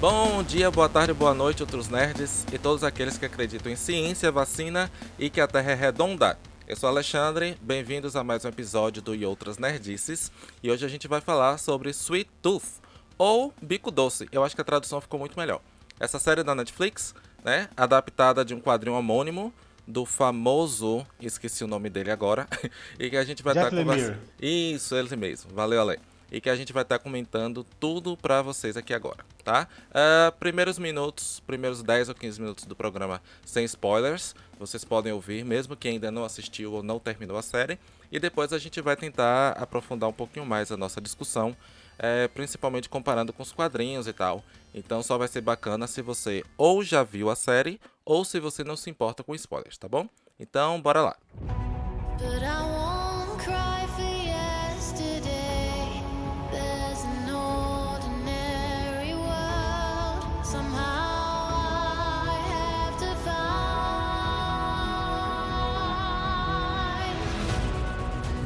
Bom 0.00 0.42
dia, 0.42 0.70
boa 0.70 0.88
tarde, 0.88 1.12
boa 1.12 1.34
noite, 1.34 1.62
outros 1.62 1.90
nerds 1.90 2.46
e 2.50 2.58
todos 2.58 2.82
aqueles 2.82 3.18
que 3.18 3.26
acreditam 3.26 3.70
em 3.70 3.76
ciência, 3.76 4.32
vacina 4.32 4.90
e 5.18 5.28
que 5.28 5.42
a 5.42 5.46
Terra 5.46 5.72
é 5.72 5.74
redonda. 5.74 6.38
Eu 6.66 6.74
sou 6.74 6.88
Alexandre, 6.88 7.54
bem-vindos 7.60 8.16
a 8.16 8.24
mais 8.24 8.42
um 8.42 8.48
episódio 8.48 9.02
do 9.02 9.14
E 9.14 9.26
Outras 9.26 9.58
Nerdices. 9.58 10.32
E 10.62 10.70
hoje 10.70 10.86
a 10.86 10.88
gente 10.88 11.06
vai 11.06 11.20
falar 11.20 11.58
sobre 11.58 11.90
Sweet 11.90 12.30
Tooth, 12.40 12.80
ou 13.18 13.52
Bico 13.60 13.90
Doce. 13.90 14.26
Eu 14.32 14.42
acho 14.42 14.54
que 14.54 14.62
a 14.62 14.64
tradução 14.64 15.02
ficou 15.02 15.20
muito 15.20 15.38
melhor. 15.38 15.60
Essa 16.00 16.18
série 16.18 16.42
da 16.42 16.54
Netflix, 16.54 17.14
né, 17.44 17.68
adaptada 17.76 18.42
de 18.42 18.54
um 18.54 18.60
quadrinho 18.60 18.96
homônimo 18.96 19.52
do 19.86 20.06
famoso, 20.06 21.06
esqueci 21.20 21.62
o 21.62 21.66
nome 21.66 21.90
dele 21.90 22.10
agora, 22.10 22.48
e 22.98 23.10
que 23.10 23.18
a 23.18 23.24
gente 23.24 23.42
vai 23.42 23.52
estar 23.52 23.68
tá 23.68 23.76
conversando. 23.76 24.18
Isso, 24.40 24.96
ele 24.96 25.14
mesmo. 25.14 25.52
Valeu, 25.52 25.78
Ale 25.78 26.09
e 26.30 26.40
que 26.40 26.50
a 26.50 26.56
gente 26.56 26.72
vai 26.72 26.82
estar 26.82 26.98
tá 26.98 27.02
comentando 27.02 27.64
tudo 27.78 28.16
para 28.16 28.42
vocês 28.42 28.76
aqui 28.76 28.94
agora, 28.94 29.24
tá? 29.44 29.66
Uh, 29.90 30.32
primeiros 30.38 30.78
minutos, 30.78 31.40
primeiros 31.46 31.82
10 31.82 32.10
ou 32.10 32.14
15 32.14 32.40
minutos 32.40 32.64
do 32.64 32.76
programa 32.76 33.20
sem 33.44 33.64
spoilers, 33.64 34.34
vocês 34.58 34.84
podem 34.84 35.12
ouvir, 35.12 35.44
mesmo 35.44 35.76
que 35.76 35.88
ainda 35.88 36.10
não 36.10 36.24
assistiu 36.24 36.72
ou 36.72 36.82
não 36.82 36.98
terminou 36.98 37.36
a 37.36 37.42
série, 37.42 37.78
e 38.12 38.18
depois 38.18 38.52
a 38.52 38.58
gente 38.58 38.80
vai 38.80 38.96
tentar 38.96 39.52
aprofundar 39.52 40.08
um 40.08 40.12
pouquinho 40.12 40.44
mais 40.44 40.70
a 40.70 40.76
nossa 40.76 41.00
discussão, 41.00 41.56
é, 41.98 42.28
principalmente 42.28 42.88
comparando 42.88 43.32
com 43.32 43.42
os 43.42 43.52
quadrinhos 43.52 44.06
e 44.06 44.12
tal. 44.12 44.42
Então 44.74 45.02
só 45.02 45.18
vai 45.18 45.28
ser 45.28 45.40
bacana 45.40 45.86
se 45.86 46.00
você 46.00 46.44
ou 46.56 46.82
já 46.82 47.02
viu 47.02 47.30
a 47.30 47.36
série 47.36 47.80
ou 48.04 48.24
se 48.24 48.40
você 48.40 48.64
não 48.64 48.76
se 48.76 48.88
importa 48.88 49.22
com 49.22 49.34
spoilers, 49.34 49.76
tá 49.76 49.88
bom? 49.88 50.08
Então, 50.38 50.80
bora 50.80 51.02
lá. 51.02 51.16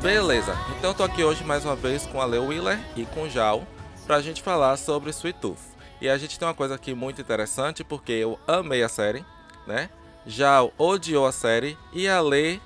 Beleza, 0.04 0.54
então 0.76 0.90
eu 0.90 0.94
tô 0.94 1.02
aqui 1.02 1.24
hoje 1.24 1.42
mais 1.42 1.64
uma 1.64 1.74
vez 1.74 2.04
com 2.04 2.20
a 2.20 2.26
Leo 2.26 2.48
Wheeler 2.48 2.78
e 2.94 3.06
com 3.06 3.22
o 3.22 3.30
Jal 3.30 3.66
pra 4.06 4.20
gente 4.20 4.42
falar 4.42 4.76
sobre 4.76 5.08
Sweet 5.08 5.38
Tooth. 5.40 5.58
E 5.98 6.10
a 6.10 6.18
gente 6.18 6.38
tem 6.38 6.46
uma 6.46 6.52
coisa 6.52 6.74
aqui 6.74 6.92
muito 6.92 7.22
interessante 7.22 7.82
porque 7.82 8.12
eu 8.12 8.38
amei 8.46 8.82
a 8.82 8.88
série, 8.90 9.24
né? 9.66 9.88
Jal 10.26 10.74
odiou 10.76 11.26
a 11.26 11.32
série 11.32 11.74
e 11.90 12.06
a 12.06 12.20
Lê 12.20 12.58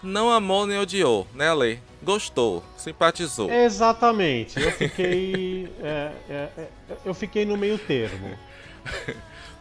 não 0.00 0.30
amou 0.30 0.68
nem 0.68 0.78
odiou, 0.78 1.26
né, 1.34 1.52
Lê? 1.52 1.78
Gostou, 2.00 2.62
simpatizou. 2.76 3.50
Exatamente, 3.50 4.60
eu 4.62 4.70
fiquei. 4.70 5.68
é, 5.82 6.12
é, 6.30 6.48
é, 6.56 6.68
eu 7.04 7.12
fiquei 7.12 7.44
no 7.44 7.56
meio 7.56 7.76
termo. 7.76 8.38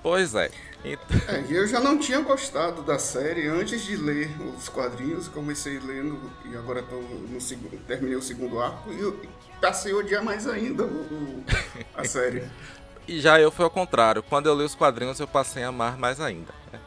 pois 0.04 0.36
é. 0.36 0.52
Então... 0.84 1.18
É, 1.30 1.46
eu 1.50 1.66
já 1.66 1.80
não 1.80 1.98
tinha 1.98 2.20
gostado 2.20 2.82
da 2.82 3.00
série 3.00 3.48
antes 3.48 3.82
de 3.84 3.96
ler 3.96 4.30
os 4.58 4.68
quadrinhos, 4.68 5.30
comecei 5.30 5.80
lendo 5.80 6.20
e 6.44 6.56
agora 6.58 6.84
tô 6.84 6.98
no 6.98 7.40
segundo, 7.40 7.80
terminei 7.88 8.18
o 8.18 8.22
segundo 8.22 8.60
arco 8.60 8.92
e 8.92 9.00
eu 9.00 9.18
passei 9.62 9.94
a 9.94 9.96
odiar 9.96 10.24
mais 10.24 10.46
ainda 10.46 10.84
o, 10.84 11.44
a 11.96 12.04
série. 12.04 12.44
e 13.08 13.20
já 13.22 13.40
eu 13.40 13.50
foi 13.50 13.64
ao 13.64 13.72
contrário, 13.72 14.22
quando 14.22 14.48
eu 14.48 14.58
li 14.58 14.64
os 14.64 14.76
quadrinhos 14.76 15.20
eu 15.20 15.28
passei 15.28 15.64
a 15.64 15.70
amar 15.70 15.98
mais 15.98 16.20
ainda. 16.20 16.54
Né? 16.72 16.80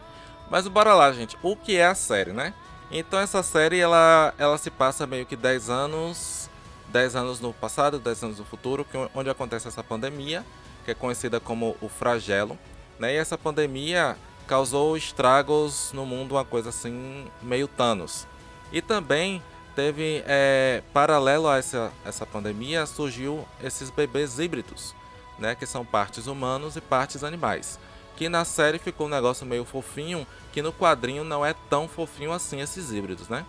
Mas 0.50 0.68
bora 0.68 0.94
lá, 0.94 1.10
gente, 1.12 1.36
o 1.42 1.56
que 1.56 1.76
é 1.76 1.86
a 1.86 1.94
série, 1.94 2.32
né? 2.32 2.52
Então 2.90 3.18
essa 3.18 3.42
série 3.42 3.78
ela, 3.78 4.34
ela 4.36 4.58
se 4.58 4.70
passa 4.70 5.06
meio 5.06 5.24
que 5.24 5.36
10 5.36 5.70
anos, 5.70 6.50
10 6.88 7.16
anos 7.16 7.40
no 7.40 7.52
passado, 7.52 7.98
10 7.98 8.24
anos 8.24 8.38
no 8.38 8.44
futuro, 8.44 8.84
que, 8.84 8.96
onde 9.14 9.30
acontece 9.30 9.66
essa 9.66 9.82
pandemia, 9.82 10.44
que 10.84 10.90
é 10.90 10.94
conhecida 10.94 11.40
como 11.40 11.76
o 11.80 11.88
Fragelo 11.88 12.58
né? 12.98 13.14
E 13.14 13.16
essa 13.16 13.36
pandemia 13.36 14.16
causou 14.46 14.96
estragos 14.96 15.90
no 15.92 16.06
mundo, 16.06 16.34
uma 16.34 16.44
coisa 16.44 16.70
assim, 16.70 17.26
meio 17.42 17.66
Thanos. 17.68 18.26
E 18.72 18.80
também 18.80 19.42
teve, 19.74 20.22
é, 20.26 20.82
paralelo 20.92 21.48
a 21.48 21.58
essa, 21.58 21.92
essa 22.04 22.24
pandemia, 22.24 22.86
surgiu 22.86 23.46
esses 23.62 23.90
bebês 23.90 24.38
híbridos, 24.38 24.94
né? 25.38 25.54
Que 25.54 25.66
são 25.66 25.84
partes 25.84 26.26
humanos 26.26 26.76
e 26.76 26.80
partes 26.80 27.22
animais. 27.22 27.78
Que 28.16 28.28
na 28.28 28.44
série 28.44 28.78
ficou 28.78 29.06
um 29.06 29.10
negócio 29.10 29.46
meio 29.46 29.64
fofinho, 29.64 30.26
que 30.52 30.62
no 30.62 30.72
quadrinho 30.72 31.22
não 31.22 31.44
é 31.44 31.54
tão 31.68 31.86
fofinho 31.86 32.32
assim 32.32 32.60
esses 32.60 32.90
híbridos, 32.90 33.28
né? 33.28 33.44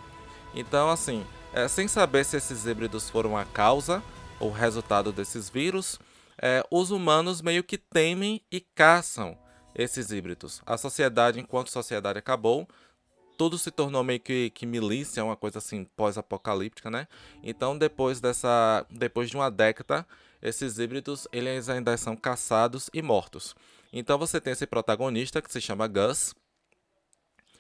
Então, 0.54 0.90
assim, 0.90 1.26
é, 1.54 1.68
sem 1.68 1.88
saber 1.88 2.26
se 2.26 2.36
esses 2.36 2.66
híbridos 2.66 3.10
foram 3.10 3.38
a 3.38 3.46
causa 3.46 4.04
ou 4.40 4.52
resultado 4.52 5.12
desses 5.12 5.50
vírus, 5.50 6.00
é, 6.42 6.64
os 6.70 6.92
humanos 6.92 7.42
meio 7.42 7.64
que 7.64 7.78
temem 7.78 8.42
e 8.52 8.60
caçam 8.62 9.38
esses 9.74 10.12
híbridos. 10.12 10.62
A 10.66 10.78
sociedade, 10.78 11.40
enquanto 11.40 11.70
sociedade 11.70 12.18
acabou, 12.18 12.68
tudo 13.38 13.58
se 13.58 13.70
tornou 13.70 14.04
meio 14.04 14.20
que, 14.20 14.50
que 14.50 14.66
milícia, 14.66 15.24
uma 15.24 15.36
coisa 15.36 15.60
assim 15.60 15.86
pós-apocalíptica, 15.96 16.90
né? 16.90 17.08
Então, 17.44 17.78
depois 17.78 18.20
dessa, 18.20 18.86
depois 18.90 19.30
de 19.30 19.38
uma 19.38 19.52
década, 19.52 20.06
esses 20.42 20.80
híbridos 20.80 21.28
eles 21.32 21.70
ainda 21.70 21.96
são 21.98 22.16
caçados 22.16 22.90
e 22.92 23.02
mortos. 23.02 23.56
Então, 23.94 24.18
você 24.18 24.42
tem 24.42 24.54
esse 24.54 24.66
protagonista 24.66 25.42
que 25.42 25.52
se 25.52 25.62
chama 25.62 25.88
Gus, 25.88 26.34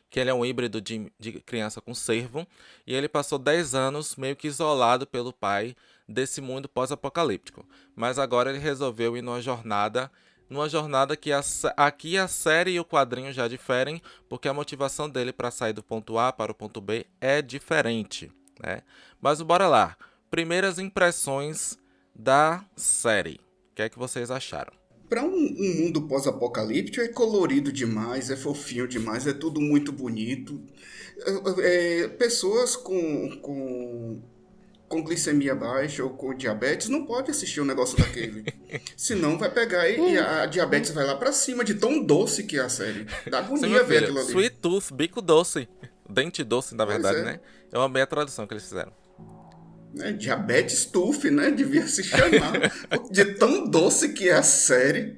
que 0.09 0.19
ele 0.19 0.29
é 0.29 0.33
um 0.33 0.45
híbrido 0.45 0.81
de, 0.81 1.11
de 1.19 1.33
criança 1.33 1.79
com 1.79 1.93
servo, 1.93 2.47
e 2.85 2.93
ele 2.93 3.07
passou 3.07 3.37
10 3.37 3.75
anos 3.75 4.15
meio 4.15 4.35
que 4.35 4.47
isolado 4.47 5.05
pelo 5.05 5.31
pai 5.31 5.75
desse 6.07 6.39
mundo 6.39 6.69
pós-apocalíptico. 6.69 7.65
Mas 7.95 8.17
agora 8.17 8.49
ele 8.49 8.59
resolveu 8.59 9.17
ir 9.17 9.21
numa 9.21 9.41
jornada, 9.41 10.09
numa 10.49 10.69
jornada 10.69 11.17
que 11.17 11.31
a, 11.31 11.41
aqui 11.75 12.17
a 12.17 12.27
série 12.27 12.71
e 12.71 12.79
o 12.79 12.85
quadrinho 12.85 13.33
já 13.33 13.47
diferem, 13.47 14.01
porque 14.29 14.47
a 14.47 14.53
motivação 14.53 15.09
dele 15.09 15.33
para 15.33 15.51
sair 15.51 15.73
do 15.73 15.83
ponto 15.83 16.17
A 16.17 16.31
para 16.31 16.51
o 16.51 16.55
ponto 16.55 16.79
B 16.79 17.05
é 17.19 17.41
diferente, 17.41 18.31
né? 18.63 18.81
Mas 19.21 19.41
bora 19.41 19.67
lá. 19.67 19.97
Primeiras 20.29 20.79
impressões 20.79 21.77
da 22.15 22.63
série. 22.75 23.39
O 23.71 23.75
que 23.75 23.81
é 23.81 23.89
que 23.89 23.99
vocês 23.99 24.31
acharam? 24.31 24.73
Para 25.07 25.23
um, 25.23 25.29
um, 25.29 25.83
mundo 25.83 26.01
pós-apocalíptico 26.01 27.01
é 27.01 27.07
colorido 27.07 27.71
demais, 27.71 28.29
é 28.29 28.35
fofinho 28.35 28.87
demais, 28.87 29.25
é 29.25 29.31
tudo 29.31 29.61
muito 29.61 29.93
bonito. 29.93 30.61
É, 31.59 32.03
é, 32.03 32.07
pessoas 32.09 32.75
com, 32.75 33.39
com 33.41 34.21
com 34.87 35.03
glicemia 35.03 35.53
baixa 35.53 36.03
ou 36.03 36.11
com 36.11 36.33
diabetes 36.33 36.89
não 36.89 37.05
pode 37.05 37.29
assistir 37.29 37.61
um 37.61 37.65
negócio 37.65 37.97
daquele. 37.97 38.45
Senão 38.95 39.37
vai 39.37 39.51
pegar 39.51 39.87
e, 39.89 40.13
e 40.13 40.17
a 40.17 40.45
diabetes 40.45 40.91
vai 40.91 41.05
lá 41.05 41.15
para 41.15 41.31
cima 41.31 41.63
de 41.63 41.75
tão 41.75 42.03
doce 42.03 42.43
que 42.43 42.57
é 42.57 42.61
a 42.61 42.69
série. 42.69 43.05
Dá 43.29 43.39
agonia 43.39 43.83
ver 43.83 44.03
aquilo 44.03 44.19
ali. 44.19 44.29
Sweet 44.29 44.57
tooth, 44.57 44.93
bico 44.93 45.21
doce. 45.21 45.67
Dente 46.09 46.43
doce, 46.43 46.73
na 46.73 46.85
verdade, 46.85 47.19
é. 47.19 47.23
né? 47.23 47.39
Eu 47.71 47.81
amei 47.81 48.01
a 48.01 48.07
tradução 48.07 48.47
que 48.47 48.53
eles 48.53 48.63
fizeram. 48.63 48.93
É, 49.99 50.11
diabetes 50.13 50.85
tooth, 50.85 51.29
né? 51.29 51.51
Devia 51.51 51.85
se 51.87 52.03
chamar. 52.03 52.71
de 53.11 53.25
tão 53.33 53.69
doce 53.69 54.13
que 54.13 54.29
é 54.29 54.33
a 54.33 54.43
série. 54.43 55.17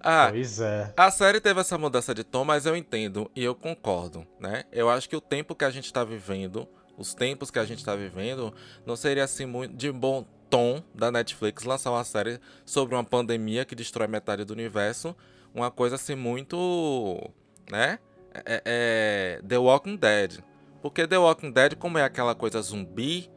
Ah, 0.00 0.28
pois 0.30 0.60
é. 0.60 0.92
A 0.96 1.10
série 1.10 1.40
teve 1.40 1.60
essa 1.60 1.78
mudança 1.78 2.14
de 2.14 2.24
tom, 2.24 2.44
mas 2.44 2.66
eu 2.66 2.76
entendo 2.76 3.30
e 3.34 3.44
eu 3.44 3.54
concordo, 3.54 4.26
né? 4.40 4.64
Eu 4.72 4.90
acho 4.90 5.08
que 5.08 5.16
o 5.16 5.20
tempo 5.20 5.54
que 5.54 5.64
a 5.64 5.70
gente 5.70 5.92
tá 5.92 6.04
vivendo 6.04 6.68
os 6.96 7.14
tempos 7.14 7.50
que 7.50 7.58
a 7.58 7.64
gente 7.64 7.78
está 7.78 7.94
vivendo, 7.94 8.54
não 8.86 8.96
seria 8.96 9.24
assim 9.24 9.46
muito 9.46 9.74
de 9.74 9.90
bom 9.90 10.26
tom 10.48 10.82
da 10.94 11.10
Netflix 11.10 11.64
lançar 11.64 11.90
uma 11.90 12.04
série 12.04 12.40
sobre 12.64 12.94
uma 12.94 13.04
pandemia 13.04 13.64
que 13.64 13.74
destrói 13.74 14.06
metade 14.06 14.44
do 14.44 14.52
universo, 14.52 15.16
uma 15.54 15.70
coisa 15.70 15.96
assim 15.96 16.14
muito, 16.14 17.30
né? 17.70 17.98
É, 18.34 18.62
é 18.64 19.40
The 19.46 19.58
Walking 19.58 19.96
Dead, 19.96 20.40
porque 20.82 21.06
The 21.06 21.18
Walking 21.18 21.50
Dead, 21.50 21.76
como 21.76 21.98
é 21.98 22.04
aquela 22.04 22.34
coisa 22.34 22.60
zumbi, 22.60 23.30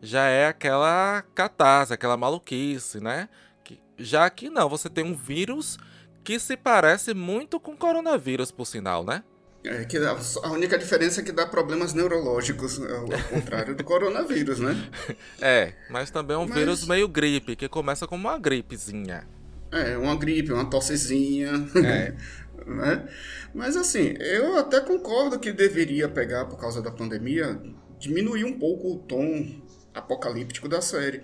já 0.00 0.26
é 0.26 0.46
aquela 0.46 1.22
catarse, 1.34 1.92
aquela 1.92 2.16
maluquice, 2.16 3.00
né? 3.00 3.28
Que, 3.64 3.80
já 3.96 4.28
que 4.30 4.48
não, 4.48 4.68
você 4.68 4.88
tem 4.88 5.04
um 5.04 5.14
vírus 5.14 5.78
que 6.24 6.38
se 6.38 6.56
parece 6.56 7.14
muito 7.14 7.58
com 7.58 7.76
coronavírus, 7.76 8.50
por 8.50 8.66
sinal, 8.66 9.04
né? 9.04 9.22
É, 9.64 9.84
que 9.84 9.96
a, 9.98 10.16
a 10.44 10.52
única 10.52 10.78
diferença 10.78 11.20
é 11.20 11.24
que 11.24 11.32
dá 11.32 11.46
problemas 11.46 11.92
neurológicos, 11.92 12.80
ao, 12.80 13.12
ao 13.12 13.22
contrário 13.28 13.74
do 13.74 13.82
coronavírus, 13.82 14.60
né? 14.60 14.74
É, 15.40 15.72
mas 15.90 16.10
também 16.10 16.36
é 16.36 16.38
um 16.38 16.46
mas... 16.46 16.56
vírus 16.56 16.86
meio 16.86 17.08
gripe, 17.08 17.56
que 17.56 17.68
começa 17.68 18.06
como 18.06 18.28
uma 18.28 18.38
gripezinha. 18.38 19.26
É, 19.70 19.96
uma 19.98 20.16
gripe, 20.16 20.52
uma 20.52 20.64
tossezinha. 20.64 21.52
É. 21.84 22.14
né? 22.66 23.08
Mas 23.54 23.76
assim, 23.76 24.14
eu 24.18 24.56
até 24.56 24.80
concordo 24.80 25.38
que 25.38 25.52
deveria 25.52 26.08
pegar, 26.08 26.44
por 26.46 26.58
causa 26.58 26.80
da 26.80 26.90
pandemia, 26.90 27.60
diminuir 27.98 28.44
um 28.44 28.58
pouco 28.58 28.94
o 28.94 28.98
tom 28.98 29.60
apocalíptico 29.94 30.68
da 30.68 30.80
série. 30.80 31.22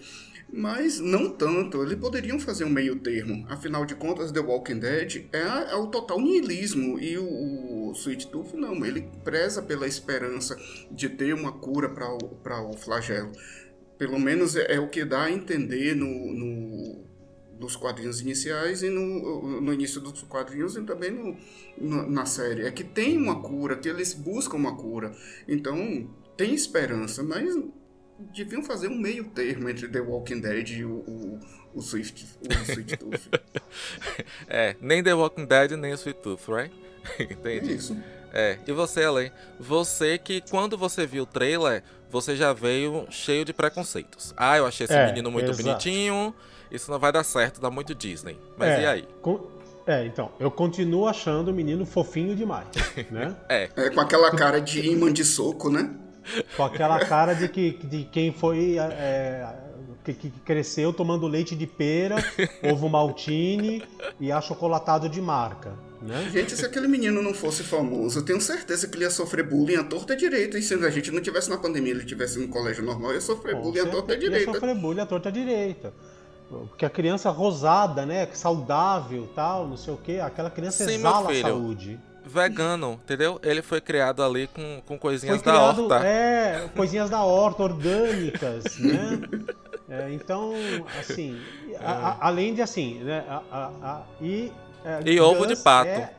Mas 0.52 1.00
não 1.00 1.30
tanto, 1.30 1.82
eles 1.82 1.98
poderiam 1.98 2.38
fazer 2.38 2.64
um 2.64 2.70
meio 2.70 2.96
termo. 2.96 3.44
Afinal 3.48 3.84
de 3.84 3.94
contas, 3.94 4.30
The 4.30 4.40
Walking 4.40 4.78
Dead 4.78 5.26
é, 5.32 5.72
é 5.72 5.74
o 5.74 5.88
total 5.88 6.20
niilismo. 6.20 6.98
E 6.98 7.18
o, 7.18 7.24
o 7.24 7.92
Sweet 7.92 8.28
Tooth 8.28 8.54
não, 8.54 8.84
ele 8.84 9.08
preza 9.24 9.62
pela 9.62 9.86
esperança 9.86 10.56
de 10.90 11.08
ter 11.08 11.34
uma 11.34 11.52
cura 11.52 11.88
para 11.88 12.62
o, 12.62 12.76
flagelo. 12.76 13.32
Pelo 13.98 14.18
menos 14.18 14.54
é, 14.54 14.74
é, 14.74 14.80
o 14.80 14.88
que 14.88 15.04
dá 15.04 15.24
a 15.24 15.32
entender 15.32 15.94
no, 15.94 16.06
no, 16.06 17.04
quadrinhos 17.80 18.20
iniciais 18.20 18.82
e 18.82 18.90
no, 18.90 19.60
no 19.60 19.72
início 19.72 20.00
dos 20.00 20.22
quadrinhos 20.22 20.76
e 20.76 20.82
também 20.82 21.10
no, 21.10 21.36
no, 21.78 22.10
na 22.10 22.26
série. 22.26 22.62
É 22.62 22.70
que 22.70 22.84
tem 22.84 23.16
uma 23.16 23.40
cura, 23.40 23.76
que 23.76 23.88
eles 23.88 24.12
buscam 24.12 24.56
uma 24.56 24.76
cura. 24.76 25.12
Então, 25.48 26.08
tem 26.36 26.54
esperança, 26.54 27.22
mas 27.22 27.56
deviam 28.18 28.62
fazer 28.62 28.88
um 28.88 28.96
meio 28.96 29.24
termo 29.24 29.68
entre 29.68 29.88
The 29.88 30.00
Walking 30.00 30.40
Dead 30.40 30.68
e 30.70 30.84
o, 30.84 30.90
o, 30.90 31.40
o 31.74 31.82
Swift, 31.82 32.26
o 32.40 32.72
Sweet 32.72 32.96
Tooth. 32.96 33.28
é, 34.48 34.76
nem 34.80 35.02
The 35.02 35.14
Walking 35.14 35.46
Dead, 35.46 35.72
nem 35.72 35.92
o 35.92 35.96
Sweet 35.96 36.20
Tooth, 36.20 36.48
right? 36.48 36.74
Entendi. 37.18 37.72
É 37.72 37.74
isso. 37.74 37.96
É, 38.32 38.58
e 38.66 38.72
você, 38.72 39.02
Ellen? 39.02 39.30
Você 39.60 40.18
que 40.18 40.40
quando 40.50 40.76
você 40.76 41.06
viu 41.06 41.22
o 41.22 41.26
trailer, 41.26 41.84
você 42.10 42.34
já 42.34 42.52
veio 42.52 43.06
cheio 43.10 43.44
de 43.44 43.52
preconceitos. 43.52 44.34
Ah, 44.36 44.56
eu 44.56 44.66
achei 44.66 44.84
esse 44.84 44.94
é, 44.94 45.06
menino 45.06 45.30
muito 45.30 45.50
exato. 45.50 45.62
bonitinho, 45.62 46.34
isso 46.70 46.90
não 46.90 46.98
vai 46.98 47.12
dar 47.12 47.22
certo, 47.22 47.60
dá 47.60 47.70
muito 47.70 47.94
Disney. 47.94 48.38
Mas 48.56 48.70
é, 48.70 48.82
e 48.82 48.86
aí? 48.86 49.08
Com... 49.22 49.54
É, 49.86 50.04
então, 50.06 50.32
eu 50.40 50.50
continuo 50.50 51.06
achando 51.06 51.48
o 51.48 51.54
menino 51.54 51.84
fofinho 51.84 52.34
demais, 52.34 52.66
né? 53.10 53.36
é. 53.48 53.70
é. 53.76 53.90
Com 53.90 54.00
aquela 54.00 54.30
cara 54.34 54.60
de 54.60 54.80
imã 54.80 55.12
de 55.12 55.24
soco, 55.24 55.70
né? 55.70 55.94
Com 56.56 56.64
aquela 56.64 56.98
cara 57.00 57.34
de, 57.34 57.48
que, 57.48 57.72
de 57.84 58.04
quem 58.04 58.32
foi 58.32 58.78
é, 58.78 59.46
que, 60.04 60.12
que, 60.12 60.30
cresceu 60.40 60.92
tomando 60.92 61.26
leite 61.26 61.56
de 61.56 61.66
pera, 61.66 62.16
ovo 62.70 62.88
maltine 62.88 63.82
e 64.20 64.30
achocolatado 64.30 65.08
de 65.08 65.20
marca. 65.20 65.72
Né? 66.02 66.28
Gente, 66.30 66.54
se 66.54 66.64
aquele 66.66 66.86
menino 66.86 67.22
não 67.22 67.32
fosse 67.32 67.62
famoso, 67.62 68.18
eu 68.18 68.24
tenho 68.24 68.40
certeza 68.40 68.86
que 68.86 68.96
ele 68.96 69.04
ia 69.04 69.10
sofrer 69.10 69.48
bullying 69.48 69.76
à 69.76 69.84
torta 69.84 70.14
direita. 70.14 70.58
E 70.58 70.62
se 70.62 70.74
a 70.74 70.90
gente 70.90 71.10
não 71.10 71.22
tivesse 71.22 71.48
na 71.48 71.56
pandemia, 71.56 71.92
ele 71.92 72.04
tivesse 72.04 72.38
no 72.38 72.48
colégio 72.48 72.84
normal, 72.84 73.14
ia 73.14 73.20
sofrer 73.22 73.54
Com 73.54 73.62
bullying 73.62 73.80
à 73.80 73.86
torta 73.86 74.16
direita. 74.16 74.50
Ia 74.50 74.54
sofrer 74.54 74.74
bullying 74.74 75.00
à 75.00 75.06
torta 75.06 75.32
direita. 75.32 75.94
Porque 76.48 76.84
a 76.84 76.90
criança 76.90 77.30
rosada, 77.30 78.04
né? 78.04 78.28
Saudável 78.34 79.26
tal, 79.34 79.66
não 79.66 79.78
sei 79.78 79.94
o 79.94 79.96
quê, 79.96 80.20
aquela 80.22 80.50
criança 80.50 80.84
Sim, 80.84 80.96
exala 80.96 81.32
a 81.32 81.40
saúde. 81.40 81.98
Vegano, 82.24 83.00
entendeu? 83.04 83.40
Ele 83.42 83.62
foi 83.62 83.80
criado 83.80 84.22
ali 84.22 84.46
com, 84.46 84.82
com 84.86 84.98
coisinhas 84.98 85.36
foi 85.36 85.52
criado, 85.52 85.88
da 85.88 85.96
horta. 85.96 86.06
É, 86.06 86.68
coisinhas 86.74 87.10
da 87.10 87.22
horta, 87.22 87.62
orgânicas, 87.62 88.78
né? 88.78 89.20
É, 89.88 90.10
então, 90.12 90.54
assim, 90.98 91.38
a, 91.78 91.92
a, 91.92 92.26
além 92.28 92.54
de 92.54 92.62
assim, 92.62 93.00
né? 93.00 93.24
A, 93.28 94.02
e 94.20 94.50
é, 94.84 95.00
e 95.10 95.20
ovo 95.20 95.46
de 95.46 95.56
pato. 95.56 95.88
É... 95.88 96.10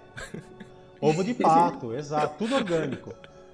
Ovo 1.00 1.24
de 1.24 1.34
pato, 1.34 1.94
exato, 1.94 2.36
tudo 2.40 2.56
orgânico. 2.56 3.14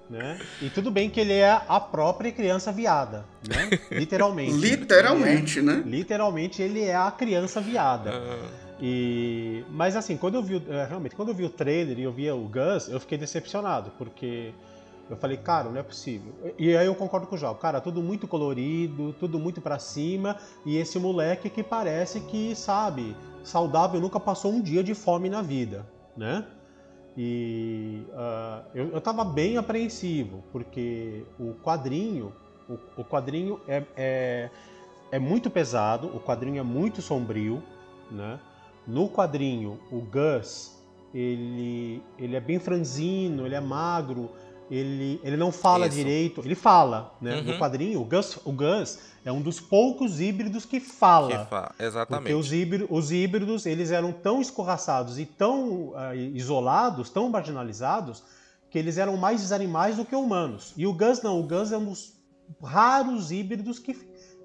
Né? 0.09 0.39
E 0.62 0.69
tudo 0.69 0.92
bem 0.92 1.09
que 1.09 1.21
ele 1.21 1.33
é 1.33 1.62
a 1.68 1.80
própria 1.80 2.31
criança 2.31 2.69
viada, 2.71 3.25
né? 3.48 3.69
Literalmente. 3.92 4.51
Literalmente, 4.53 5.59
é, 5.59 5.62
né? 5.62 5.83
Literalmente 5.86 6.62
ele 6.62 6.83
é 6.83 6.95
a 6.95 7.09
criança 7.12 7.62
viada. 7.62 8.12
Uh... 8.12 8.61
E 8.81 9.63
mas 9.69 9.95
assim, 9.95 10.18
quando 10.18 10.36
eu 10.36 10.44
vi 10.44 10.62
é, 10.68 10.86
realmente, 10.86 11.16
quando 11.16 11.30
eu 11.30 11.36
vi 11.36 11.45
o 11.45 11.50
trailer 11.50 12.00
e 12.00 12.04
eu 12.04 12.12
via 12.12 12.36
o 12.36 12.48
Gus, 12.48 12.89
eu 12.89 13.00
fiquei 13.00 13.18
decepcionado, 13.18 13.92
porque 13.98 14.54
eu 15.07 15.16
falei, 15.18 15.38
cara, 15.38 15.69
não 15.69 15.78
é 15.78 15.83
possível. 15.83 16.33
E 16.57 16.75
aí 16.75 16.88
eu 16.88 16.95
concordo 16.95 17.28
com 17.28 17.36
o 17.36 17.38
João, 17.38 17.54
cara, 17.54 17.80
tudo 17.80 18.01
muito 18.01 18.28
colorido, 18.28 19.13
tudo 19.19 19.38
muito 19.38 19.62
para 19.62 19.78
cima, 19.78 20.38
e 20.66 20.78
esse 20.78 20.98
moleque 20.98 21.50
que 21.50 21.62
parece 21.62 22.22
que, 22.22 22.56
sabe, 22.56 23.16
saudável 23.44 24.00
nunca 24.00 24.19
passou 24.19 24.51
um 24.51 24.62
dia 24.62 24.84
de 24.84 24.95
fome 24.95 25.30
na 25.30 25.42
vida, 25.42 25.86
né? 26.18 26.45
E 27.18 28.04
uh, 28.10 28.66
eu, 28.74 28.89
eu 28.94 29.01
tava 29.01 29.25
bem 29.25 29.57
apreensivo, 29.57 30.44
porque 30.51 31.25
o 31.38 31.54
quadrinho, 31.62 32.31
o, 32.69 33.01
o 33.01 33.04
quadrinho 33.04 33.60
é, 33.68 33.84
é, 33.98 34.50
é 35.12 35.19
muito 35.19 35.50
pesado, 35.50 36.07
o 36.07 36.22
quadrinho 36.22 36.60
é 36.60 36.63
muito 36.63 37.01
sombrio, 37.01 37.62
né? 38.10 38.39
No 38.88 39.10
quadrinho, 39.10 39.80
o 39.92 40.01
Gus, 40.01 40.72
ele, 41.13 42.01
ele 42.18 42.36
é 42.36 42.39
bem 42.39 42.60
franzino, 42.60 43.45
ele 43.45 43.56
é 43.56 43.62
magro, 43.62 44.31
ele, 44.72 45.19
ele 45.22 45.36
não 45.36 45.51
fala 45.51 45.88
Isso. 45.88 45.98
direito. 45.98 46.42
Ele 46.44 46.56
fala, 46.56 47.13
né? 47.19 47.38
Uhum. 47.38 47.44
No 47.44 47.60
quadrinho, 47.60 48.01
o 48.01 48.06
Gus, 48.06 48.39
o 48.45 48.54
Gus 48.54 49.00
é 49.25 49.31
um 49.31 49.42
dos 49.42 49.60
poucos 49.60 50.22
híbridos 50.22 50.66
que 50.66 50.80
fala. 50.80 51.39
Que 51.39 51.50
fa 51.50 51.75
Exatamente. 51.78 52.24
Porque 52.24 52.33
os 52.33 52.54
híbridos, 52.54 52.88
os 52.89 53.12
híbridos, 53.12 53.66
eles 53.66 53.92
eram 53.92 54.13
tão 54.13 54.42
escorraçados 54.42 55.19
e 55.19 55.25
tão 55.25 55.89
uh, 55.89 56.16
isolados, 56.16 57.10
tão 57.10 57.30
marginalizados, 57.30 58.24
que 58.69 58.80
eles 58.80 58.98
eram 58.98 59.18
mais 59.18 59.51
animais 59.51 59.98
do 59.98 60.06
que 60.06 60.16
humanos. 60.16 60.74
E 60.77 60.88
o 60.88 60.94
Gus 60.94 61.22
não, 61.22 61.39
o 61.39 61.44
Gus 61.44 61.74
é 61.74 61.77
um 61.77 61.86
dos 61.86 62.13
raros 62.63 63.30
híbridos 63.30 63.77
que, 63.77 63.94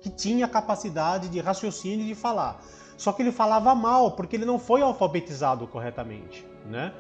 que 0.01 0.11
tinha 0.11 0.49
capacidade 0.49 1.29
de 1.29 1.41
raciocínio 1.41 2.05
e 2.05 2.09
de 2.09 2.15
falar. 2.17 2.61
Só 2.97 3.13
que 3.13 3.23
ele 3.23 3.33
falava 3.33 3.75
mal, 3.75 4.13
porque 4.13 4.37
ele 4.37 4.45
não 4.45 4.59
foi 4.59 4.81
alfabetizado 4.83 5.67
corretamente, 5.67 6.47
né? 6.65 6.93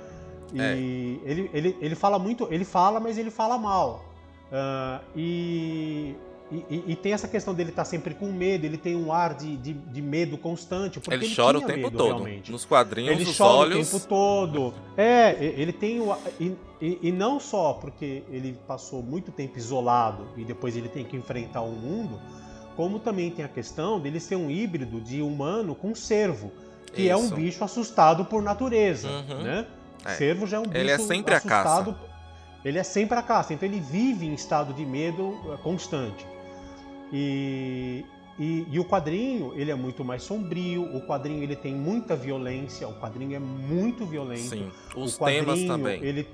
E 0.52 0.60
é. 0.60 0.72
ele, 0.72 1.50
ele, 1.52 1.76
ele 1.80 1.94
fala 1.94 2.18
muito, 2.18 2.46
ele 2.50 2.64
fala, 2.64 3.00
mas 3.00 3.18
ele 3.18 3.30
fala 3.30 3.58
mal. 3.58 4.04
Uh, 4.46 5.04
e, 5.16 6.14
e, 6.52 6.84
e, 6.86 6.96
tem 6.96 7.12
essa 7.12 7.26
questão 7.26 7.52
dele 7.52 7.70
estar 7.70 7.82
tá 7.82 7.88
sempre 7.88 8.14
com 8.14 8.26
medo, 8.30 8.64
ele 8.64 8.78
tem 8.78 8.94
um 8.94 9.12
ar 9.12 9.34
de, 9.34 9.56
de, 9.56 9.72
de 9.72 10.02
medo 10.02 10.38
constante. 10.38 11.00
Porque 11.00 11.14
ele, 11.14 11.26
ele 11.26 11.34
chora 11.34 11.58
o 11.58 11.62
tempo 11.62 11.78
medo, 11.80 11.98
todo. 11.98 12.08
Realmente. 12.08 12.52
Nos 12.52 12.64
quadrinhos, 12.64 13.12
ele 13.12 13.24
os 13.24 13.36
chora 13.36 13.70
olhos... 13.70 13.88
o 13.88 13.98
tempo 13.98 14.08
todo. 14.08 14.74
É, 14.96 15.36
ele 15.40 15.72
tem 15.72 16.00
o. 16.00 16.16
E, 16.38 16.54
e, 16.80 16.98
e, 17.02 17.12
não 17.12 17.40
só 17.40 17.72
porque 17.72 18.22
ele 18.30 18.56
passou 18.68 19.02
muito 19.02 19.32
tempo 19.32 19.58
isolado 19.58 20.28
e 20.36 20.44
depois 20.44 20.76
ele 20.76 20.88
tem 20.88 21.04
que 21.04 21.16
enfrentar 21.16 21.62
o 21.62 21.72
mundo, 21.72 22.20
como 22.76 22.98
também 22.98 23.30
tem 23.30 23.44
a 23.44 23.48
questão 23.48 23.98
dele 23.98 24.20
ser 24.20 24.36
um 24.36 24.50
híbrido 24.50 25.00
de 25.00 25.22
humano 25.22 25.74
com 25.74 25.94
cervo, 25.94 26.52
que 26.92 27.02
Isso. 27.02 27.10
é 27.10 27.16
um 27.16 27.30
bicho 27.30 27.64
assustado 27.64 28.24
por 28.26 28.42
natureza, 28.42 29.08
uhum. 29.08 29.42
né? 29.42 29.66
É. 30.04 30.10
Cervo 30.10 30.46
já 30.46 30.58
é 30.58 30.60
um 30.60 30.64
bicho 30.64 30.76
Ele 30.76 30.90
é 30.90 30.98
sempre 30.98 31.34
assustado. 31.34 31.90
a 31.90 31.94
caça. 31.94 32.16
Ele 32.64 32.78
é 32.78 32.82
sempre 32.82 33.18
a 33.18 33.22
caça, 33.22 33.54
então 33.54 33.68
ele 33.68 33.80
vive 33.80 34.26
em 34.26 34.34
estado 34.34 34.74
de 34.74 34.84
medo 34.84 35.34
é, 35.52 35.56
constante. 35.56 36.26
E, 37.12 38.04
e, 38.38 38.66
e, 38.70 38.78
o 38.78 38.84
quadrinho, 38.84 39.52
ele 39.54 39.70
é 39.70 39.74
muito 39.74 40.04
mais 40.04 40.22
sombrio, 40.22 40.82
o 40.94 41.00
quadrinho 41.00 41.42
ele 41.42 41.54
tem 41.54 41.74
muita 41.74 42.16
violência, 42.16 42.86
o 42.88 42.94
quadrinho 42.94 43.36
é 43.36 43.38
muito 43.38 44.04
violento. 44.04 44.48
Sim, 44.48 44.70
os 44.96 45.16
temas 45.16 45.62
também. 45.64 46.02
Ele, 46.02 46.28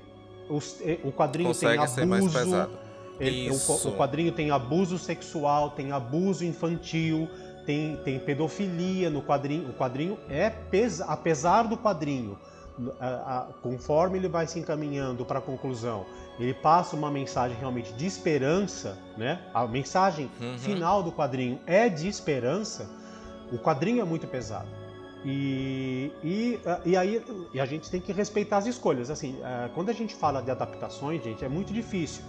os, 0.49 0.81
o 1.03 1.11
quadrinho 1.11 1.49
Consegue 1.49 1.73
tem 1.73 1.83
abuso. 1.83 1.95
Ser 1.95 2.05
mais 2.05 2.33
pesado. 2.33 2.82
Ele, 3.19 3.49
o, 3.49 3.55
o, 3.55 3.91
quadrinho 3.95 4.31
tem 4.31 4.51
abuso 4.51 4.97
sexual, 4.97 5.71
tem 5.71 5.91
abuso 5.91 6.43
infantil, 6.43 7.29
tem, 7.65 7.97
tem 7.97 8.19
pedofilia 8.19 9.09
no 9.09 9.21
quadrinho. 9.21 9.69
O 9.69 9.73
quadrinho 9.73 10.17
é, 10.29 10.49
pesa, 10.49 11.05
apesar 11.05 11.63
do 11.63 11.77
quadrinho 11.77 12.37
a, 12.99 13.07
a, 13.07 13.41
conforme 13.61 14.17
ele 14.17 14.27
vai 14.27 14.47
se 14.47 14.59
encaminhando 14.59 15.25
para 15.25 15.39
a 15.39 15.41
conclusão, 15.41 16.05
ele 16.39 16.53
passa 16.53 16.95
uma 16.95 17.11
mensagem 17.11 17.55
realmente 17.57 17.93
de 17.93 18.05
esperança, 18.05 18.97
né? 19.17 19.39
A 19.53 19.67
mensagem 19.67 20.29
uhum. 20.41 20.57
final 20.57 21.03
do 21.03 21.11
quadrinho 21.11 21.59
é 21.65 21.89
de 21.89 22.07
esperança. 22.07 22.89
O 23.51 23.57
quadrinho 23.57 24.01
é 24.01 24.05
muito 24.05 24.27
pesado. 24.27 24.67
E, 25.25 26.11
e, 26.23 26.59
e 26.85 26.97
aí 26.97 27.23
e 27.53 27.59
a 27.59 27.65
gente 27.65 27.89
tem 27.89 28.01
que 28.01 28.11
respeitar 28.11 28.57
as 28.57 28.65
escolhas. 28.65 29.09
Assim, 29.09 29.39
é, 29.43 29.69
quando 29.73 29.89
a 29.89 29.93
gente 29.93 30.15
fala 30.15 30.41
de 30.41 30.51
adaptações, 30.51 31.23
gente, 31.23 31.45
é 31.45 31.49
muito 31.49 31.71
difícil. 31.71 32.23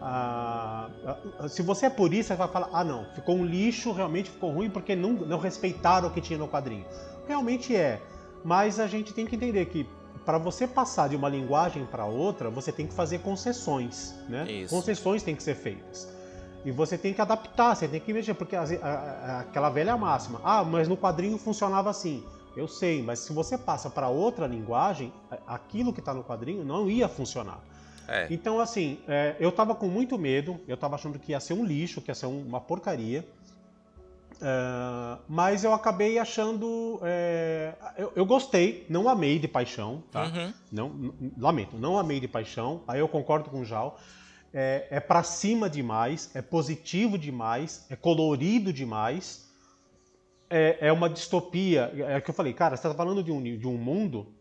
Ah, 0.00 0.88
se 1.48 1.62
você 1.62 1.86
é 1.86 1.90
purista, 1.90 2.34
você 2.34 2.38
vai 2.38 2.48
falar: 2.48 2.68
ah, 2.72 2.84
não, 2.84 3.04
ficou 3.14 3.36
um 3.36 3.44
lixo, 3.44 3.92
realmente 3.92 4.30
ficou 4.30 4.52
ruim 4.52 4.70
porque 4.70 4.94
não, 4.94 5.12
não 5.12 5.38
respeitaram 5.38 6.08
o 6.08 6.10
que 6.10 6.20
tinha 6.20 6.38
no 6.38 6.48
quadrinho. 6.48 6.84
Realmente 7.26 7.74
é. 7.74 8.00
Mas 8.44 8.78
a 8.78 8.86
gente 8.86 9.12
tem 9.12 9.26
que 9.26 9.36
entender 9.36 9.66
que 9.66 9.88
para 10.24 10.38
você 10.38 10.66
passar 10.66 11.08
de 11.08 11.16
uma 11.16 11.28
linguagem 11.28 11.86
para 11.86 12.04
outra, 12.04 12.50
você 12.50 12.70
tem 12.70 12.86
que 12.86 12.94
fazer 12.94 13.18
concessões, 13.20 14.14
né? 14.28 14.50
Isso. 14.50 14.74
Concessões 14.74 15.22
têm 15.22 15.34
que 15.34 15.42
ser 15.42 15.54
feitas. 15.54 16.08
E 16.64 16.70
você 16.70 16.98
tem 16.98 17.14
que 17.14 17.20
adaptar, 17.20 17.74
você 17.74 17.88
tem 17.88 18.00
que 18.00 18.12
mexer, 18.12 18.34
porque 18.34 18.54
a, 18.54 18.62
a, 18.62 19.40
aquela 19.40 19.70
velha 19.70 19.96
máxima, 19.96 20.40
ah, 20.44 20.62
mas 20.64 20.86
no 20.86 20.96
quadrinho 20.96 21.38
funcionava 21.38 21.88
assim. 21.90 22.24
Eu 22.56 22.66
sei, 22.66 23.02
mas 23.02 23.20
se 23.20 23.32
você 23.32 23.56
passa 23.56 23.88
para 23.88 24.08
outra 24.08 24.46
linguagem, 24.46 25.12
aquilo 25.46 25.92
que 25.92 26.00
está 26.00 26.12
no 26.12 26.24
quadrinho 26.24 26.64
não 26.64 26.90
ia 26.90 27.08
funcionar. 27.08 27.60
É. 28.08 28.26
Então, 28.30 28.58
assim, 28.58 28.98
é, 29.06 29.36
eu 29.38 29.50
estava 29.50 29.74
com 29.74 29.86
muito 29.86 30.18
medo, 30.18 30.58
eu 30.66 30.74
estava 30.74 30.94
achando 30.94 31.18
que 31.18 31.32
ia 31.32 31.40
ser 31.40 31.52
um 31.52 31.62
lixo, 31.62 32.00
que 32.00 32.10
ia 32.10 32.14
ser 32.14 32.26
uma 32.26 32.58
porcaria. 32.58 33.24
Uh, 34.40 35.20
mas 35.28 35.64
eu 35.64 35.74
acabei 35.74 36.18
achando. 36.18 37.00
É, 37.02 37.74
eu, 37.98 38.12
eu, 38.14 38.24
gostei, 38.24 38.86
não 38.88 39.08
amei 39.08 39.38
de 39.38 39.48
paixão, 39.48 40.02
tá? 40.12 40.26
Uhum. 40.26 40.54
Não, 40.70 41.14
lamento, 41.36 41.76
não 41.76 41.98
amei 41.98 42.20
de 42.20 42.28
paixão. 42.28 42.82
Aí 42.86 43.00
eu 43.00 43.08
concordo 43.08 43.50
com 43.50 43.60
o 43.60 43.64
Jal. 43.64 43.98
É, 44.54 44.86
é 44.90 45.00
para 45.00 45.22
cima 45.22 45.68
demais, 45.68 46.30
é 46.34 46.40
positivo 46.40 47.18
demais, 47.18 47.84
é 47.90 47.96
colorido 47.96 48.72
demais. 48.72 49.48
É, 50.48 50.78
é 50.88 50.92
uma 50.92 51.10
distopia. 51.10 51.92
É 52.08 52.16
o 52.16 52.22
que 52.22 52.30
eu 52.30 52.34
falei, 52.34 52.52
cara, 52.52 52.76
você 52.76 52.86
está 52.86 52.96
falando 52.96 53.22
de 53.22 53.32
um, 53.32 53.42
de 53.42 53.66
um 53.66 53.76
mundo 53.76 54.37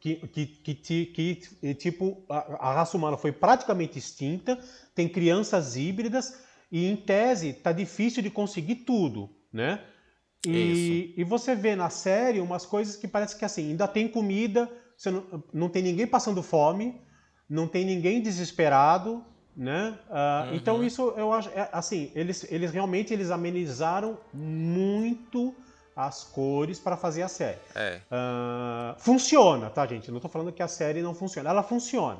que, 0.00 0.16
que, 0.28 0.46
que, 0.46 1.06
que 1.06 1.74
tipo, 1.74 2.24
a, 2.28 2.68
a 2.68 2.74
raça 2.74 2.96
humana 2.96 3.16
foi 3.16 3.32
praticamente 3.32 3.98
extinta, 3.98 4.58
tem 4.94 5.08
crianças 5.08 5.76
híbridas 5.76 6.38
e 6.70 6.86
em 6.86 6.96
tese 6.96 7.52
tá 7.52 7.72
difícil 7.72 8.22
de 8.22 8.30
conseguir 8.30 8.76
tudo, 8.76 9.30
né? 9.52 9.80
E, 10.44 11.14
e, 11.16 11.24
você 11.24 11.56
vê 11.56 11.74
na 11.74 11.90
série 11.90 12.40
umas 12.40 12.64
coisas 12.64 12.94
que 12.94 13.08
parece 13.08 13.36
que 13.36 13.44
assim, 13.44 13.70
ainda 13.70 13.88
tem 13.88 14.06
comida, 14.06 14.70
você 14.96 15.10
não, 15.10 15.44
não 15.52 15.68
tem 15.68 15.82
ninguém 15.82 16.06
passando 16.06 16.40
fome, 16.40 17.00
não 17.48 17.66
tem 17.66 17.84
ninguém 17.84 18.22
desesperado, 18.22 19.24
né? 19.56 19.98
Uh, 20.08 20.50
uhum. 20.50 20.54
Então 20.54 20.84
isso 20.84 21.14
eu 21.16 21.32
acho, 21.32 21.48
é, 21.48 21.68
assim, 21.72 22.12
eles, 22.14 22.46
eles 22.50 22.70
realmente 22.70 23.12
eles 23.12 23.30
amenizaram 23.30 24.18
muito 24.32 25.54
as 25.96 26.22
cores 26.24 26.78
para 26.78 26.94
fazer 26.94 27.22
a 27.22 27.28
série. 27.28 27.58
É. 27.74 28.00
Uh, 28.10 29.00
funciona, 29.00 29.70
tá, 29.70 29.86
gente? 29.86 30.10
não 30.10 30.18
estou 30.18 30.30
falando 30.30 30.52
que 30.52 30.62
a 30.62 30.68
série 30.68 31.00
não 31.00 31.14
funciona. 31.14 31.48
Ela 31.48 31.62
funciona. 31.62 32.18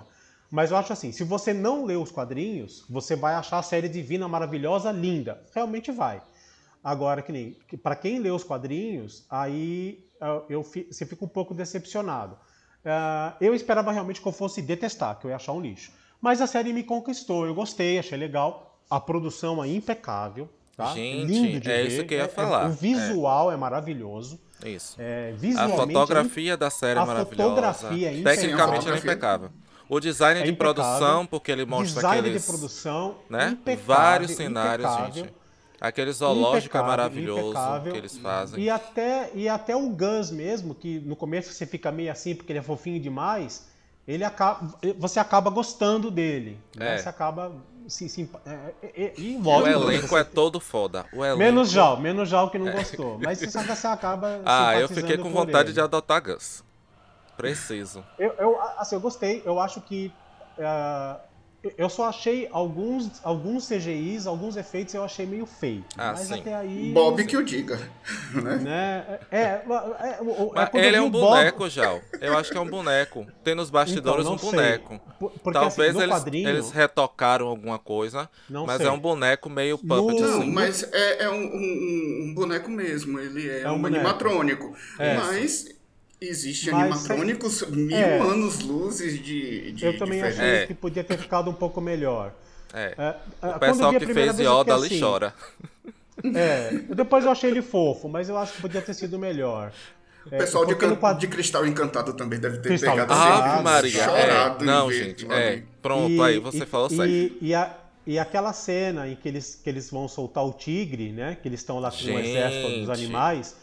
Mas 0.51 0.71
eu 0.71 0.79
acho 0.79 0.93
assim, 0.93 1.13
se 1.13 1.23
você 1.25 1.53
não 1.53 1.85
lê 1.85 1.95
os 1.95 2.11
quadrinhos, 2.11 2.87
você 2.89 3.15
vai 3.15 3.35
achar 3.35 3.59
a 3.59 3.63
série 3.63 3.89
divina, 3.89 4.27
maravilhosa, 4.27 4.91
linda. 4.91 5.43
Realmente 5.55 5.93
vai. 5.93 6.23
Agora, 6.83 7.21
que 7.21 7.33
nem 7.33 7.59
para 7.83 7.97
quem 7.97 8.19
lê 8.19 8.31
os 8.31 8.45
quadrinhos, 8.45 9.27
aí 9.29 10.09
eu, 10.21 10.47
eu, 10.49 10.63
você 10.63 11.05
fica 11.05 11.25
um 11.25 11.29
pouco 11.29 11.53
decepcionado. 11.53 12.35
Uh, 12.85 13.35
eu 13.41 13.55
esperava 13.55 13.93
realmente 13.93 14.23
que 14.23 14.29
eu 14.29 14.33
fosse 14.33 14.63
detestar, 14.63 15.19
que 15.19 15.27
eu 15.27 15.31
ia 15.31 15.37
achar 15.37 15.53
um 15.53 15.61
lixo. 15.61 15.93
Mas 16.21 16.41
a 16.41 16.47
série 16.47 16.73
me 16.73 16.83
conquistou, 16.83 17.45
eu 17.45 17.55
gostei, 17.55 17.99
achei 17.99 18.17
legal. 18.17 18.81
A 18.89 19.01
produção 19.01 19.63
é 19.63 19.69
impecável. 19.69 20.49
Tá? 20.77 20.93
Gente, 20.93 21.27
Lindo 21.27 21.61
de 21.61 21.71
é 21.71 21.83
ver. 21.83 21.89
isso 21.89 22.05
que 22.05 22.15
eu 22.15 22.19
ia 22.19 22.25
é, 22.25 22.27
é 22.27 22.29
falar. 22.29 22.65
É, 22.65 22.69
o 22.69 22.73
visual 22.73 23.51
é, 23.51 23.55
é 23.55 23.57
maravilhoso. 23.57 24.39
Isso. 24.65 24.97
É, 24.99 25.35
a 25.57 25.69
fotografia 25.69 26.57
da 26.57 26.71
série 26.71 26.99
é 26.99 27.05
maravilhosa. 27.05 27.49
Fotografia 27.49 28.21
é 28.21 28.23
Tecnicamente 28.23 28.89
é 28.89 28.97
impecável. 28.97 29.51
O 29.89 30.01
design 30.01 30.43
de 30.43 30.53
produção, 30.53 31.25
porque 31.27 31.51
ele 31.51 31.65
mostra 31.65 31.95
design 31.95 32.21
aqueles... 32.21 32.43
de 32.43 32.49
produção, 32.49 33.17
né? 33.31 33.57
Vários 33.85 34.33
cenários, 34.33 34.87
impecável. 34.87 35.15
gente. 35.15 35.35
Aquele 35.81 36.11
zoológico 36.11 36.77
é 36.77 36.83
maravilhoso 36.83 37.55
que 37.83 37.97
eles 37.97 38.17
fazem. 38.19 38.65
E 38.65 38.71
até, 38.71 39.31
e 39.35 39.49
até 39.49 39.77
o 39.77 39.91
Gus 39.91 40.31
mesmo, 40.31 40.75
que 40.75 41.01
no 41.01 41.15
começo 41.15 41.53
você 41.53 41.67
fica 41.67 41.93
meio 41.93 42.11
assim 42.11 42.35
porque 42.35 42.51
ele 42.53 42.59
é 42.59 42.63
fofinho 42.63 42.99
demais, 42.99 43.69
ele 44.09 44.25
acaba, 44.25 44.75
você 44.99 45.21
acaba 45.21 45.51
gostando 45.51 46.11
dele. 46.11 46.59
Né? 46.75 46.95
É. 46.95 46.99
Você 46.99 47.09
acaba 47.09 47.53
se, 47.89 48.09
se 48.09 48.31
é, 48.45 48.75
é, 48.83 49.13
e, 49.17 49.37
o 49.37 49.67
elenco 49.67 50.17
é 50.17 50.25
todo 50.25 50.61
foda. 50.61 51.07
Elenco... 51.13 51.39
Menos 51.39 51.71
Jal, 51.71 51.99
menos 51.99 52.29
Jal 52.29 52.51
que 52.51 52.59
não 52.59 52.73
gostou. 52.73 53.19
Mas 53.19 53.39
você, 53.39 53.63
você 53.63 53.87
acaba. 53.87 54.41
Ah, 54.45 54.79
eu 54.79 54.89
fiquei 54.89 55.17
com 55.17 55.31
vontade 55.31 55.69
ele. 55.69 55.75
de 55.75 55.81
adotar 55.81 56.23
Gus. 56.23 56.65
Preciso. 57.37 58.03
Eu, 58.19 58.33
eu, 58.39 58.61
assim, 58.79 58.95
eu 58.95 59.01
gostei. 59.01 59.43
Eu 59.45 59.61
acho 59.61 59.81
que 59.81 60.13
uh, 60.59 61.21
eu 61.77 61.89
só 61.89 62.09
achei 62.09 62.49
alguns, 62.51 63.21
alguns 63.23 63.69
CGIs, 63.69 64.27
alguns 64.27 64.57
efeitos 64.57 64.95
eu 64.95 65.05
achei 65.05 65.27
meio 65.27 65.47
feio. 65.47 65.85
Ah, 65.97 66.13
mas 66.13 66.27
sim. 66.27 66.41
até 66.41 66.55
aí. 66.55 66.93
Bob 66.93 67.25
que 67.25 67.37
o 67.37 67.45
diga. 67.45 67.79
Né? 68.35 68.57
né? 68.57 69.19
É, 69.31 69.39
é, 69.39 69.43
é, 69.43 69.63
mas 69.67 70.75
ele 70.75 70.97
é 70.97 71.01
um 71.01 71.11
boneco, 71.11 71.59
Bob... 71.61 71.71
já. 71.71 72.01
Eu 72.21 72.37
acho 72.37 72.51
que 72.51 72.59
é 72.59 72.61
um 72.61 72.69
boneco. 72.69 73.27
Tem 73.43 73.55
nos 73.55 73.71
bastidores 73.71 74.27
então, 74.27 74.35
um 74.35 74.39
boneco. 74.39 75.01
Porque, 75.19 75.53
Talvez 75.53 75.91
assim, 75.91 76.03
eles, 76.03 76.15
quadrinho... 76.15 76.49
eles 76.49 76.71
retocaram 76.71 77.47
alguma 77.47 77.79
coisa, 77.79 78.29
não 78.49 78.67
mas 78.67 78.79
sei. 78.79 78.87
é 78.87 78.91
um 78.91 78.99
boneco 78.99 79.49
meio 79.49 79.79
puppet. 79.79 80.21
Não, 80.21 80.39
assim. 80.39 80.51
mas 80.51 80.83
é, 80.93 81.25
é 81.25 81.31
um, 81.31 81.35
um, 81.35 82.27
um, 82.29 82.35
boneco 82.35 82.71
mesmo. 82.71 83.19
Ele 83.19 83.49
é, 83.49 83.63
é 83.63 83.71
um, 83.71 83.81
um 83.81 83.87
animatrônico. 83.87 84.75
É. 84.99 85.17
Mas 85.17 85.76
Existe 86.21 86.71
Mas, 86.71 86.83
animatrônicos 86.83 87.63
é, 87.63 87.67
mil 87.67 87.97
é, 87.97 88.19
anos 88.19 88.61
luzes 88.61 89.23
de, 89.23 89.73
de 89.73 89.85
Eu 89.85 89.99
também 89.99 90.17
diferença. 90.17 90.43
achei 90.43 90.63
é. 90.63 90.67
que 90.67 90.75
podia 90.75 91.05
ter 91.05 91.19
ficado 91.19 91.51
um 91.51 91.55
pouco 91.55 91.81
melhor. 91.81 92.33
É. 92.73 92.95
é 93.43 93.47
o 93.49 93.59
pessoal 93.59 93.93
que 93.93 94.07
fez 94.07 94.39
Yoda 94.39 94.75
ali 94.75 94.87
assim, 94.87 95.01
chora. 95.01 95.35
É, 96.35 96.71
depois 96.95 97.27
eu 97.27 97.31
achei 97.31 97.51
ele 97.51 97.61
fofo, 97.61 98.09
mas 98.09 98.31
eu 98.31 98.39
acho 98.39 98.55
que 98.55 98.63
podia 98.63 98.81
ter 98.81 98.95
sido 98.95 99.19
melhor. 99.19 99.71
O 100.25 100.31
pessoal 100.31 100.65
de, 100.65 100.75
quadro... 100.75 101.21
de, 101.21 101.29
Cristal 101.29 101.67
Encantado 101.67 102.15
também 102.15 102.41
deve 102.41 102.57
ter 102.57 102.71
Cristal 102.71 102.95
pegado 102.95 103.13
Ave 103.13 103.63
Maria. 103.63 104.05
chorado 104.05 104.65
é, 104.65 104.67
Não, 104.67 104.91
gente, 104.91 105.31
é. 105.31 105.63
Pronto, 105.83 106.11
e, 106.11 106.21
aí 106.23 106.39
você 106.39 106.63
e, 106.63 106.67
falou 106.67 106.89
certo. 106.89 107.11
E, 107.11 107.37
e, 107.41 107.55
a, 107.55 107.77
e 108.07 108.19
aquela 108.19 108.55
cena 108.55 109.07
em 109.07 109.15
que 109.15 109.29
eles, 109.29 109.61
que 109.63 109.69
eles 109.69 109.91
vão 109.91 110.09
soltar 110.09 110.43
o 110.45 110.55
tigre, 110.55 111.13
né? 111.13 111.37
Que 111.41 111.47
eles 111.47 111.61
estão 111.61 111.79
lá 111.79 111.91
com 111.91 112.05
o 112.05 112.19
exército 112.19 112.79
dos 112.81 112.91
animais 112.91 113.55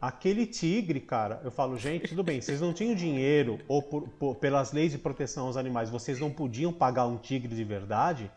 Aquele 0.00 0.46
tigre, 0.46 0.98
cara, 0.98 1.42
eu 1.44 1.50
falo, 1.50 1.76
gente, 1.76 2.08
tudo 2.08 2.22
bem, 2.22 2.40
vocês 2.40 2.58
não 2.58 2.72
tinham 2.72 2.94
dinheiro, 2.94 3.58
ou 3.68 3.82
por, 3.82 4.08
por, 4.08 4.34
pelas 4.36 4.72
leis 4.72 4.92
de 4.92 4.98
proteção 4.98 5.46
aos 5.46 5.58
animais, 5.58 5.90
vocês 5.90 6.18
não 6.18 6.30
podiam 6.30 6.72
pagar 6.72 7.06
um 7.06 7.18
tigre 7.18 7.54
de 7.54 7.62
verdade, 7.62 8.30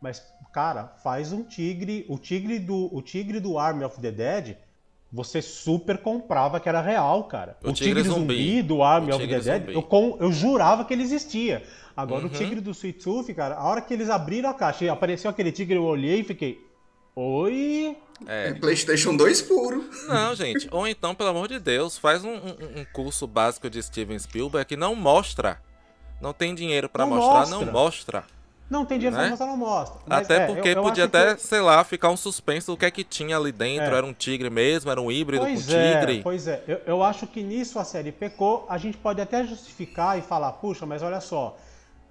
mas, 0.00 0.22
cara, 0.54 0.88
faz 1.02 1.30
um 1.30 1.42
tigre, 1.42 2.06
o 2.08 2.18
tigre 2.18 2.58
do, 2.58 2.88
o 2.96 3.02
tigre 3.02 3.40
do 3.40 3.58
Army 3.58 3.84
of 3.84 4.00
the 4.00 4.10
Dead, 4.10 4.56
você 5.12 5.42
super 5.42 5.98
comprava 5.98 6.58
que 6.58 6.66
era 6.66 6.80
real, 6.80 7.24
cara. 7.24 7.58
O, 7.62 7.68
o 7.68 7.72
tigre, 7.74 8.02
tigre 8.02 8.08
zumbi, 8.08 8.34
zumbi, 8.34 8.62
do 8.62 8.82
Army 8.82 9.12
of 9.12 9.28
the 9.28 9.40
Dead, 9.40 9.68
eu, 9.68 9.86
eu, 10.18 10.32
jurava 10.32 10.82
que 10.82 10.94
ele 10.94 11.02
existia. 11.02 11.62
Agora, 11.94 12.22
uhum. 12.22 12.28
o 12.28 12.30
tigre 12.30 12.58
do 12.62 12.70
Sweet 12.70 13.04
Tooth, 13.04 13.34
cara, 13.34 13.56
a 13.56 13.64
hora 13.64 13.82
que 13.82 13.92
eles 13.92 14.08
abriram 14.08 14.48
a 14.48 14.54
caixa 14.54 14.86
e 14.86 14.88
apareceu 14.88 15.30
aquele 15.30 15.52
tigre, 15.52 15.76
eu 15.76 15.84
olhei 15.84 16.20
e 16.20 16.24
fiquei, 16.24 16.58
oi... 17.14 17.98
É. 18.26 18.48
é. 18.48 18.54
PlayStation 18.54 19.16
2 19.16 19.42
puro. 19.42 19.84
Não, 20.08 20.34
gente. 20.34 20.68
Ou 20.70 20.86
então, 20.86 21.14
pelo 21.14 21.30
amor 21.30 21.48
de 21.48 21.58
Deus, 21.58 21.98
faz 21.98 22.24
um, 22.24 22.34
um, 22.34 22.80
um 22.80 22.84
curso 22.92 23.26
básico 23.26 23.68
de 23.68 23.82
Steven 23.82 24.18
Spielberg 24.18 24.66
que 24.66 24.76
não 24.76 24.94
mostra. 24.94 25.60
Não 26.20 26.32
tem 26.32 26.54
dinheiro 26.54 26.88
para 26.88 27.04
mostrar, 27.04 27.40
mostra. 27.40 27.58
não 27.58 27.72
mostra. 27.72 28.24
Não 28.70 28.86
tem 28.86 28.98
dinheiro 28.98 29.16
né? 29.16 29.22
pra 29.22 29.30
mostrar, 29.30 29.46
não 29.48 29.56
mostra. 29.56 30.00
Mas, 30.06 30.24
até 30.24 30.44
é, 30.44 30.46
porque 30.46 30.68
eu, 30.68 30.72
eu 30.74 30.82
podia 30.82 31.04
até, 31.04 31.34
que... 31.34 31.42
sei 31.42 31.60
lá, 31.60 31.84
ficar 31.84 32.08
um 32.08 32.16
suspenso 32.16 32.72
do 32.72 32.76
que 32.78 32.86
é 32.86 32.90
que 32.90 33.04
tinha 33.04 33.36
ali 33.36 33.52
dentro. 33.52 33.94
É. 33.94 33.98
Era 33.98 34.06
um 34.06 34.14
tigre 34.14 34.48
mesmo, 34.48 34.90
era 34.90 35.00
um 35.00 35.12
híbrido 35.12 35.44
pois 35.44 35.66
com 35.66 35.72
é, 35.72 35.98
tigre. 35.98 36.22
Pois 36.22 36.46
é, 36.46 36.62
eu, 36.66 36.80
eu 36.86 37.02
acho 37.02 37.26
que 37.26 37.42
nisso 37.42 37.78
a 37.78 37.84
série 37.84 38.10
pecou. 38.10 38.64
A 38.68 38.78
gente 38.78 38.96
pode 38.96 39.20
até 39.20 39.44
justificar 39.44 40.18
e 40.18 40.22
falar, 40.22 40.52
puxa, 40.52 40.86
mas 40.86 41.02
olha 41.02 41.20
só, 41.20 41.58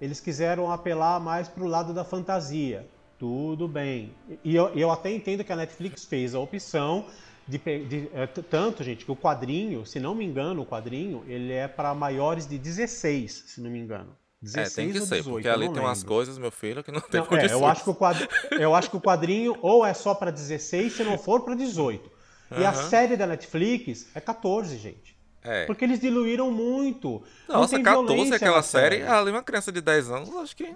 eles 0.00 0.20
quiseram 0.20 0.70
apelar 0.70 1.18
mais 1.18 1.48
pro 1.48 1.66
lado 1.66 1.92
da 1.92 2.04
fantasia. 2.04 2.86
Tudo 3.22 3.68
bem. 3.68 4.12
E 4.42 4.52
eu, 4.52 4.70
eu 4.70 4.90
até 4.90 5.08
entendo 5.08 5.44
que 5.44 5.52
a 5.52 5.54
Netflix 5.54 6.04
fez 6.04 6.34
a 6.34 6.40
opção 6.40 7.06
de, 7.46 7.56
de 7.56 8.10
é, 8.12 8.26
tanto, 8.26 8.82
gente, 8.82 9.04
que 9.04 9.12
o 9.12 9.14
quadrinho, 9.14 9.86
se 9.86 10.00
não 10.00 10.12
me 10.12 10.24
engano, 10.24 10.62
o 10.62 10.66
quadrinho, 10.66 11.22
ele 11.28 11.52
é 11.52 11.68
para 11.68 11.94
maiores 11.94 12.48
de 12.48 12.58
16, 12.58 13.44
se 13.46 13.60
não 13.60 13.70
me 13.70 13.78
engano. 13.78 14.08
16 14.42 14.66
é, 14.66 14.74
tem 14.74 14.92
que 14.92 14.98
ou 14.98 15.04
18, 15.04 15.30
porque 15.30 15.48
ali 15.48 15.72
tem 15.72 15.80
umas 15.80 16.02
coisas, 16.02 16.36
meu 16.36 16.50
filho, 16.50 16.82
que 16.82 16.90
não 16.90 17.00
tem 17.00 17.20
não, 17.20 17.38
é, 17.38 17.52
eu 17.52 17.64
acho 17.64 17.84
que 17.84 17.90
o 17.90 17.94
quadrinho, 17.94 18.28
Eu 18.58 18.74
acho 18.74 18.90
que 18.90 18.96
o 18.96 19.00
quadrinho 19.00 19.56
ou 19.62 19.86
é 19.86 19.94
só 19.94 20.16
para 20.16 20.32
16, 20.32 20.92
se 20.92 21.04
não 21.04 21.16
for 21.16 21.42
para 21.42 21.54
18. 21.54 22.10
E 22.50 22.54
uhum. 22.54 22.66
a 22.66 22.72
série 22.72 23.16
da 23.16 23.24
Netflix 23.24 24.08
é 24.16 24.20
14, 24.20 24.76
gente. 24.78 25.16
É. 25.44 25.64
Porque 25.66 25.84
eles 25.84 26.00
diluíram 26.00 26.50
muito. 26.50 27.22
Nossa, 27.48 27.76
não 27.76 27.84
14 27.84 28.34
aquela 28.34 28.64
série, 28.64 28.96
série. 28.96 29.08
ali 29.08 29.30
uma 29.30 29.44
criança 29.44 29.70
de 29.70 29.80
10 29.80 30.10
anos, 30.10 30.28
acho 30.34 30.56
que 30.56 30.74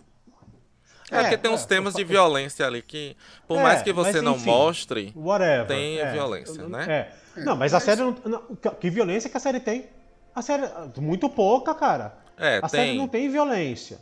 é, 1.11 1.21
porque 1.21 1.39
tem 1.39 1.51
uns 1.51 1.65
é, 1.65 1.67
temas 1.67 1.95
de 1.95 2.05
violência 2.05 2.67
ali 2.67 2.83
que, 2.83 3.17
por 3.47 3.59
é, 3.59 3.63
mais 3.63 3.83
que 3.83 3.93
você 3.93 4.21
não 4.21 4.37
enfim, 4.37 4.47
mostre, 4.47 5.13
whatever, 5.15 5.67
tem 5.67 5.99
é, 5.99 6.13
violência, 6.13 6.69
né? 6.69 7.13
É. 7.37 7.43
Não, 7.43 7.55
mas 7.55 7.75
a 7.75 7.81
série 7.81 8.01
não, 8.01 8.17
não, 8.25 8.43
Que 8.81 8.91
violência 8.91 9.31
que 9.31 9.37
a 9.37 9.41
série 9.41 9.61
tem? 9.61 9.87
A 10.35 10.43
série. 10.43 10.65
Muito 10.99 11.29
pouca, 11.29 11.75
cara. 11.75 12.19
É, 12.37 12.59
a 12.59 12.63
tem. 12.63 12.69
série 12.69 12.99
não 12.99 13.07
tem 13.07 13.29
violência. 13.29 13.99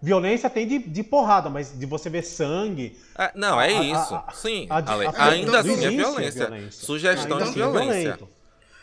Violência 0.00 0.48
tem 0.48 0.66
de, 0.66 0.78
de 0.78 1.02
porrada, 1.02 1.50
mas 1.50 1.76
de 1.76 1.84
você 1.84 2.08
ver 2.08 2.22
sangue. 2.22 2.96
É, 3.18 3.32
não, 3.34 3.60
é 3.60 3.72
isso. 3.72 4.14
A, 4.14 4.24
a, 4.28 4.32
Sim, 4.32 4.66
a, 4.70 5.28
ainda 5.28 5.58
assim 5.58 5.84
é 5.84 5.90
violência. 5.90 6.46
violência. 6.46 6.86
Sugestão 6.86 7.36
ainda 7.36 7.50
de 7.50 7.54
violência. 7.56 8.18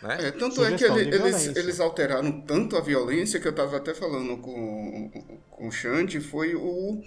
Né? 0.02 0.18
É, 0.20 0.32
tanto 0.32 0.56
Sugestão 0.56 0.66
é 0.74 0.78
que 0.78 0.84
ele, 0.84 1.16
eles, 1.16 1.56
eles 1.56 1.80
alteraram 1.80 2.32
tanto 2.42 2.76
a 2.76 2.82
violência 2.82 3.40
que 3.40 3.48
eu 3.48 3.52
estava 3.52 3.78
até 3.78 3.94
falando 3.94 4.38
com, 4.38 5.10
com 5.50 5.68
o 5.68 5.72
Xande, 5.72 6.20
foi 6.20 6.54
o 6.54 7.02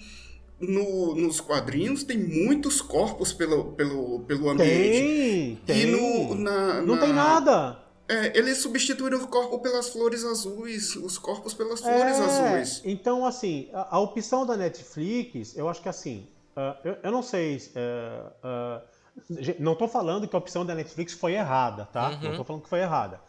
no, 0.61 1.15
nos 1.15 1.41
quadrinhos 1.41 2.03
tem 2.03 2.19
muitos 2.19 2.81
corpos 2.81 3.33
pelo, 3.33 3.73
pelo, 3.73 4.21
pelo 4.21 4.51
ambiente. 4.51 5.61
Tem, 5.65 5.77
tem. 5.77 5.83
E 5.83 5.87
no, 5.87 6.35
na, 6.35 6.81
Não 6.83 6.97
na... 6.97 7.01
tem 7.01 7.13
nada. 7.13 7.79
É, 8.09 8.37
eles 8.39 8.59
substituíram 8.59 9.23
o 9.23 9.29
corpo 9.29 9.59
pelas 9.59 9.91
flores 9.91 10.25
azuis, 10.25 10.97
os 10.97 11.19
corpos 11.19 11.53
pelas 11.53 11.81
flores 11.81 12.19
é, 12.19 12.25
azuis. 12.25 12.83
Então, 12.85 13.25
assim, 13.27 13.69
a, 13.73 13.97
a, 13.97 14.01
opção 14.01 14.47
da 14.47 14.57
Netflix, 14.57 15.55
eu 15.55 15.69
acho 15.69 15.83
que 15.83 15.91
assim, 15.91 16.27
uh, 16.57 16.75
eu, 16.83 16.97
eu, 17.03 17.13
não 17.13 17.23
sei, 17.23 17.59
uh, 17.59 18.81
uh, 18.81 19.55
não 19.59 19.75
estou 19.75 19.87
falando 19.87 20.27
que 20.27 20.35
a 20.35 20.39
opção 20.39 20.65
da 20.65 20.75
Netflix 20.75 21.13
foi 21.13 21.35
errada, 21.35 21.85
tá? 21.93 22.09
Uhum. 22.09 22.21
Não 22.23 22.31
estou 22.31 22.45
falando 22.47 22.63
que 22.63 22.69
foi 22.69 22.81
errada. 22.81 23.21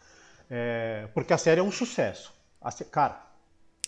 É, 0.50 1.08
porque 1.12 1.32
a 1.34 1.38
série 1.38 1.60
é 1.60 1.62
um 1.62 1.70
sucesso. 1.70 2.32
A, 2.60 2.72
cara, 2.72 3.22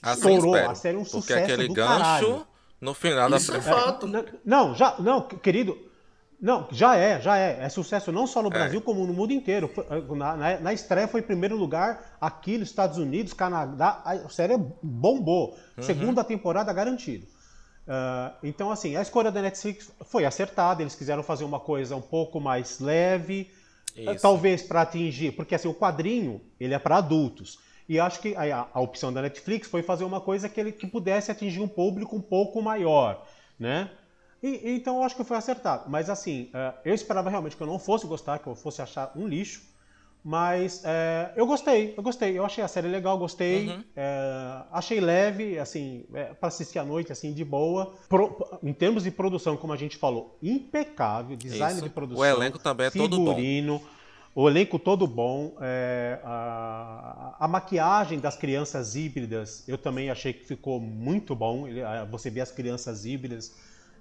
assim 0.03 0.35
estourou, 0.35 0.55
espero, 0.55 0.71
a 0.71 0.75
série 0.75 0.97
é 0.97 1.01
um 1.01 1.05
sucesso 1.05 1.41
porque 1.41 1.53
aquele 1.53 1.69
gancho 1.69 1.99
caralho. 1.99 2.47
No 2.83 2.95
final 2.95 3.31
da 3.31 3.37
Isso 3.37 3.55
é 3.55 3.61
fato. 3.61 4.09
Não, 4.45 4.75
já, 4.75 4.97
não, 4.99 5.23
querido, 5.23 5.79
não, 6.41 6.67
já 6.73 6.97
é, 6.97 7.21
já 7.21 7.39
é. 7.39 7.59
É 7.61 7.69
sucesso 7.69 8.11
não 8.11 8.27
só 8.27 8.43
no 8.43 8.49
é. 8.49 8.51
Brasil, 8.51 8.83
como 8.83 9.07
no 9.07 9.13
mundo 9.13 9.33
inteiro. 9.33 9.71
Na, 10.17 10.37
na, 10.37 10.59
na, 10.59 10.73
estreia 10.73 11.07
foi 11.07 11.21
em 11.21 11.23
primeiro 11.25 11.57
lugar 11.57 12.17
aqui 12.21 12.59
nos 12.59 12.71
Estados 12.71 12.99
Unidos, 12.99 13.33
Canadá. 13.33 14.03
A 14.05 14.29
série 14.29 14.59
bombou. 14.83 15.57
Uhum. 15.77 15.83
Segunda 15.85 16.25
temporada 16.25 16.73
garantido. 16.73 17.25
Uh, 17.87 18.35
então, 18.43 18.73
assim, 18.73 18.97
a 18.97 19.03
escolha 19.03 19.31
da 19.31 19.41
Netflix 19.41 19.93
foi 20.05 20.25
acertada. 20.25 20.83
Eles 20.83 20.97
quiseram 20.97 21.23
fazer 21.23 21.45
uma 21.45 21.61
coisa 21.61 21.95
um 21.95 22.03
pouco 22.03 22.41
mais 22.41 22.81
leve. 22.81 23.49
Isso. 23.97 24.23
Talvez 24.23 24.61
para 24.61 24.83
atingir, 24.83 25.33
porque 25.33 25.55
assim, 25.55 25.69
o 25.69 25.75
quadrinho, 25.75 26.41
ele 26.59 26.75
é 26.75 26.79
para 26.81 26.97
adultos. 26.97 27.61
E 27.89 27.99
acho 27.99 28.21
que 28.21 28.35
a, 28.37 28.69
a, 28.73 28.81
opção 28.81 29.13
da 29.13 29.23
Netflix 29.23 29.69
foi 29.69 29.83
fazer 29.83 30.05
uma 30.05 30.21
coisa 30.21 30.49
que 30.49 30.61
ele 30.61 30.73
que 30.73 30.87
pudesse 30.87 31.31
atingir 31.31 31.61
um 31.61 31.69
público 31.69 32.17
um 32.17 32.21
pouco 32.21 32.63
maior, 32.63 33.27
né? 33.59 33.91
E, 34.43 34.75
então 34.75 34.97
eu 34.97 35.03
acho 35.03 35.17
que 35.17 35.25
foi 35.25 35.37
acertado. 35.37 35.91
Mas 35.91 36.09
assim, 36.09 36.51
uh, 36.55 36.75
eu 36.85 36.95
esperava 36.95 37.31
realmente 37.31 37.57
que 37.57 37.63
eu 37.63 37.67
não 37.67 37.79
fosse 37.79 38.07
gostar, 38.07 38.39
que 38.39 38.47
eu 38.47 38.55
fosse 38.55 38.83
achar 38.83 39.13
um 39.17 39.27
lixo. 39.27 39.73
Mas 40.25 40.83
é, 40.85 41.33
eu 41.35 41.45
gostei, 41.45 41.95
eu 41.97 42.03
gostei. 42.03 42.39
Eu 42.39 42.45
achei 42.45 42.63
a 42.63 42.69
série 42.69 42.87
legal, 42.87 43.19
gostei. 43.19 43.69
Uhum. 43.69 43.83
É, 43.97 44.63
achei 44.71 45.01
leve, 45.01 45.59
assim, 45.59 46.05
é, 46.15 46.27
para 46.27 46.47
assistir 46.47 46.79
à 46.79 46.85
noite, 46.85 47.11
assim, 47.11 47.33
de 47.33 47.45
boa. 47.45 47.93
Pro, 48.09 48.39
em 48.63 48.73
termos 48.73 49.03
de 49.03 49.11
produção, 49.11 49.57
como 49.57 49.73
a 49.73 49.77
gente 49.77 49.97
falou, 49.97 50.39
impecável. 50.41 51.37
Design 51.37 51.75
Isso. 51.75 51.83
de 51.83 51.91
produção. 51.91 52.23
O 52.23 52.25
elenco 52.25 52.59
também 52.61 52.87
é 52.87 52.91
todo 52.91 53.19
bom. 53.19 53.35
O 54.35 54.49
elenco 54.49 54.79
todo 54.79 55.07
bom. 55.07 55.57
É, 55.61 56.19
a, 56.25 57.37
a, 57.39 57.49
maquiagem 57.49 58.19
das 58.19 58.37
crianças 58.37 58.97
híbridas, 58.97 59.63
eu 59.69 59.77
também 59.77 60.11
achei 60.11 60.33
que 60.33 60.45
ficou 60.45 60.81
muito 60.81 61.35
bom. 61.35 61.67
Você 62.11 62.31
vê 62.31 62.41
as 62.41 62.51
crianças 62.51 63.05
híbridas. 63.05 63.55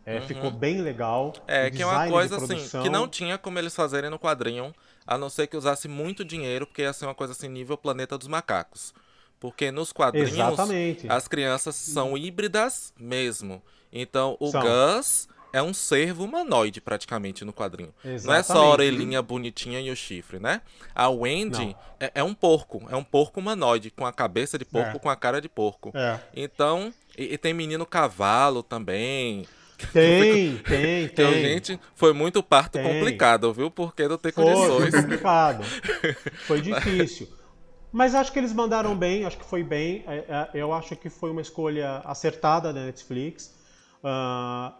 É, 0.05 0.19
uhum. 0.19 0.27
Ficou 0.27 0.49
bem 0.51 0.81
legal. 0.81 1.33
É, 1.47 1.69
que 1.69 1.81
é 1.81 1.85
uma 1.85 2.07
coisa 2.07 2.37
assim, 2.37 2.81
que 2.81 2.89
não 2.89 3.07
tinha 3.07 3.37
como 3.37 3.59
eles 3.59 3.75
fazerem 3.75 4.09
no 4.09 4.17
quadrinho 4.17 4.73
a 5.05 5.17
não 5.17 5.29
ser 5.29 5.47
que 5.47 5.57
usasse 5.57 5.87
muito 5.87 6.23
dinheiro, 6.23 6.65
porque 6.65 6.83
ia 6.83 6.93
ser 6.93 7.05
uma 7.05 7.15
coisa 7.15 7.33
assim, 7.33 7.47
nível 7.47 7.77
Planeta 7.77 8.17
dos 8.17 8.27
Macacos. 8.27 8.93
Porque 9.39 9.71
nos 9.71 9.91
quadrinhos, 9.91 10.31
Exatamente. 10.31 11.07
as 11.09 11.27
crianças 11.27 11.75
são 11.75 12.17
híbridas 12.17 12.93
mesmo. 12.97 13.61
Então, 13.91 14.37
o 14.39 14.51
são. 14.51 14.61
Gus 14.61 15.27
é 15.53 15.61
um 15.61 15.73
servo 15.73 16.23
humanoide, 16.23 16.79
praticamente, 16.79 17.43
no 17.43 17.51
quadrinho. 17.53 17.93
Exatamente. 18.03 18.27
Não 18.27 18.33
é 18.33 18.43
só 18.43 18.65
a 18.65 18.69
orelhinha 18.69 19.21
bonitinha 19.21 19.79
e 19.79 19.89
o 19.89 19.95
chifre, 19.95 20.39
né? 20.39 20.61
A 20.95 21.09
Wendy 21.09 21.75
é, 21.99 22.11
é, 22.15 22.23
um 22.23 22.33
porco. 22.33 22.81
É 22.89 22.95
um 22.95 23.03
porco 23.03 23.39
humanoide, 23.39 23.91
com 23.91 24.05
a 24.05 24.13
cabeça 24.13 24.57
de 24.57 24.65
porco, 24.65 24.97
é. 24.97 24.99
com 24.99 25.09
a 25.09 25.15
cara 25.15 25.41
de 25.41 25.49
porco. 25.49 25.91
É. 25.93 26.19
Então, 26.35 26.93
e, 27.17 27.33
e 27.33 27.37
tem 27.37 27.53
menino 27.53 27.85
cavalo 27.85 28.63
também. 28.63 29.45
Tem, 29.91 30.57
tem, 30.57 30.59
tem. 30.69 31.03
Então, 31.05 31.31
gente, 31.31 31.79
foi 31.95 32.13
muito 32.13 32.43
parto 32.43 32.73
tem. 32.73 32.83
complicado, 32.83 33.51
viu? 33.51 33.71
Porque 33.71 34.07
não 34.07 34.15
tem 34.15 34.31
condições. 34.31 34.91
Foi 34.91 35.01
complicado. 35.01 35.63
foi 36.45 36.61
difícil. 36.61 37.27
Mas 37.91 38.13
acho 38.13 38.31
que 38.31 38.37
eles 38.37 38.53
mandaram 38.53 38.95
bem, 38.95 39.25
acho 39.25 39.39
que 39.39 39.43
foi 39.43 39.63
bem. 39.63 40.03
É, 40.07 40.17
é, 40.29 40.49
eu 40.53 40.71
acho 40.71 40.95
que 40.95 41.09
foi 41.09 41.31
uma 41.31 41.41
escolha 41.41 41.97
acertada 42.05 42.71
da 42.71 42.85
Netflix. 42.85 43.55
Uh, 44.03 44.71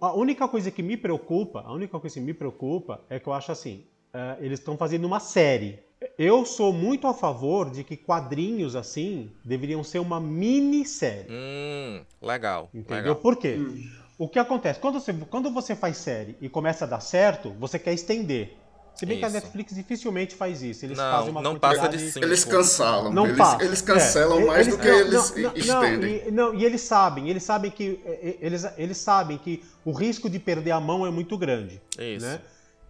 a 0.00 0.12
única 0.14 0.48
coisa 0.48 0.70
que 0.70 0.82
me 0.82 0.96
preocupa, 0.96 1.60
a 1.60 1.72
única 1.72 1.98
coisa 1.98 2.14
que 2.14 2.20
me 2.20 2.34
preocupa 2.34 3.00
é 3.08 3.18
que 3.18 3.28
eu 3.28 3.32
acho 3.32 3.52
assim, 3.52 3.84
uh, 4.12 4.42
eles 4.42 4.58
estão 4.58 4.76
fazendo 4.76 5.04
uma 5.04 5.20
série. 5.20 5.78
Eu 6.18 6.44
sou 6.44 6.72
muito 6.72 7.06
a 7.06 7.14
favor 7.14 7.70
de 7.70 7.84
que 7.84 7.96
quadrinhos 7.96 8.74
assim 8.74 9.30
deveriam 9.44 9.84
ser 9.84 10.00
uma 10.00 10.20
minissérie. 10.20 11.30
Hum, 11.30 12.04
legal. 12.20 12.68
Entendeu? 12.74 12.96
Legal. 12.96 13.16
Por 13.16 13.36
quê? 13.36 13.56
Hum. 13.58 13.88
O 14.18 14.28
que 14.28 14.38
acontece? 14.38 14.78
Quando 14.78 15.00
você, 15.00 15.12
quando 15.12 15.50
você 15.50 15.74
faz 15.74 15.96
série 15.96 16.36
e 16.40 16.48
começa 16.48 16.84
a 16.84 16.88
dar 16.88 17.00
certo, 17.00 17.50
você 17.58 17.78
quer 17.78 17.92
estender. 17.92 18.56
Se 18.94 19.06
bem 19.06 19.18
isso. 19.18 19.26
que 19.26 19.36
a 19.36 19.40
Netflix 19.40 19.74
dificilmente 19.74 20.34
faz 20.34 20.62
isso. 20.62 20.84
Eles 20.84 20.98
não, 20.98 21.10
fazem 21.10 21.30
uma 21.30 21.42
não 21.42 21.58
passa 21.58 21.88
de 21.88 21.98
cinco. 22.10 22.24
Eles 22.24 22.44
cancelam. 22.44 23.12
Não 23.12 23.26
eles, 23.26 23.38
passa. 23.38 23.64
eles 23.64 23.82
cancelam 23.82 24.40
é, 24.40 24.44
mais 24.44 24.66
eles, 24.66 24.76
do 24.76 24.82
que 24.82 24.88
não, 24.88 24.98
eles 24.98 25.32
não, 25.32 25.84
estendem. 25.84 26.22
Não, 26.24 26.28
e, 26.28 26.30
não, 26.30 26.54
e 26.54 26.64
eles 26.64 26.80
sabem, 26.82 27.28
eles 27.28 27.42
sabem 27.42 27.70
que 27.70 28.00
eles, 28.40 28.64
eles 28.76 28.96
sabem 28.98 29.38
que 29.38 29.62
o 29.84 29.92
risco 29.92 30.28
de 30.28 30.38
perder 30.38 30.72
a 30.72 30.80
mão 30.80 31.06
é 31.06 31.10
muito 31.10 31.36
grande. 31.38 31.80
Isso. 31.98 32.26
Né? 32.26 32.40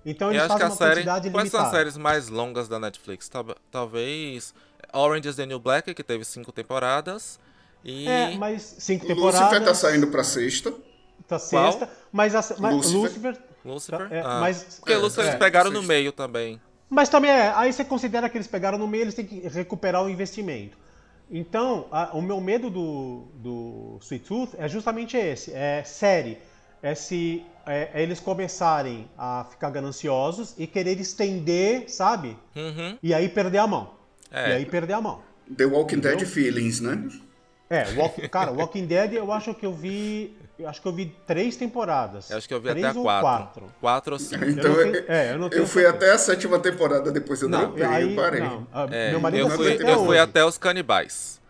Então 0.05 0.31
eles 0.31 0.47
fazem 0.47 0.67
uma 0.67 0.77
série, 0.77 0.95
quantidade 0.95 1.29
limitada. 1.29 1.33
Quais 1.33 1.51
são 1.51 1.61
as 1.61 1.71
séries 1.71 1.97
mais 1.97 2.29
longas 2.29 2.69
da 2.69 2.79
Netflix? 2.79 3.31
Talvez 3.71 4.53
Orange 4.93 5.29
is 5.29 5.37
the 5.37 5.47
New 5.47 5.61
Black, 5.61 5.95
que 5.95 6.03
teve 6.03 6.25
cinco 6.25 6.53
temporadas. 6.53 7.39
E... 7.85 8.07
É, 8.07 8.37
mas 8.37 8.77
cinco 8.79 9.07
temporadas... 9.07 9.41
Lucifer 9.41 9.65
tá 9.65 9.75
saindo 9.75 10.09
pra 10.09 10.23
sexta 10.23 10.73
tá 11.23 11.39
sexta, 11.39 11.89
mas, 12.13 12.35
a, 12.35 12.57
mas 12.59 12.75
Lucifer. 12.75 13.01
Lucifer, 13.01 13.39
Lucifer? 13.65 14.09
Tá, 14.09 14.15
é, 14.15 14.21
ah. 14.21 14.41
mas, 14.41 14.79
Porque 14.81 14.93
é, 14.93 14.97
Lucifer 14.97 15.25
eles 15.25 15.35
é, 15.35 15.39
pegaram 15.39 15.71
no 15.71 15.83
meio 15.83 16.13
também. 16.13 16.61
Mas 16.89 17.09
também 17.09 17.31
é, 17.31 17.53
aí 17.55 17.73
você 17.73 17.85
considera 17.85 18.29
que 18.29 18.37
eles 18.37 18.47
pegaram 18.47 18.77
no 18.77 18.87
meio, 18.87 19.05
eles 19.05 19.15
têm 19.15 19.25
que 19.25 19.41
recuperar 19.49 20.05
o 20.05 20.11
investimento. 20.11 20.77
Então, 21.31 21.87
a, 21.91 22.17
o 22.17 22.21
meu 22.21 22.41
medo 22.41 22.69
do, 22.69 23.25
do 23.37 23.99
Sweet 24.03 24.25
Tooth 24.27 24.51
é 24.59 24.69
justamente 24.69 25.17
esse, 25.17 25.53
é 25.53 25.83
série. 25.85 26.39
É 26.83 26.95
se 26.95 27.45
é, 27.65 27.91
é 27.95 28.03
eles 28.03 28.21
começarem 28.21 29.09
a 29.17 29.47
ficar 29.49 29.71
gananciosos 29.71 30.55
e 30.59 30.67
querer 30.67 31.01
estender, 31.01 31.89
sabe? 31.89 32.37
Uhum. 32.57 32.99
E 33.03 33.15
aí 33.15 33.29
perder 33.29 33.59
a 33.59 33.67
mão. 33.67 33.95
É. 34.31 34.51
E 34.51 34.53
aí 34.55 34.67
perder 34.67 34.95
a 34.95 35.01
mão. 35.01 35.23
The 35.57 35.65
Walking 35.65 35.97
Entendeu? 35.97 36.19
Dead 36.19 36.29
Feelings, 36.29 36.81
né? 36.81 37.09
É, 37.71 37.87
walk, 37.97 38.29
cara, 38.29 38.51
Walking 38.53 38.85
Dead 38.85 39.15
eu 39.15 39.33
acho 39.33 39.55
que 39.55 39.65
eu 39.65 39.73
vi 39.73 40.37
eu 40.63 40.69
acho 40.69 40.81
que 40.81 40.89
eu 40.89 40.93
vi 40.93 41.15
três 41.27 41.57
temporadas. 41.57 42.31
Eu 42.31 42.39
acho 42.39 42.49
que 42.49 42.55
eu 42.55 42.61
vi 42.61 42.71
até 42.71 42.87
a 42.87 42.95
quatro. 42.95 43.03
quatro. 43.03 43.73
Quatro 43.81 44.13
ou 44.15 44.19
cinco. 44.19 44.45
Então, 44.45 44.73
eu, 44.73 44.93
tenho, 44.93 45.05
é, 45.09 45.33
eu, 45.33 45.39
não 45.39 45.49
tenho 45.49 45.63
eu 45.63 45.67
fui 45.67 45.85
até 45.85 46.13
a 46.13 46.19
sétima 46.19 46.59
temporada, 46.59 47.11
depois 47.11 47.43
eu 47.43 47.49
não, 47.49 47.61
dropei, 47.61 47.85
aí, 47.85 48.11
eu 48.11 48.17
parei. 48.17 48.41
Não, 48.41 48.67
é, 48.91 49.11
meu 49.11 49.21
marido 49.21 49.49
eu 49.49 49.51
fui, 49.51 49.73
até 49.75 49.93
eu 49.93 50.05
fui 50.05 50.19
até 50.19 50.45
os 50.45 50.57
canibais. 50.57 51.42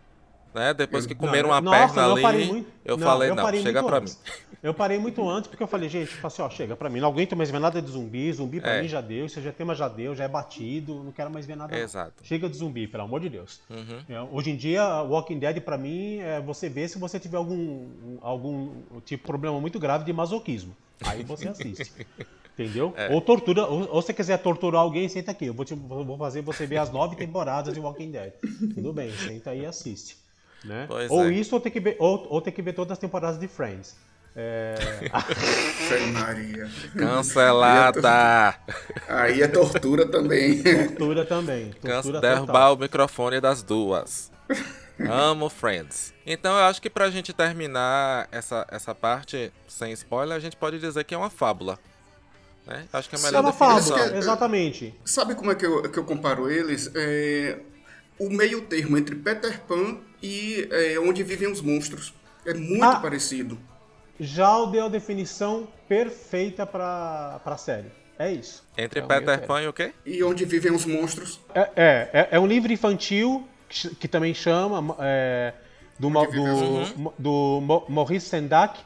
Né? 0.54 0.74
Depois 0.74 1.06
que 1.06 1.14
comeram 1.14 1.48
uma 1.48 1.60
nossa, 1.60 1.94
perna 1.94 2.28
ali, 2.28 2.66
eu, 2.84 2.96
eu 2.96 2.98
falei, 2.98 3.30
não, 3.30 3.52
chega 3.62 3.82
pra 3.82 3.98
antes. 3.98 4.18
mim. 4.22 4.32
Eu 4.62 4.72
parei 4.72 4.98
muito 4.98 5.28
antes 5.28 5.48
porque 5.48 5.62
eu 5.62 5.66
falei, 5.66 5.88
gente, 5.88 6.16
eu 6.20 6.26
assim, 6.26 6.40
ó, 6.40 6.48
chega 6.48 6.76
pra 6.76 6.88
mim, 6.88 7.00
não 7.00 7.08
aguento 7.08 7.34
mais 7.34 7.50
ver 7.50 7.58
nada 7.58 7.82
de 7.82 7.90
zumbi, 7.90 8.32
zumbi 8.32 8.60
pra 8.60 8.74
é. 8.74 8.82
mim 8.82 8.88
já 8.88 9.00
deu, 9.00 9.26
já 9.28 9.50
tema 9.50 9.74
já 9.74 9.88
deu, 9.88 10.14
já 10.14 10.24
é 10.24 10.28
batido, 10.28 11.02
não 11.02 11.10
quero 11.10 11.30
mais 11.30 11.46
ver 11.46 11.56
nada. 11.56 11.76
Exato. 11.76 12.12
Não. 12.20 12.26
Chega 12.26 12.48
de 12.48 12.56
zumbi, 12.56 12.86
pelo 12.86 13.02
amor 13.02 13.20
de 13.20 13.28
Deus. 13.28 13.60
Uhum. 13.68 14.00
É, 14.08 14.20
hoje 14.30 14.50
em 14.50 14.56
dia, 14.56 15.02
Walking 15.02 15.38
Dead 15.40 15.60
pra 15.62 15.76
mim 15.76 16.18
é 16.18 16.40
você 16.40 16.68
vê 16.68 16.86
se 16.86 16.96
você 16.96 17.18
tiver 17.18 17.38
algum, 17.38 17.88
algum 18.20 18.70
tipo 19.04 19.26
problema 19.26 19.60
muito 19.60 19.80
grave 19.80 20.04
de 20.04 20.12
masoquismo. 20.12 20.76
Aí 21.04 21.24
você 21.24 21.48
assiste. 21.48 21.90
Entendeu? 22.54 22.92
É. 22.96 23.12
Ou 23.12 23.20
tortura, 23.20 23.66
ou, 23.66 23.88
ou 23.88 24.02
você 24.02 24.12
quiser 24.12 24.36
torturar 24.38 24.82
alguém, 24.82 25.08
senta 25.08 25.30
aqui. 25.30 25.46
Eu 25.46 25.54
vou, 25.54 25.64
te, 25.64 25.74
vou 25.74 26.18
fazer 26.18 26.42
você 26.42 26.66
ver 26.66 26.76
as 26.76 26.92
nove 26.92 27.16
temporadas 27.16 27.72
de 27.72 27.80
Walking 27.80 28.10
Dead. 28.10 28.32
Tudo 28.74 28.92
bem, 28.92 29.10
senta 29.10 29.50
aí 29.50 29.62
e 29.62 29.66
assiste. 29.66 30.21
Né? 30.64 30.86
ou 31.08 31.24
é. 31.24 31.32
isso, 31.32 31.54
ou 31.54 31.60
ter, 31.60 31.70
que 31.70 31.80
ver, 31.80 31.96
ou, 31.98 32.26
ou 32.30 32.40
ter 32.40 32.52
que 32.52 32.62
ver 32.62 32.72
todas 32.72 32.92
as 32.92 32.98
temporadas 32.98 33.38
de 33.38 33.48
Friends. 33.48 33.96
É... 34.34 34.74
Maria. 36.12 36.70
Cancelada. 36.96 38.54
Aí 39.08 39.42
é 39.42 39.48
tortura 39.48 40.06
também. 40.06 40.62
Tortura 40.62 41.26
também. 41.26 41.70
Tortura 41.72 42.20
derrubar 42.20 42.72
o 42.72 42.76
microfone 42.76 43.40
das 43.40 43.62
duas. 43.62 44.32
Amo 44.98 45.48
Friends. 45.48 46.14
Então 46.24 46.56
eu 46.56 46.64
acho 46.64 46.80
que 46.80 46.88
pra 46.88 47.10
gente 47.10 47.32
terminar 47.32 48.28
essa, 48.30 48.66
essa 48.70 48.94
parte 48.94 49.52
sem 49.68 49.92
spoiler, 49.92 50.36
a 50.36 50.40
gente 50.40 50.56
pode 50.56 50.78
dizer 50.78 51.04
que 51.04 51.14
é 51.14 51.18
uma 51.18 51.30
fábula. 51.30 51.78
Né? 52.66 52.86
Acho 52.92 53.10
que 53.10 53.16
é 53.16 53.18
melhor 53.18 53.38
é 53.38 53.40
uma 53.40 53.52
definição. 53.52 53.98
fábula, 53.98 54.16
exatamente. 54.16 54.94
Sabe 55.04 55.34
como 55.34 55.50
é 55.50 55.54
que 55.54 55.66
eu, 55.66 55.90
que 55.90 55.98
eu 55.98 56.04
comparo 56.04 56.50
eles? 56.50 56.90
É, 56.94 57.58
o 58.18 58.30
meio 58.30 58.62
termo 58.62 58.96
entre 58.96 59.16
Peter 59.16 59.60
Pan 59.62 59.98
e 60.22 60.68
é, 60.70 60.98
Onde 61.00 61.22
Vivem 61.22 61.50
os 61.50 61.60
Monstros. 61.60 62.14
É 62.44 62.54
muito 62.54 62.84
ah, 62.84 62.96
parecido. 62.96 63.58
Já 64.18 64.56
o 64.58 64.66
deu 64.66 64.86
a 64.86 64.88
definição 64.88 65.68
perfeita 65.88 66.66
para 66.66 67.40
a 67.44 67.56
série. 67.56 67.90
É 68.18 68.30
isso. 68.30 68.64
Entre 68.76 69.00
é 69.00 69.02
Peter 69.02 69.46
Pan 69.46 69.62
e 69.62 69.68
o 69.68 69.72
quê? 69.72 69.92
E 70.04 70.22
onde 70.22 70.44
vivem 70.44 70.72
os 70.72 70.84
monstros. 70.84 71.40
É, 71.54 71.60
é, 71.74 72.10
é, 72.12 72.28
é 72.32 72.40
um 72.40 72.46
livro 72.46 72.72
infantil 72.72 73.46
que, 73.68 73.94
que 73.96 74.06
também 74.06 74.34
chama 74.34 74.94
é, 75.00 75.54
do, 75.98 76.08
do, 76.08 77.12
do, 77.18 77.84
Maurice 77.88 78.28
Sendak. 78.28 78.78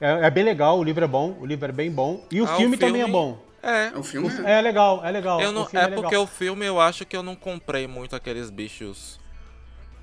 É, 0.00 0.26
é, 0.26 0.30
bem 0.30 0.42
legal, 0.42 0.78
o 0.78 0.82
livro 0.82 1.04
é 1.04 1.06
bom, 1.06 1.36
o 1.40 1.46
livro 1.46 1.68
é 1.68 1.72
bem 1.72 1.90
bom. 1.90 2.26
E 2.30 2.40
o, 2.40 2.44
ah, 2.44 2.56
filme, 2.56 2.56
o 2.56 2.58
filme, 2.58 2.76
também 2.76 3.02
é 3.02 3.06
bom. 3.06 3.38
É. 3.62 3.96
O 3.96 4.02
filme 4.02 4.28
é, 4.44 4.58
é 4.58 4.60
legal, 4.60 5.04
é 5.04 5.10
legal. 5.12 5.40
Não, 5.52 5.68
é, 5.72 5.84
é 5.84 5.88
porque 5.88 6.16
o 6.16 6.26
filme 6.26 6.66
eu 6.66 6.80
acho 6.80 7.06
que 7.06 7.16
eu 7.16 7.22
não 7.22 7.36
comprei 7.36 7.86
muito 7.86 8.16
aqueles 8.16 8.50
bichos 8.50 9.21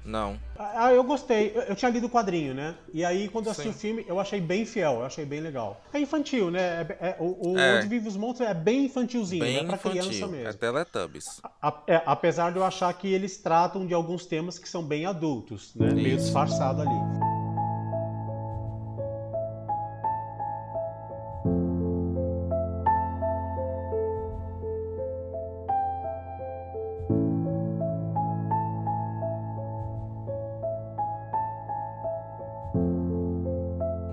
não. 0.05 0.39
Ah, 0.57 0.91
eu 0.93 1.03
gostei. 1.03 1.51
Eu, 1.55 1.61
eu, 1.63 1.75
tinha 1.75 1.89
lido 1.89 2.07
o 2.07 2.09
quadrinho, 2.09 2.53
né? 2.53 2.75
E 2.93 3.05
aí, 3.05 3.29
quando 3.29 3.45
eu 3.45 3.51
assisti 3.51 3.71
Sim. 3.71 3.75
o 3.75 3.79
filme, 3.79 4.05
eu 4.07 4.19
achei 4.19 4.41
bem 4.41 4.65
fiel, 4.65 4.95
eu 4.95 5.05
achei 5.05 5.25
bem 5.25 5.39
legal. 5.39 5.81
É 5.93 5.99
infantil, 5.99 6.51
né? 6.51 6.59
É, 6.99 7.09
é, 7.09 7.17
o, 7.19 7.53
o 7.53 7.59
é. 7.59 7.77
Onde 7.77 7.87
Vive 7.87 8.07
os 8.07 8.17
Monstros 8.17 8.49
é 8.49 8.53
bem 8.53 8.85
infantilzinho, 8.85 9.43
bem 9.43 9.57
é 9.57 9.63
pra 9.63 9.75
infantil. 9.75 10.01
criança 10.01 10.27
mesmo. 10.27 10.47
É 10.47 10.53
Teletubbies. 10.53 11.41
A, 11.61 11.81
é, 11.87 12.01
apesar 12.05 12.51
de 12.51 12.57
eu 12.57 12.63
achar 12.63 12.93
que 12.93 13.11
eles 13.11 13.37
tratam 13.37 13.85
de 13.85 13.93
alguns 13.93 14.25
temas 14.25 14.57
que 14.57 14.67
são 14.67 14.83
bem 14.83 15.05
adultos, 15.05 15.73
né? 15.75 15.87
Isso. 15.87 15.95
Meio 15.95 16.17
disfarçado 16.17 16.81
ali. 16.81 17.28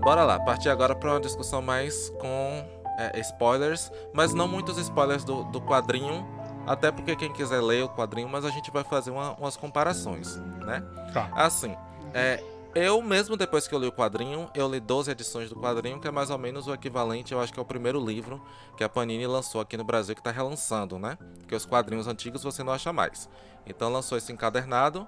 Bora 0.07 0.23
lá, 0.23 0.39
partir 0.39 0.69
agora 0.69 0.95
para 0.95 1.11
uma 1.11 1.21
discussão 1.21 1.61
mais 1.61 2.11
com 2.11 2.65
é, 2.97 3.19
spoilers, 3.23 3.91
mas 4.15 4.33
não 4.33 4.47
muitos 4.47 4.79
spoilers 4.79 5.25
do, 5.25 5.43
do 5.43 5.61
quadrinho, 5.61 6.25
Até 6.65 6.93
porque 6.93 7.17
quem 7.17 7.33
quiser 7.33 7.61
ler 7.61 7.83
o 7.83 7.89
quadrinho, 7.89 8.29
mas 8.29 8.45
a 8.45 8.51
gente 8.51 8.71
vai 8.71 8.85
fazer 8.85 9.11
uma, 9.11 9.33
umas 9.33 9.57
comparações, 9.57 10.37
né? 10.65 10.81
Tá. 11.13 11.29
Assim, 11.35 11.75
é, 12.15 12.41
eu 12.73 13.03
mesmo 13.03 13.37
depois 13.37 13.67
que 13.67 13.75
eu 13.75 13.81
li 13.81 13.89
o 13.89 13.93
quadrinho, 13.93 14.49
eu 14.55 14.69
li 14.69 14.79
12 14.79 15.11
edições 15.11 15.51
do 15.51 15.57
quadrinho, 15.57 15.99
que 15.99 16.07
é 16.07 16.13
mais 16.13 16.31
ou 16.31 16.39
menos 16.39 16.69
o 16.69 16.73
equivalente, 16.73 17.33
eu 17.33 17.41
acho 17.41 17.53
que 17.53 17.59
é 17.59 17.63
o 17.63 17.67
primeiro 17.67 17.99
livro 17.99 18.41
que 18.77 18.85
a 18.85 18.89
Panini 18.89 19.27
lançou 19.27 19.61
aqui 19.61 19.77
no 19.77 19.83
Brasil, 19.83 20.15
que 20.15 20.21
está 20.21 20.31
relançando, 20.31 21.01
né? 21.01 21.19
Porque 21.41 21.57
os 21.57 21.67
quadrinhos 21.67 22.07
antigos 22.07 22.45
você 22.45 22.63
não 22.63 22.73
acha 22.73 22.93
mais. 22.93 23.29
Então 23.67 23.91
lançou 23.91 24.17
esse 24.17 24.33
encadernado, 24.33 25.05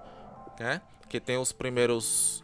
né? 0.59 0.83
Que 1.09 1.21
tem 1.21 1.39
os 1.39 1.53
primeiros 1.53 2.43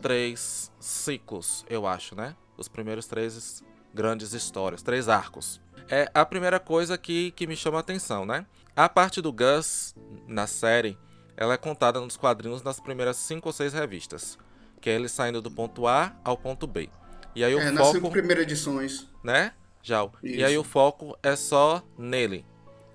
três 0.00 0.72
ciclos, 0.78 1.64
eu 1.68 1.86
acho, 1.86 2.14
né? 2.14 2.34
Os 2.56 2.68
primeiros 2.68 3.06
três 3.06 3.62
grandes 3.94 4.32
histórias, 4.32 4.82
três 4.82 5.08
arcos. 5.08 5.60
É 5.88 6.10
a 6.12 6.24
primeira 6.24 6.60
coisa 6.60 6.98
que, 6.98 7.30
que 7.32 7.46
me 7.46 7.56
chama 7.56 7.78
a 7.78 7.80
atenção, 7.80 8.26
né? 8.26 8.46
A 8.76 8.88
parte 8.88 9.20
do 9.20 9.32
Gus 9.32 9.94
na 10.26 10.46
série, 10.46 10.98
ela 11.36 11.54
é 11.54 11.56
contada 11.56 12.00
nos 12.00 12.16
quadrinhos 12.16 12.62
nas 12.62 12.78
primeiras 12.78 13.16
cinco 13.16 13.48
ou 13.48 13.52
seis 13.52 13.72
revistas 13.72 14.38
que 14.80 14.90
é 14.90 14.94
ele 14.94 15.08
saindo 15.08 15.42
do 15.42 15.50
ponto 15.50 15.86
A 15.86 16.14
ao 16.24 16.36
ponto 16.36 16.66
B. 16.66 16.88
E 17.34 17.44
aí 17.44 17.54
o 17.54 17.60
é, 17.60 17.66
foco, 17.66 17.74
nas 17.74 17.88
cinco 17.88 18.10
primeiras 18.10 18.44
edições. 18.44 19.08
Né? 19.22 19.52
Já. 19.82 20.08
E 20.22 20.42
aí 20.42 20.56
o 20.56 20.64
foco 20.64 21.16
é 21.22 21.36
só 21.36 21.82
nele. 21.96 22.44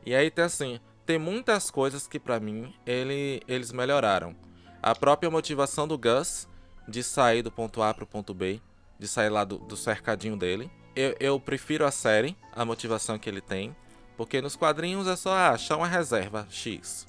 E 0.06 0.14
aí 0.14 0.30
tem 0.30 0.46
assim, 0.46 0.80
tem 1.06 1.18
muitas 1.18 1.72
coisas 1.72 2.08
que 2.08 2.20
para 2.20 2.40
mim 2.40 2.74
ele, 2.86 3.42
eles 3.48 3.72
melhoraram. 3.72 4.36
A 4.82 4.94
própria 4.94 5.30
motivação 5.30 5.88
do 5.88 5.98
Gus 5.98 6.48
de 6.88 7.04
sair 7.04 7.42
do 7.42 7.52
ponto 7.52 7.82
A 7.82 7.94
pro 7.94 8.06
ponto 8.06 8.34
B, 8.34 8.60
de 9.00 9.08
sair 9.08 9.30
lá 9.30 9.44
do, 9.44 9.58
do 9.58 9.76
cercadinho 9.76 10.38
dele. 10.38 10.70
Eu, 10.96 11.16
eu 11.20 11.40
prefiro 11.40 11.86
a 11.86 11.92
série, 11.92 12.36
a 12.56 12.64
motivação 12.64 13.18
que 13.18 13.30
ele 13.30 13.42
tem, 13.42 13.76
porque 14.16 14.42
nos 14.42 14.56
quadrinhos 14.56 15.08
é 15.08 15.16
só 15.16 15.34
ah, 15.34 15.50
achar 15.50 15.78
uma 15.78 15.88
reserva 15.88 16.48
X. 16.50 17.08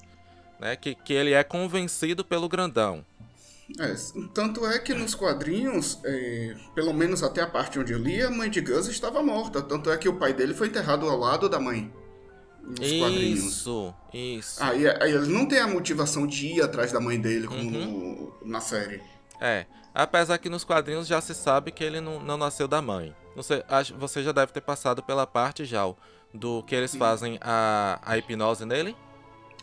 Né? 0.59 0.75
Que, 0.75 0.95
que 0.95 1.13
ele 1.13 1.33
é 1.33 1.43
convencido 1.43 2.23
pelo 2.25 2.49
grandão. 2.49 3.05
É, 3.79 3.95
tanto 4.33 4.65
é 4.65 4.77
que 4.77 4.93
nos 4.93 5.15
quadrinhos, 5.15 5.99
é, 6.03 6.55
pelo 6.75 6.93
menos 6.93 7.23
até 7.23 7.41
a 7.41 7.47
parte 7.47 7.79
onde 7.79 7.93
eu 7.93 7.99
li, 7.99 8.21
a 8.21 8.29
mãe 8.29 8.49
de 8.49 8.61
Gus 8.61 8.87
estava 8.87 9.23
morta. 9.23 9.61
Tanto 9.61 9.89
é 9.89 9.97
que 9.97 10.07
o 10.07 10.17
pai 10.17 10.33
dele 10.33 10.53
foi 10.53 10.67
enterrado 10.67 11.07
ao 11.09 11.17
lado 11.17 11.49
da 11.49 11.59
mãe. 11.59 11.91
Nos 12.61 12.79
isso, 12.79 12.99
quadrinhos. 12.99 13.43
Isso, 13.43 13.93
isso. 14.13 14.63
Aí, 14.63 14.87
aí, 14.87 15.13
ele 15.13 15.27
não 15.27 15.47
tem 15.47 15.59
a 15.59 15.67
motivação 15.67 16.25
de 16.25 16.47
ir 16.47 16.61
atrás 16.61 16.91
da 16.91 16.99
mãe 16.99 17.19
dele, 17.19 17.47
como 17.47 17.61
uhum. 17.61 18.33
no, 18.41 18.49
na 18.49 18.61
série. 18.61 19.01
É, 19.39 19.65
apesar 19.93 20.37
que 20.37 20.49
nos 20.49 20.63
quadrinhos 20.63 21.07
já 21.07 21.19
se 21.21 21.33
sabe 21.33 21.71
que 21.71 21.83
ele 21.83 22.01
não, 22.01 22.19
não 22.19 22.37
nasceu 22.37 22.67
da 22.67 22.81
mãe. 22.81 23.15
Você, 23.35 23.63
você 23.97 24.23
já 24.23 24.31
deve 24.31 24.51
ter 24.51 24.61
passado 24.61 25.03
pela 25.03 25.27
parte 25.27 25.65
já 25.65 25.83
do 26.33 26.63
que 26.63 26.75
eles 26.75 26.95
fazem 26.95 27.37
a, 27.41 27.99
a 28.03 28.17
hipnose 28.17 28.65
nele? 28.65 28.95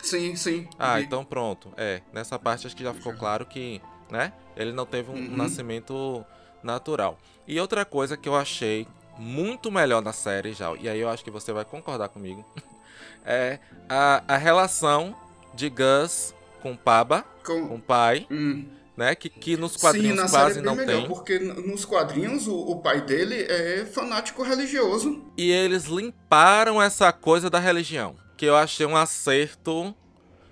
Sim, 0.02 0.34
sim. 0.36 0.68
Ah, 0.78 1.00
então 1.00 1.24
pronto. 1.24 1.72
É, 1.76 2.02
nessa 2.12 2.38
parte 2.38 2.66
acho 2.66 2.76
que 2.76 2.82
já 2.82 2.92
ficou 2.92 3.14
claro 3.14 3.46
que 3.46 3.80
né? 4.12 4.32
Ele 4.54 4.72
não 4.72 4.84
teve 4.84 5.10
um, 5.10 5.14
uhum. 5.14 5.36
nascimento 5.36 6.24
natural. 6.62 7.18
E 7.48 7.58
outra 7.58 7.84
coisa 7.84 8.16
que 8.16 8.28
eu 8.28 8.36
achei 8.36 8.86
muito 9.18 9.72
melhor 9.72 10.02
na 10.02 10.12
série 10.12 10.52
já, 10.52 10.72
e 10.74 10.88
aí 10.88 11.00
eu 11.00 11.08
acho 11.08 11.24
que 11.24 11.30
você 11.30 11.52
vai 11.52 11.64
concordar 11.64 12.10
comigo, 12.10 12.44
é 13.24 13.58
a, 13.88 14.22
a 14.28 14.36
relação 14.36 15.16
de 15.54 15.68
Gus 15.70 16.34
com 16.60 16.76
Paba, 16.76 17.24
com, 17.44 17.68
com 17.68 17.74
o 17.76 17.80
pai, 17.80 18.26
hum. 18.30 18.66
Né? 18.96 19.14
Que, 19.14 19.28
que 19.28 19.56
nos 19.56 19.76
quadrinhos 19.76 20.20
Sim, 20.20 20.28
quase 20.28 20.58
é 20.58 20.62
não 20.62 20.74
melhor, 20.74 21.00
tem. 21.00 21.08
Porque 21.08 21.38
nos 21.38 21.84
quadrinhos 21.84 22.46
o, 22.46 22.54
o, 22.54 22.80
pai 22.80 23.00
dele 23.00 23.34
é 23.48 23.84
fanático 23.86 24.42
religioso. 24.42 25.22
E 25.36 25.50
eles 25.50 25.84
limparam 25.84 26.80
essa 26.80 27.12
coisa 27.12 27.48
da 27.48 27.58
religião, 27.58 28.16
que 28.36 28.46
eu 28.46 28.56
achei 28.56 28.86
um 28.86 28.96
acerto 28.96 29.94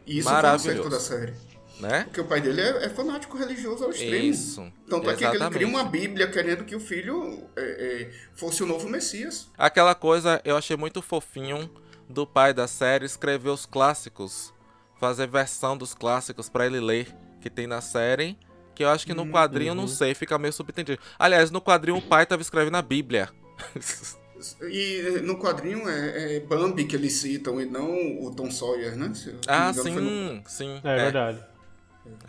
Isso 0.07 0.29
maravilhoso. 0.29 0.62
Foi 0.64 0.74
um 0.74 0.96
acerto 0.96 1.14
da 1.14 1.26
série. 1.26 1.50
Né? 1.81 2.05
Porque 2.05 2.20
o 2.20 2.26
pai 2.26 2.42
dele 2.42 2.61
é, 2.61 2.85
é 2.85 2.88
fanático 2.90 3.38
religioso 3.38 3.85
ao 3.85 3.90
extremo. 3.90 4.14
Isso. 4.14 4.70
Tanto 4.87 5.09
é 5.09 5.16
que 5.16 5.24
ele 5.24 5.50
cria 5.50 5.66
uma 5.66 5.85
Bíblia 5.85 6.31
querendo 6.31 6.62
que 6.62 6.76
o 6.76 6.81
filho 6.81 7.48
é, 7.57 7.62
é, 7.62 8.11
fosse 8.35 8.62
o 8.62 8.66
novo 8.66 8.87
Messias. 8.87 9.48
Aquela 9.57 9.94
coisa 9.94 10.42
eu 10.44 10.59
achei 10.59 10.76
muito 10.76 11.00
fofinho 11.00 11.70
do 12.07 12.26
pai 12.26 12.53
da 12.53 12.66
série 12.66 13.07
escrever 13.07 13.48
os 13.48 13.64
clássicos, 13.64 14.53
fazer 14.98 15.26
versão 15.26 15.74
dos 15.74 15.94
clássicos 15.94 16.50
para 16.50 16.66
ele 16.66 16.81
ler, 16.81 17.16
que 17.40 17.50
tem 17.50 17.66
na 17.66 17.81
série. 17.81 18.38
Que 18.74 18.85
eu 18.85 18.88
acho 18.88 19.05
que 19.05 19.12
no 19.12 19.22
uhum. 19.22 19.31
quadrinho, 19.31 19.74
não 19.74 19.88
sei, 19.88 20.14
fica 20.14 20.38
meio 20.38 20.53
subentendido. 20.53 21.00
Aliás, 21.18 21.50
no 21.50 21.61
quadrinho 21.61 21.98
o 21.98 22.03
pai 22.03 22.24
tava 22.24 22.40
escrevendo 22.40 22.76
a 22.76 22.83
Bíblia. 22.83 23.29
E 24.62 25.20
no 25.22 25.38
quadrinho 25.38 25.87
é, 25.87 26.37
é, 26.37 26.40
Bambi 26.40 26.87
que 26.87 26.96
eles 26.96 27.12
citam 27.12 27.61
e 27.61 27.66
não 27.66 28.24
o 28.24 28.35
Tom 28.35 28.50
Sawyer, 28.50 28.96
né? 28.96 29.12
ah, 29.46 29.70
sim, 29.72 29.90
no... 29.90 30.42
sim. 30.46 30.81
É, 30.83 30.92
é, 30.92 30.96
verdade. 30.96 31.44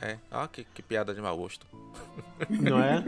É, 0.01 0.17
ó, 0.31 0.47
que, 0.47 0.63
que 0.63 0.81
piada 0.81 1.13
de 1.13 1.21
mau 1.21 1.35
gosto. 1.37 1.65
Não 2.49 2.81
é? 2.81 3.03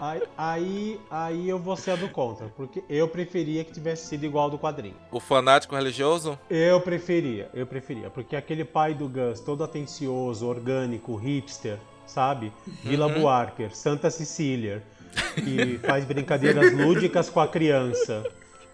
Aí, 0.36 1.00
aí 1.10 1.48
eu 1.48 1.58
vou 1.58 1.76
ser 1.76 1.92
a 1.92 1.96
do 1.96 2.08
contra, 2.08 2.48
porque 2.48 2.82
eu 2.88 3.08
preferia 3.08 3.64
que 3.64 3.72
tivesse 3.72 4.06
sido 4.06 4.24
igual 4.24 4.44
ao 4.44 4.50
do 4.50 4.58
quadrinho. 4.58 4.94
O 5.10 5.18
fanático 5.18 5.74
religioso? 5.74 6.38
Eu 6.50 6.80
preferia, 6.80 7.48
eu 7.54 7.66
preferia, 7.66 8.10
porque 8.10 8.36
aquele 8.36 8.64
pai 8.64 8.94
do 8.94 9.08
Gus, 9.08 9.40
todo 9.40 9.64
atencioso, 9.64 10.46
orgânico, 10.46 11.16
hipster, 11.16 11.78
sabe? 12.06 12.52
Vila 12.82 13.06
uhum. 13.06 13.20
Buarque, 13.20 13.68
Santa 13.74 14.10
Cecília, 14.10 14.82
que 15.34 15.78
faz 15.78 16.04
brincadeiras 16.04 16.72
lúdicas 16.72 17.30
com 17.30 17.40
a 17.40 17.48
criança, 17.48 18.24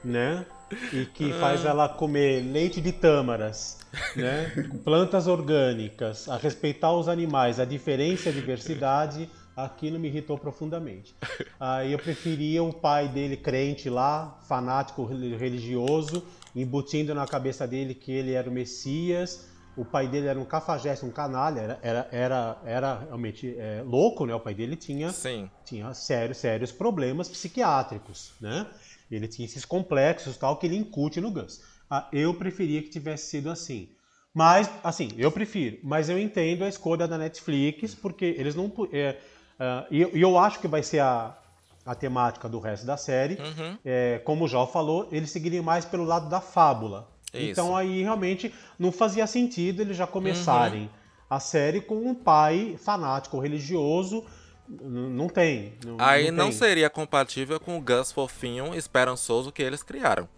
né? 0.05 0.45
E 0.93 1.05
que 1.07 1.33
faz 1.35 1.65
ela 1.65 1.89
comer 1.89 2.43
leite 2.43 2.81
de 2.81 2.93
tâmaras 2.93 3.80
né? 4.17 4.53
plantas 4.85 5.27
orgânicas, 5.27 6.29
a 6.29 6.37
respeitar 6.37 6.93
os 6.93 7.09
animais, 7.09 7.59
a 7.59 7.65
diferença 7.65 8.29
e 8.29 8.33
a 8.33 8.35
diversidade, 8.35 9.29
aquilo 9.57 9.99
me 9.99 10.09
irritou 10.09 10.39
profundamente. 10.39 11.15
Aí 11.59 11.93
eu 11.93 11.99
preferia 11.99 12.63
o 12.63 12.73
pai 12.73 13.09
dele 13.09 13.37
crente 13.37 13.91
lá, 13.91 14.39
fanático 14.49 15.05
religioso, 15.05 16.25
embutindo 16.55 17.15
na 17.15 17.27
cabeça 17.27 17.67
dele 17.67 17.95
que 17.95 18.13
ele 18.13 18.33
era 18.33 18.49
o 18.49 18.53
Messias. 18.53 19.49
O 19.77 19.85
pai 19.85 20.09
dele 20.09 20.27
era 20.27 20.39
um 20.39 20.45
cafajeste, 20.45 21.07
um 21.07 21.11
canalha, 21.11 21.61
era, 21.61 21.79
era, 21.81 22.09
era, 22.11 22.59
era 22.65 22.99
realmente 22.99 23.55
é, 23.57 23.83
louco, 23.85 24.27
né? 24.27 24.35
O 24.35 24.41
pai 24.41 24.53
dele 24.53 24.77
tinha, 24.77 25.11
Sim. 25.11 25.49
tinha 25.65 25.95
sérios, 25.95 26.39
sérios 26.39 26.73
problemas 26.73 27.29
psiquiátricos, 27.29 28.33
né? 28.41 28.67
Ele 29.11 29.29
tinha 29.29 29.47
esses 29.47 29.65
complexos 29.65 30.37
tal 30.37 30.57
que 30.57 30.67
ele 30.67 30.77
incute 30.77 31.21
no 31.21 31.31
Gus. 31.31 31.63
Ah, 31.91 32.09
eu 32.13 32.33
preferia 32.33 32.81
que 32.81 32.89
tivesse 32.89 33.27
sido 33.27 33.51
assim. 33.51 33.89
Mas, 34.33 34.71
assim, 34.85 35.11
eu 35.19 35.33
prefiro. 35.33 35.79
Mas 35.83 36.09
eu 36.09 36.19
entendo 36.19 36.65
a 36.65 36.69
escolha 36.69 37.09
da 37.09 37.19
Netflix, 37.19 37.95
porque 37.95 38.25
eles 38.39 38.55
não. 38.55 38.73
É, 38.93 39.17
uh, 39.59 39.87
e 39.91 40.01
eu, 40.01 40.11
eu, 40.11 40.39
acho 40.39 40.61
que 40.61 40.69
vai 40.69 40.85
ser 40.85 41.01
a, 41.01 41.37
a 41.85 41.95
temática 41.95 42.49
do 42.49 42.61
resto 42.61 42.87
da 42.87 42.97
série. 42.97 43.35
Uhum. 43.35 43.77
É, 43.85 44.21
como 44.25 44.45
o 44.45 44.49
Jó 44.49 44.67
falou, 44.67 45.09
eles 45.11 45.31
seguiriam 45.31 45.65
mais 45.65 45.85
pelo 45.85 46.05
lado 46.05 46.29
da 46.29 46.41
fábula. 46.41 47.09
Isso. 47.35 47.51
Então 47.51 47.77
aí 47.77 48.03
realmente 48.03 48.55
não 48.79 48.91
fazia 48.93 49.27
sentido 49.27 49.83
eles 49.83 49.97
já 49.97 50.07
começarem 50.07 50.83
uhum. 50.83 50.89
a 51.29 51.41
série 51.41 51.81
com 51.81 51.97
um 51.97 52.15
pai 52.15 52.77
fanático 52.79 53.39
religioso. 53.41 54.25
Não 54.69 55.29
tem. 55.29 55.75
Não, 55.85 55.97
aí 55.99 56.31
não, 56.31 56.45
não 56.45 56.53
seria 56.53 56.89
compatível 56.89 57.59
com 57.59 57.77
o 57.77 57.81
Gus 57.81 58.13
fofinho 58.13 58.73
esperançoso 58.75 59.51
que 59.51 59.63
eles 59.63 59.83
criaram. 59.83 60.29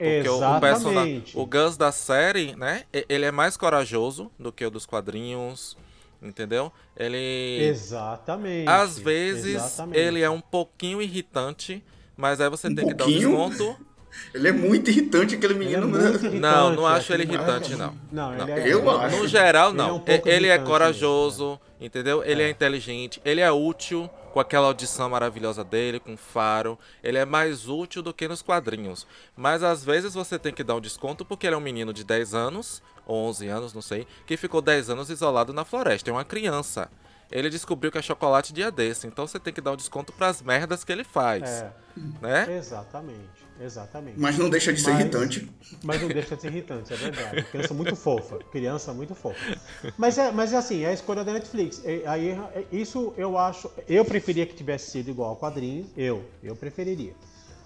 Porque 0.00 0.28
Exatamente. 0.28 1.36
O, 1.36 1.40
o, 1.40 1.42
o 1.42 1.46
Gus 1.46 1.76
da 1.76 1.92
série, 1.92 2.56
né? 2.56 2.84
Ele 3.06 3.26
é 3.26 3.30
mais 3.30 3.54
corajoso 3.54 4.30
do 4.38 4.50
que 4.50 4.64
o 4.64 4.70
dos 4.70 4.86
quadrinhos. 4.86 5.76
Entendeu? 6.22 6.72
Ele. 6.96 7.58
Exatamente. 7.62 8.68
Às 8.68 8.98
vezes 8.98 9.56
Exatamente. 9.56 9.98
ele 9.98 10.20
é 10.22 10.30
um 10.30 10.40
pouquinho 10.40 11.00
irritante, 11.00 11.84
mas 12.16 12.40
aí 12.40 12.48
você 12.48 12.68
um 12.68 12.74
tem 12.74 12.86
pouquinho? 12.86 13.20
que 13.20 13.24
dar 13.26 13.42
um 13.42 13.48
desconto. 13.50 13.86
Ele 14.34 14.48
é 14.48 14.52
muito 14.52 14.90
irritante, 14.90 15.34
aquele 15.34 15.54
menino. 15.54 15.96
É 15.96 16.08
irritante, 16.08 16.38
não, 16.38 16.74
não 16.74 16.86
acho 16.86 17.12
ele 17.12 17.24
irritante, 17.24 17.74
não. 17.74 17.94
Não, 18.10 18.32
não. 18.34 18.48
É, 18.48 18.72
eu 18.72 18.90
acho. 18.98 19.16
No 19.16 19.28
geral, 19.28 19.72
não. 19.72 20.02
Ele 20.06 20.16
é, 20.16 20.22
um 20.22 20.28
ele 20.28 20.48
é 20.48 20.58
corajoso, 20.58 21.44
mesmo. 21.44 21.60
entendeu? 21.80 22.22
Ele 22.24 22.42
é. 22.42 22.46
é 22.46 22.50
inteligente, 22.50 23.20
ele 23.24 23.40
é 23.40 23.50
útil 23.50 24.10
com 24.32 24.40
aquela 24.40 24.68
audição 24.68 25.10
maravilhosa 25.10 25.64
dele, 25.64 26.00
com 26.00 26.16
faro. 26.16 26.78
Ele 27.02 27.18
é 27.18 27.24
mais 27.24 27.68
útil 27.68 28.02
do 28.02 28.14
que 28.14 28.28
nos 28.28 28.42
quadrinhos. 28.42 29.06
Mas 29.36 29.62
às 29.62 29.84
vezes 29.84 30.14
você 30.14 30.38
tem 30.38 30.52
que 30.52 30.64
dar 30.64 30.76
um 30.76 30.80
desconto 30.80 31.24
porque 31.24 31.46
ele 31.46 31.54
é 31.54 31.58
um 31.58 31.62
menino 31.62 31.92
de 31.92 32.04
10 32.04 32.34
anos, 32.34 32.82
ou 33.06 33.28
11 33.28 33.48
anos, 33.48 33.74
não 33.74 33.82
sei, 33.82 34.06
que 34.26 34.36
ficou 34.36 34.62
10 34.62 34.90
anos 34.90 35.10
isolado 35.10 35.52
na 35.52 35.64
floresta. 35.64 36.10
É 36.10 36.12
uma 36.12 36.24
criança. 36.24 36.88
Ele 37.30 37.48
descobriu 37.48 37.92
que 37.92 37.98
é 37.98 38.02
chocolate 38.02 38.52
dia 38.52 38.72
desse, 38.72 39.06
então 39.06 39.26
você 39.26 39.38
tem 39.38 39.52
que 39.52 39.60
dar 39.60 39.72
um 39.72 39.76
desconto 39.76 40.12
para 40.12 40.28
as 40.28 40.42
merdas 40.42 40.82
que 40.82 40.90
ele 40.90 41.04
faz. 41.04 41.48
É. 41.48 41.72
Né? 42.20 42.56
Exatamente. 42.56 43.49
Exatamente. 43.60 44.18
Mas 44.18 44.38
não 44.38 44.48
deixa 44.48 44.72
de 44.72 44.80
ser 44.80 44.92
mas, 44.92 45.00
irritante. 45.00 45.50
Mas 45.84 46.00
não 46.00 46.08
deixa 46.08 46.34
de 46.34 46.42
ser 46.42 46.48
irritante, 46.48 46.92
é 46.92 46.96
verdade. 46.96 47.42
Criança 47.44 47.74
muito 47.74 47.94
fofa. 47.94 48.38
Criança 48.50 48.94
muito 48.94 49.14
fofa. 49.14 49.60
Mas 49.98 50.16
é, 50.16 50.32
mas 50.32 50.52
é 50.52 50.56
assim, 50.56 50.82
é 50.82 50.88
a 50.88 50.92
escolha 50.92 51.22
da 51.22 51.32
Netflix. 51.32 51.82
Aí, 52.06 52.36
isso 52.72 53.12
eu 53.16 53.36
acho. 53.36 53.70
Eu 53.86 54.04
preferia 54.04 54.46
que 54.46 54.54
tivesse 54.54 54.90
sido 54.90 55.10
igual 55.10 55.30
ao 55.30 55.36
quadrinho. 55.36 55.88
Eu, 55.96 56.24
eu 56.42 56.56
preferiria. 56.56 57.14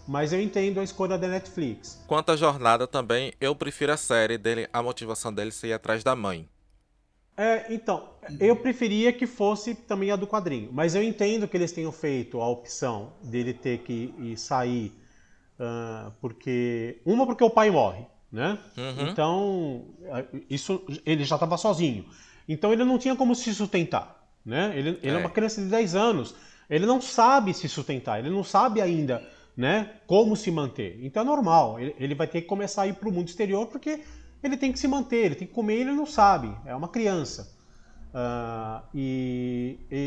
Mas 0.07 0.33
eu 0.33 0.41
entendo 0.41 0.81
a 0.81 0.85
escolha 0.85 1.17
da 1.17 1.29
Netflix. 1.29 2.03
Quanto 2.07 2.33
à 2.33 2.37
jornada 2.37 2.87
também, 2.87 3.33
eu 3.41 3.55
prefiro 3.55 3.93
a 3.93 3.97
série 3.97 4.37
dele, 4.37 4.69
a 4.73 4.83
motivação 4.83 5.33
dele 5.33 5.51
ser 5.51 5.69
ir 5.69 5.73
atrás 5.73 6.03
da 6.03 6.15
mãe. 6.17 6.49
É, 7.37 7.73
então, 7.73 8.11
eu 8.39 8.55
preferia 8.55 9.13
que 9.13 9.27
fosse 9.27 9.75
também 9.75 10.11
a 10.11 10.17
do 10.17 10.27
quadrinho, 10.27 10.71
mas 10.73 10.95
eu 10.95 11.03
entendo 11.03 11.49
que 11.49 11.57
eles 11.57 11.73
tenham 11.73 11.91
feito 11.91 12.41
a 12.41 12.49
opção 12.49 13.13
dele 13.23 13.53
ter 13.53 13.79
que 13.79 14.35
sair, 14.37 14.93
uh, 15.59 16.13
porque 16.21 17.01
uma 17.05 17.27
porque 17.27 17.45
o 17.45 17.51
pai 17.51 17.71
morre, 17.71 18.05
né? 18.31 18.59
Uhum. 18.77 19.09
Então 19.09 19.85
isso 20.49 20.85
ele 21.05 21.25
já 21.25 21.37
estava 21.37 21.57
sozinho, 21.57 22.05
então 22.49 22.73
ele 22.73 22.85
não 22.85 22.99
tinha 22.99 23.17
como 23.17 23.35
se 23.35 23.55
sustentar, 23.55 24.27
né? 24.45 24.73
Ele, 24.77 24.99
ele 25.03 25.13
é. 25.13 25.15
é 25.15 25.19
uma 25.19 25.31
criança 25.31 25.63
de 25.63 25.69
10 25.69 25.95
anos, 25.95 26.35
ele 26.69 26.87
não 26.87 27.01
sabe 27.01 27.55
se 27.55 27.69
sustentar, 27.69 28.19
ele 28.19 28.31
não 28.31 28.45
sabe 28.45 28.81
ainda, 28.81 29.27
né? 29.57 29.93
Como 30.07 30.37
se 30.37 30.51
manter. 30.51 30.99
Então 31.03 31.23
é 31.23 31.27
normal, 31.27 31.79
ele, 31.81 31.95
ele 31.99 32.15
vai 32.15 32.27
ter 32.27 32.43
que 32.43 32.47
começar 32.47 32.83
a 32.83 32.87
ir 32.87 32.95
para 32.95 33.09
o 33.09 33.13
mundo 33.13 33.29
exterior 33.29 33.67
porque 33.67 34.01
ele 34.43 34.57
tem 34.57 34.73
que 34.73 34.79
se 34.79 34.87
manter, 34.87 35.25
ele 35.25 35.35
tem 35.35 35.49
que 35.49 35.55
comer, 35.55 35.81
ele 35.81 35.93
não 35.93 36.07
sabe, 36.07 36.55
é 36.67 36.75
uma 36.75 36.89
criança. 36.89 37.55
Uh, 38.15 38.81
e, 38.95 39.81
e, 39.91 40.04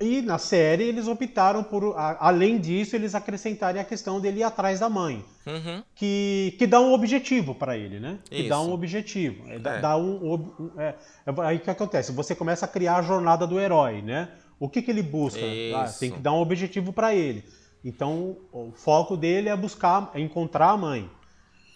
e, 0.00 0.22
na 0.22 0.38
série 0.38 0.84
eles 0.84 1.08
optaram 1.08 1.62
por, 1.62 1.96
a, 1.96 2.28
além 2.28 2.58
disso, 2.58 2.94
eles 2.94 3.14
acrescentarem 3.14 3.80
a 3.80 3.84
questão 3.84 4.20
dele 4.20 4.40
ir 4.40 4.42
atrás 4.42 4.80
da 4.80 4.88
mãe, 4.88 5.24
uhum. 5.46 5.82
que, 5.94 6.54
que 6.58 6.66
dá 6.66 6.80
um 6.80 6.92
objetivo 6.92 7.54
para 7.54 7.76
ele, 7.76 7.98
né? 7.98 8.18
Que 8.24 8.40
Isso. 8.40 8.48
dá 8.48 8.60
um 8.60 8.72
objetivo. 8.72 9.48
É, 9.48 9.58
dá, 9.58 9.74
é. 9.74 9.80
dá 9.80 9.96
um, 9.96 10.34
um 10.34 10.70
é, 10.80 10.94
é, 11.26 11.34
aí 11.42 11.56
o 11.56 11.60
que 11.60 11.70
acontece? 11.70 12.12
Você 12.12 12.34
começa 12.34 12.64
a 12.64 12.68
criar 12.68 12.96
a 12.96 13.02
jornada 13.02 13.46
do 13.46 13.58
herói, 13.58 14.02
né? 14.02 14.28
O 14.58 14.68
que, 14.68 14.82
que 14.82 14.90
ele 14.90 15.02
busca? 15.02 15.40
Ah, 15.76 15.92
tem 15.98 16.10
que 16.10 16.20
dar 16.20 16.32
um 16.32 16.40
objetivo 16.40 16.92
para 16.92 17.14
ele. 17.14 17.44
Então, 17.84 18.36
o 18.52 18.72
foco 18.72 19.16
dele 19.16 19.48
é 19.48 19.56
buscar, 19.56 20.10
é 20.14 20.20
encontrar 20.20 20.70
a 20.70 20.76
mãe. 20.76 21.10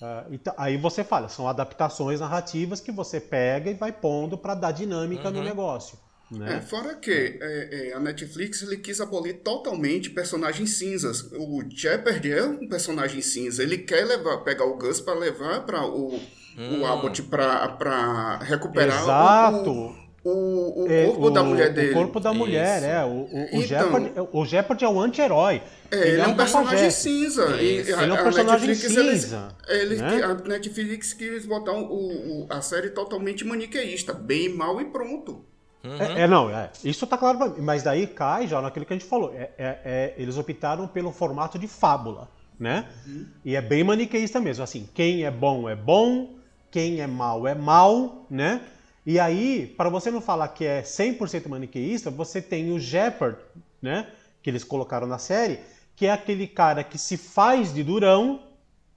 Uh, 0.01 0.33
então, 0.33 0.55
aí 0.57 0.77
você 0.77 1.03
fala, 1.03 1.29
são 1.29 1.49
adaptações 1.49 2.21
narrativas 2.21 2.81
que 2.81 2.93
você 2.93 3.21
pega 3.21 3.71
e 3.71 3.75
vai 3.75 3.93
pondo 3.93 4.39
para 4.39 4.55
dar 4.55 4.73
dinâmica 4.73 5.29
uhum. 5.29 5.35
no 5.35 5.43
negócio. 5.43 5.99
Né? 6.31 6.57
É, 6.57 6.61
fora 6.61 6.95
que 6.95 7.11
é, 7.11 7.91
é, 7.91 7.95
a 7.95 8.01
Netflix 8.01 8.63
ele 8.63 8.77
quis 8.77 9.01
abolir 9.01 9.39
totalmente 9.39 10.11
personagens 10.11 10.77
cinzas. 10.77 11.31
O 11.33 11.63
Shepard 11.71 12.31
é 12.31 12.45
um 12.45 12.69
personagem 12.69 13.23
cinza. 13.23 13.63
Ele 13.63 13.79
quer 13.79 14.05
levar, 14.05 14.39
pegar 14.39 14.67
o 14.67 14.77
Gus 14.77 15.01
para 15.01 15.15
levar 15.15 15.65
para 15.65 15.87
o, 15.87 16.15
hum. 16.59 16.81
o 16.81 16.87
Abbott 16.87 17.23
para 17.23 18.39
recuperar 18.43 19.03
Exato. 19.03 19.71
o, 19.71 20.31
o, 20.31 20.83
o 20.83 20.87
é, 20.93 21.07
corpo 21.07 21.27
o, 21.27 21.31
da 21.31 21.43
mulher 21.43 21.73
dele. 21.73 21.91
O 21.93 21.95
corpo 21.95 22.21
da 22.21 22.35
mulher, 22.35 22.83
é. 22.83 23.03
O, 23.07 23.25
o, 23.25 23.29
então, 23.33 23.63
Jeopardy, 23.63 24.13
o 24.31 24.45
Jeopardy 24.45 24.85
é 24.85 24.89
o 24.89 25.01
anti-herói. 25.01 25.63
É, 25.91 25.97
ele, 25.97 26.09
ele, 26.09 26.21
é 26.21 26.27
um, 26.27 26.37
personagem 26.37 26.91
cinza. 26.91 27.57
E, 27.57 27.79
ele 27.79 27.93
é 27.93 27.97
um 27.97 28.23
personagem 28.23 28.69
Netflix, 28.69 29.21
cinza. 29.23 29.49
Ele, 29.67 29.97
né? 29.97 30.23
A 30.25 30.35
Netflix 30.35 31.15
quis 31.15 31.47
botar 31.47 31.73
o, 31.73 32.47
a 32.51 32.61
série 32.61 32.91
totalmente 32.91 33.47
maniqueísta. 33.47 34.13
Bem, 34.13 34.51
mal 34.51 34.79
e 34.79 34.85
pronto. 34.85 35.43
Uhum. 35.85 36.01
É, 36.01 36.23
é, 36.23 36.27
não, 36.27 36.51
é, 36.51 36.71
isso 36.83 37.07
tá 37.07 37.17
claro 37.17 37.39
pra 37.39 37.49
mim. 37.49 37.61
Mas 37.61 37.83
daí 37.83 38.07
cai 38.07 38.47
já 38.47 38.61
naquilo 38.61 38.85
que 38.85 38.93
a 38.93 38.97
gente 38.97 39.09
falou. 39.09 39.33
É, 39.35 39.51
é, 39.59 39.81
é 39.85 40.15
eles 40.17 40.37
optaram 40.37 40.87
pelo 40.89 41.13
formato 41.13 41.59
de 41.59 41.69
fábula, 41.69 42.29
né? 42.59 42.89
Uhum. 43.07 43.27
E 43.45 43.55
é 43.55 43.63
bem 43.63 43.85
maniqueísta 43.85 44.41
mesmo. 44.41 44.65
Assim, 44.65 44.89
quem 44.95 45.25
é 45.25 45.31
bom 45.31 45.69
é 45.69 45.77
bom, 45.77 46.35
quem 46.71 47.01
é 47.01 47.07
mal 47.07 47.47
é 47.47 47.55
mal, 47.55 48.27
né? 48.29 48.61
E 49.07 49.19
aí, 49.19 49.67
para 49.77 49.89
você 49.89 50.11
não 50.11 50.21
falar 50.21 50.49
que 50.49 50.65
é 50.65 50.83
100% 50.83 51.49
maniqueísta, 51.49 52.11
você 52.11 52.43
tem 52.43 52.71
o 52.73 52.79
Shepard, 52.79 53.39
né? 53.81 54.07
Que 54.43 54.51
eles 54.51 54.65
colocaram 54.65 55.07
na 55.07 55.19
série, 55.19 55.61
que 55.97 56.07
é 56.07 56.13
aquele 56.13 56.47
cara 56.47 56.85
que 56.85 56.99
se 56.99 57.17
faz 57.17 57.73
de 57.73 57.83
durão, 57.83 58.43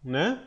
né? 0.03 0.39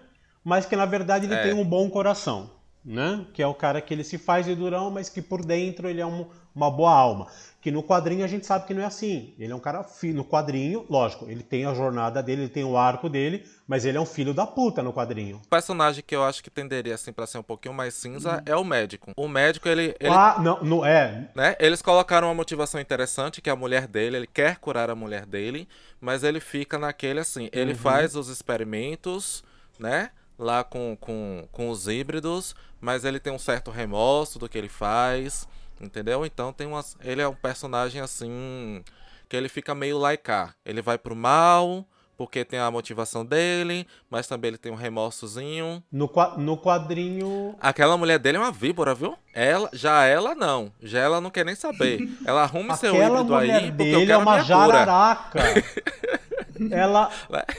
Mas 0.44 0.66
que 0.66 0.76
na 0.76 0.84
verdade 0.84 1.24
ele 1.26 1.34
é. 1.34 1.42
tem 1.42 1.54
um 1.54 1.64
bom 1.64 1.88
coração, 1.88 2.50
né? 2.84 3.24
Que 3.32 3.42
é 3.42 3.46
o 3.46 3.54
cara 3.54 3.80
que 3.80 3.94
ele 3.94 4.04
se 4.04 4.18
faz 4.18 4.44
de 4.44 4.54
durão, 4.54 4.90
mas 4.90 5.08
que 5.08 5.22
por 5.22 5.44
dentro 5.44 5.88
ele 5.88 6.00
é 6.00 6.06
um, 6.06 6.26
uma 6.54 6.70
boa 6.70 6.92
alma. 6.92 7.26
Que 7.60 7.70
no 7.70 7.82
quadrinho 7.82 8.22
a 8.22 8.28
gente 8.28 8.44
sabe 8.44 8.66
que 8.66 8.74
não 8.74 8.82
é 8.82 8.84
assim. 8.84 9.32
Ele 9.38 9.50
é 9.50 9.56
um 9.56 9.60
cara 9.60 9.86
no 10.12 10.24
quadrinho, 10.24 10.84
lógico, 10.90 11.24
ele 11.30 11.42
tem 11.42 11.64
a 11.64 11.72
jornada 11.72 12.22
dele, 12.22 12.42
ele 12.42 12.50
tem 12.50 12.62
o 12.62 12.76
arco 12.76 13.08
dele, 13.08 13.42
mas 13.66 13.86
ele 13.86 13.96
é 13.96 14.00
um 14.00 14.04
filho 14.04 14.34
da 14.34 14.46
puta 14.46 14.82
no 14.82 14.92
quadrinho. 14.92 15.40
O 15.46 15.48
personagem 15.48 16.04
que 16.06 16.14
eu 16.14 16.22
acho 16.22 16.42
que 16.42 16.50
tenderia 16.50 16.94
assim 16.94 17.10
para 17.10 17.26
ser 17.26 17.38
um 17.38 17.42
pouquinho 17.42 17.74
mais 17.74 17.94
cinza 17.94 18.36
hum. 18.36 18.42
é 18.44 18.54
o 18.54 18.64
médico. 18.64 19.12
O 19.16 19.26
médico 19.26 19.66
ele, 19.66 19.96
ele 19.98 20.12
Ah, 20.14 20.36
não, 20.38 20.62
não 20.62 20.84
é. 20.84 21.30
Né? 21.34 21.56
Eles 21.58 21.80
colocaram 21.80 22.28
uma 22.28 22.34
motivação 22.34 22.78
interessante 22.78 23.40
que 23.40 23.48
é 23.48 23.52
a 23.52 23.56
mulher 23.56 23.86
dele, 23.86 24.18
ele 24.18 24.26
quer 24.26 24.58
curar 24.58 24.90
a 24.90 24.94
mulher 24.94 25.24
dele, 25.24 25.66
mas 25.98 26.22
ele 26.22 26.40
fica 26.40 26.78
naquele 26.78 27.20
assim, 27.20 27.48
ele 27.50 27.72
uhum. 27.72 27.78
faz 27.78 28.14
os 28.14 28.28
experimentos, 28.28 29.42
né? 29.78 30.10
Lá 30.38 30.64
com, 30.64 30.96
com, 31.00 31.46
com 31.52 31.70
os 31.70 31.86
híbridos, 31.86 32.56
mas 32.80 33.04
ele 33.04 33.20
tem 33.20 33.32
um 33.32 33.38
certo 33.38 33.70
remorso 33.70 34.38
do 34.38 34.48
que 34.48 34.58
ele 34.58 34.68
faz. 34.68 35.46
Entendeu? 35.80 36.24
Então 36.24 36.52
tem 36.52 36.66
umas. 36.66 36.96
Ele 37.02 37.22
é 37.22 37.28
um 37.28 37.34
personagem 37.34 38.00
assim. 38.00 38.82
Que 39.28 39.36
ele 39.36 39.48
fica 39.48 39.74
meio 39.74 39.98
laicar. 39.98 40.54
Ele 40.64 40.82
vai 40.82 40.98
pro 40.98 41.16
mal, 41.16 41.86
porque 42.16 42.44
tem 42.44 42.58
a 42.58 42.70
motivação 42.70 43.24
dele, 43.24 43.86
mas 44.08 44.26
também 44.26 44.48
ele 44.48 44.58
tem 44.58 44.70
um 44.70 44.76
remorsozinho. 44.76 45.82
No, 45.90 46.10
no 46.36 46.56
quadrinho. 46.58 47.56
Aquela 47.60 47.96
mulher 47.96 48.18
dele 48.18 48.38
é 48.38 48.40
uma 48.40 48.52
víbora, 48.52 48.94
viu? 48.94 49.16
Ela, 49.32 49.68
já 49.72 50.04
ela 50.04 50.34
não. 50.34 50.72
Já 50.80 51.00
ela 51.00 51.20
não 51.20 51.30
quer 51.30 51.44
nem 51.44 51.54
saber. 51.54 52.08
Ela 52.24 52.42
arrume 52.42 52.76
seu 52.76 52.94
híbrido 52.94 53.34
aí, 53.34 53.72
porque 53.72 53.94
eu 53.94 54.00
quero 54.00 54.12
é 54.12 54.16
uma 54.18 54.40
jararaca. 54.42 55.40
ela 56.70 57.10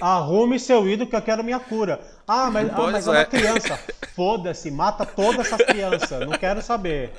arrume 0.01 0.59
seu 0.59 0.87
ídolo 0.87 1.09
que 1.09 1.15
eu 1.15 1.21
quero 1.21 1.43
minha 1.43 1.59
cura. 1.59 1.99
Ah, 2.27 2.49
mas, 2.49 2.69
ah, 2.69 2.91
mas 2.91 3.07
é. 3.07 3.09
é 3.09 3.13
uma 3.13 3.25
criança. 3.25 3.79
Foda-se, 4.15 4.71
mata 4.71 5.05
todas 5.05 5.45
essas 5.45 5.65
crianças. 5.65 6.19
Não 6.27 6.37
quero 6.37 6.61
saber. 6.61 7.11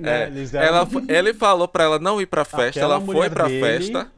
Né? 0.00 0.24
É, 0.24 0.66
ela, 0.66 0.88
ele 1.08 1.34
falou 1.34 1.68
pra 1.68 1.84
ela 1.84 1.98
não 1.98 2.20
ir 2.20 2.26
pra 2.26 2.44
festa, 2.44 2.80
Aquela 2.80 2.94
ela 2.94 3.04
foi 3.04 3.28
pra 3.28 3.46
dele... 3.46 3.60
festa, 3.60 4.10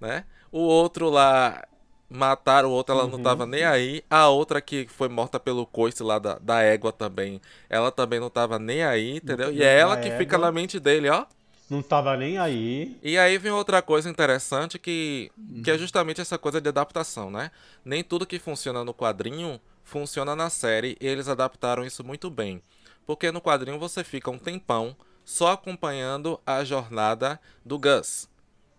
né? 0.00 0.24
O 0.52 0.60
outro 0.60 1.08
lá 1.08 1.64
mataram 2.08 2.68
o 2.68 2.72
outro, 2.72 2.94
ela 2.94 3.04
uhum. 3.04 3.10
não 3.12 3.22
tava 3.22 3.46
nem 3.46 3.64
aí. 3.64 4.02
A 4.08 4.28
outra 4.28 4.60
que 4.60 4.86
foi 4.88 5.08
morta 5.08 5.40
pelo 5.40 5.66
coice 5.66 6.02
lá 6.02 6.18
da, 6.18 6.38
da 6.38 6.62
égua 6.62 6.92
também, 6.92 7.40
ela 7.68 7.90
também 7.90 8.20
não 8.20 8.30
tava 8.30 8.58
nem 8.58 8.84
aí, 8.84 9.16
entendeu? 9.16 9.52
E 9.52 9.62
é 9.62 9.78
ela 9.78 9.96
que 9.96 10.08
égua. 10.08 10.18
fica 10.18 10.38
na 10.38 10.52
mente 10.52 10.78
dele, 10.78 11.08
ó. 11.08 11.24
Não 11.68 11.82
tava 11.82 12.16
nem 12.16 12.38
aí. 12.38 12.96
E 13.02 13.18
aí 13.18 13.38
vem 13.38 13.50
outra 13.50 13.82
coisa 13.82 14.08
interessante 14.08 14.78
que, 14.78 15.30
que 15.64 15.70
é 15.70 15.76
justamente 15.76 16.20
essa 16.20 16.38
coisa 16.38 16.60
de 16.60 16.68
adaptação, 16.68 17.30
né? 17.30 17.50
Nem 17.84 18.04
tudo 18.04 18.26
que 18.26 18.38
funciona 18.38 18.84
no 18.84 18.94
quadrinho 18.94 19.60
funciona 19.82 20.34
na 20.36 20.50
série 20.50 20.96
e 21.00 21.06
eles 21.06 21.28
adaptaram 21.28 21.84
isso 21.84 22.04
muito 22.04 22.28
bem. 22.28 22.62
Porque 23.06 23.30
no 23.30 23.40
quadrinho 23.40 23.78
você 23.78 24.02
fica 24.04 24.30
um 24.30 24.38
tempão 24.38 24.96
só 25.24 25.52
acompanhando 25.52 26.40
a 26.46 26.64
jornada 26.64 27.40
do 27.64 27.78
Gus. 27.78 28.28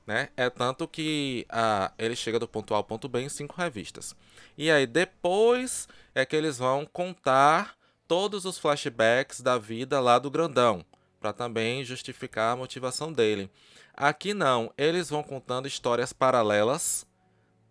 Né? 0.05 0.29
É 0.37 0.49
tanto 0.49 0.87
que 0.87 1.45
a, 1.49 1.91
ele 1.97 2.15
chega 2.15 2.39
do 2.39 2.47
ponto 2.47 2.73
A 2.73 2.77
ao 2.77 2.83
ponto 2.83 3.09
B 3.09 3.21
em 3.21 3.29
cinco 3.29 3.55
revistas. 3.57 4.15
E 4.57 4.71
aí 4.71 4.87
depois 4.87 5.87
é 6.15 6.25
que 6.25 6.35
eles 6.35 6.57
vão 6.57 6.85
contar 6.85 7.75
todos 8.07 8.45
os 8.45 8.57
flashbacks 8.57 9.41
da 9.41 9.57
vida 9.57 9.99
lá 9.99 10.17
do 10.17 10.31
grandão, 10.31 10.85
para 11.27 11.33
também 11.33 11.83
justificar 11.83 12.53
a 12.53 12.55
motivação 12.55 13.11
dele. 13.11 13.51
Aqui 13.93 14.33
não, 14.33 14.71
eles 14.77 15.09
vão 15.09 15.21
contando 15.21 15.67
histórias 15.67 16.13
paralelas, 16.13 17.05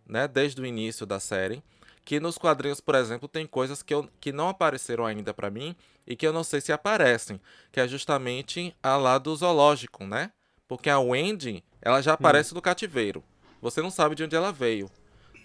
né, 0.07 0.29
desde 0.29 0.61
o 0.61 0.67
início 0.67 1.07
da 1.07 1.19
série, 1.19 1.63
que 2.05 2.21
nos 2.21 2.37
quadrinhos, 2.37 2.81
por 2.81 2.95
exemplo, 2.95 3.29
tem 3.29 3.47
coisas 3.47 3.83
que, 3.83 3.95
eu, 3.95 4.09
que 4.21 4.31
não 4.31 4.49
apareceram 4.49 5.07
ainda 5.07 5.33
para 5.33 5.51
mim 5.51 5.75
e 6.07 6.15
que 6.15 6.27
eu 6.27 6.33
não 6.33 6.45
sei 6.45 6.61
se 6.61 6.71
aparecem, 6.71 7.41
que 7.73 7.81
é 7.81 7.89
justamente 7.89 8.77
a 8.83 8.97
lá 8.97 9.17
do 9.19 9.35
zoológico, 9.35 10.05
né? 10.05 10.31
Porque 10.69 10.91
a 10.91 10.99
Wendy, 10.99 11.65
ela 11.81 12.03
já 12.03 12.13
aparece 12.13 12.53
hum. 12.53 12.57
no 12.57 12.63
cativeiro. 12.63 13.25
Você 13.63 13.81
não 13.81 13.91
sabe 13.91 14.15
de 14.15 14.23
onde 14.23 14.37
ela 14.37 14.53
veio. 14.53 14.91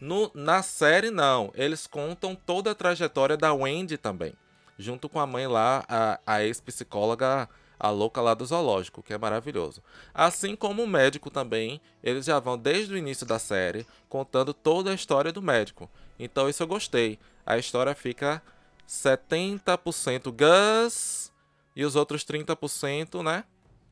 No, 0.01 0.29
na 0.33 0.61
série, 0.61 1.09
não. 1.09 1.51
Eles 1.55 1.87
contam 1.87 2.35
toda 2.35 2.71
a 2.71 2.75
trajetória 2.75 3.37
da 3.37 3.53
Wendy 3.53 3.97
também. 3.97 4.33
Junto 4.77 5.07
com 5.07 5.19
a 5.19 5.27
mãe 5.27 5.47
lá, 5.47 5.83
a, 5.87 6.19
a 6.25 6.43
ex-psicóloga, 6.43 7.47
a 7.81 7.89
louca 7.89 8.21
lá 8.21 8.35
do 8.35 8.45
zoológico, 8.45 9.01
que 9.01 9.11
é 9.11 9.17
maravilhoso. 9.17 9.81
Assim 10.13 10.55
como 10.55 10.83
o 10.83 10.87
médico 10.87 11.31
também, 11.31 11.81
eles 12.03 12.25
já 12.25 12.39
vão 12.39 12.55
desde 12.55 12.93
o 12.93 12.97
início 12.97 13.25
da 13.25 13.39
série 13.39 13.87
contando 14.07 14.53
toda 14.53 14.91
a 14.91 14.93
história 14.93 15.31
do 15.31 15.41
médico. 15.41 15.89
Então 16.19 16.47
isso 16.47 16.61
eu 16.61 16.67
gostei. 16.67 17.17
A 17.43 17.57
história 17.57 17.95
fica 17.95 18.39
70% 18.87 20.31
Gus 20.31 21.31
e 21.75 21.83
os 21.83 21.95
outros 21.95 22.23
30%, 22.23 23.23
né? 23.23 23.43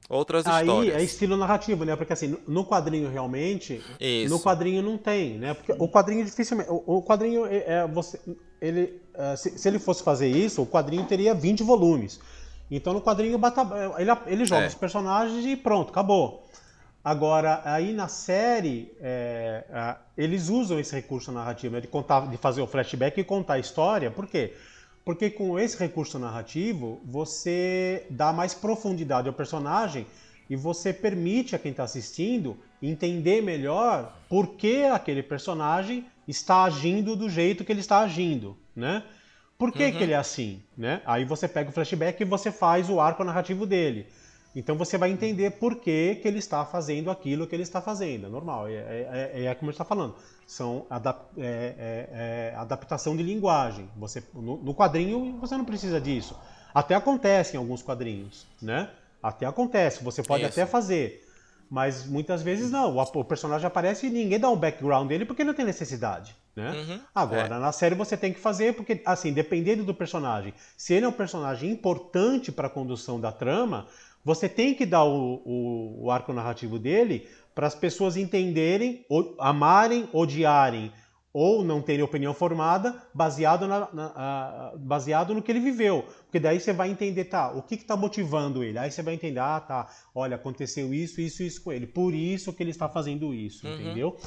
Outras 0.08 0.46
Aí 0.46 0.68
histórias. 0.68 0.96
é 0.96 1.04
estilo 1.04 1.36
narrativo, 1.36 1.84
né? 1.84 1.96
Porque 1.96 2.14
assim, 2.14 2.38
no 2.48 2.66
quadrinho 2.66 3.10
realmente, 3.10 3.82
Isso. 4.00 4.34
no 4.34 4.40
quadrinho 4.40 4.84
não 4.84 4.98
tem, 4.98 5.38
né? 5.38 5.56
Porque 5.56 5.72
o 5.72 5.88
quadrinho 5.88 6.24
dificilmente, 6.26 6.70
o, 6.72 7.02
quadrinho 7.02 7.46
é, 7.46 7.64
é 7.66 7.88
você, 7.88 8.20
ele, 8.62 9.02
é, 9.14 9.36
se, 9.36 9.58
se, 9.58 9.68
ele 9.68 9.80
fosse 9.80 10.04
fazer 10.04 10.28
isso, 10.28 10.62
o 10.62 10.66
quadrinho 10.66 11.06
teria 11.06 11.34
20 11.34 11.64
volumes. 11.64 12.20
Então 12.70 12.94
no 12.94 13.02
quadrinho 13.02 13.40
ele, 13.98 14.12
ele 14.28 14.46
joga 14.46 14.64
é. 14.64 14.68
os 14.68 14.76
personagens 14.76 15.46
e 15.46 15.56
pronto, 15.56 15.90
acabou. 15.90 16.46
Agora, 17.04 17.62
aí 17.64 17.94
na 17.94 18.08
série, 18.08 18.92
é, 19.00 19.64
a, 19.72 19.98
eles 20.18 20.50
usam 20.50 20.80
esse 20.80 20.94
recurso 20.94 21.32
narrativo 21.32 21.76
né, 21.76 21.82
de, 21.82 21.88
contar, 21.88 22.28
de 22.28 22.38
fazer 22.38 22.62
o 22.62 22.68
flashback 22.68 23.20
e 23.20 23.24
contar 23.24 23.54
a 23.54 23.60
história. 23.60 24.12
Por 24.12 24.28
quê? 24.28 24.54
Porque 25.06 25.30
com 25.30 25.58
esse 25.58 25.78
recurso 25.78 26.20
narrativo, 26.20 27.02
você 27.06 28.06
dá 28.10 28.34
mais 28.34 28.54
profundidade 28.54 29.28
ao 29.28 29.34
personagem 29.34 30.06
e 30.50 30.56
você 30.56 30.92
permite 30.92 31.56
a 31.56 31.60
quem 31.60 31.72
está 31.72 31.84
assistindo 31.84 32.58
entender 32.82 33.42
melhor 33.42 34.14
por 34.28 34.50
que 34.50 34.84
aquele 34.84 35.24
personagem 35.24 36.06
está 36.28 36.64
agindo 36.64 37.16
do 37.16 37.30
jeito 37.30 37.64
que 37.64 37.72
ele 37.72 37.80
está 37.80 38.00
agindo, 38.00 38.58
né? 38.76 39.04
Por 39.60 39.74
que, 39.74 39.84
uhum. 39.84 39.92
que 39.92 40.04
ele 40.04 40.14
é 40.14 40.16
assim, 40.16 40.64
né? 40.78 41.02
Aí 41.06 41.26
você 41.26 41.46
pega 41.46 41.70
o 41.70 41.74
flashback 41.74 42.24
e 42.24 42.26
você 42.26 42.50
faz 42.50 42.90
o 42.90 43.02
arco 43.02 43.26
narrativo 43.26 43.66
dele. 43.66 44.08
Então 44.56 44.78
você 44.78 44.98
vai 44.98 45.12
entender 45.12 45.52
por 45.52 45.76
que, 45.76 46.16
que 46.16 46.28
ele 46.30 46.40
está 46.40 46.64
fazendo 46.66 47.12
aquilo 47.12 47.46
que 47.46 47.54
ele 47.54 47.64
está 47.64 47.82
fazendo. 47.82 48.28
É 48.28 48.30
normal, 48.30 48.70
é, 48.70 48.76
é, 48.76 49.32
é, 49.34 49.46
é 49.46 49.56
como 49.56 49.70
a 49.70 49.72
gente 49.72 49.82
está 49.82 49.84
falando. 49.84 50.16
São 50.48 50.86
adap 50.90 51.26
é, 51.38 51.44
é, 51.44 52.54
é, 52.54 52.56
adaptação 52.56 53.18
de 53.18 53.22
linguagem. 53.22 53.90
Você, 53.98 54.24
no, 54.34 54.56
no, 54.64 54.74
quadrinho 54.74 55.38
você 55.42 55.58
não 55.58 55.66
precisa 55.66 56.00
disso. 56.00 56.40
Até 56.74 56.96
acontece 56.96 57.58
em 57.58 57.60
alguns 57.60 57.84
quadrinhos, 57.84 58.48
né? 58.62 58.90
Até 59.22 59.46
acontece, 59.46 60.02
você 60.02 60.24
pode 60.24 60.46
Isso. 60.46 60.54
até 60.54 60.66
fazer. 60.66 61.29
Mas 61.70 62.06
muitas 62.06 62.42
vezes 62.42 62.72
não. 62.72 62.98
O, 62.98 63.24
personagem 63.24 63.68
aparece 63.68 64.08
e 64.08 64.10
ninguém 64.10 64.40
dá 64.40 64.50
um 64.50 64.56
background 64.56 65.08
dele 65.08 65.26
porque 65.26 65.44
não 65.44 65.54
tem 65.54 65.66
necessidade. 65.66 66.36
Né? 66.56 66.72
Uhum, 66.72 67.00
Agora, 67.14 67.56
é. 67.56 67.60
na 67.60 67.72
série 67.72 67.96
você 67.96 68.18
tem 68.18 68.34
que 68.34 68.40
fazer, 68.40 68.74
porque, 68.74 69.02
assim, 69.06 69.32
dependendo 69.32 69.84
do 69.84 69.94
personagem, 69.94 70.54
se 70.76 70.94
ele 70.94 71.06
é 71.06 71.08
um 71.08 71.14
personagem 71.14 71.70
importante 71.70 72.52
para 72.52 72.68
a 72.68 72.70
condução 72.70 73.20
da 73.20 73.32
trama, 73.32 73.88
você 74.26 74.50
tem 74.50 74.74
que 74.74 74.86
dar 74.86 75.04
o, 75.04 75.42
o, 75.46 76.06
o 76.06 76.12
arco 76.12 76.34
narrativo 76.34 76.80
dele 76.80 77.28
para 77.54 77.68
as 77.68 77.76
pessoas 77.76 78.18
entenderem, 78.18 79.06
amarem, 79.38 80.10
odiarem 80.12 80.92
ou 81.40 81.64
não 81.64 81.82
terem 81.82 82.04
opinião 82.04 82.34
formada 82.34 83.02
baseado, 83.14 83.66
na, 83.66 83.88
na, 83.94 84.74
baseado 84.78 85.34
no 85.34 85.42
que 85.42 85.50
ele 85.50 85.62
viveu. 85.62 86.04
Porque 86.24 86.38
daí 86.38 86.60
você 86.60 86.74
vai 86.74 86.92
entender, 86.92 87.24
tá, 87.26 87.54
o 87.54 87.62
que 87.62 87.76
está 87.76 87.96
motivando 87.96 88.62
ele. 88.62 88.78
Aí 88.78 88.92
você 88.92 89.02
vai 89.02 89.14
entender, 89.14 89.40
ah, 89.40 89.58
tá, 89.62 89.88
olha, 90.14 90.36
aconteceu 90.36 90.94
isso, 90.94 91.22
isso, 91.22 91.42
isso 91.42 91.64
com 91.64 91.72
ele. 91.72 91.88
Por 91.88 92.14
isso 92.14 92.52
que 92.52 92.62
ele 92.62 92.72
está 92.72 92.90
fazendo 92.90 93.34
isso, 93.34 93.66
uhum. 93.66 93.74
entendeu? 93.74 94.18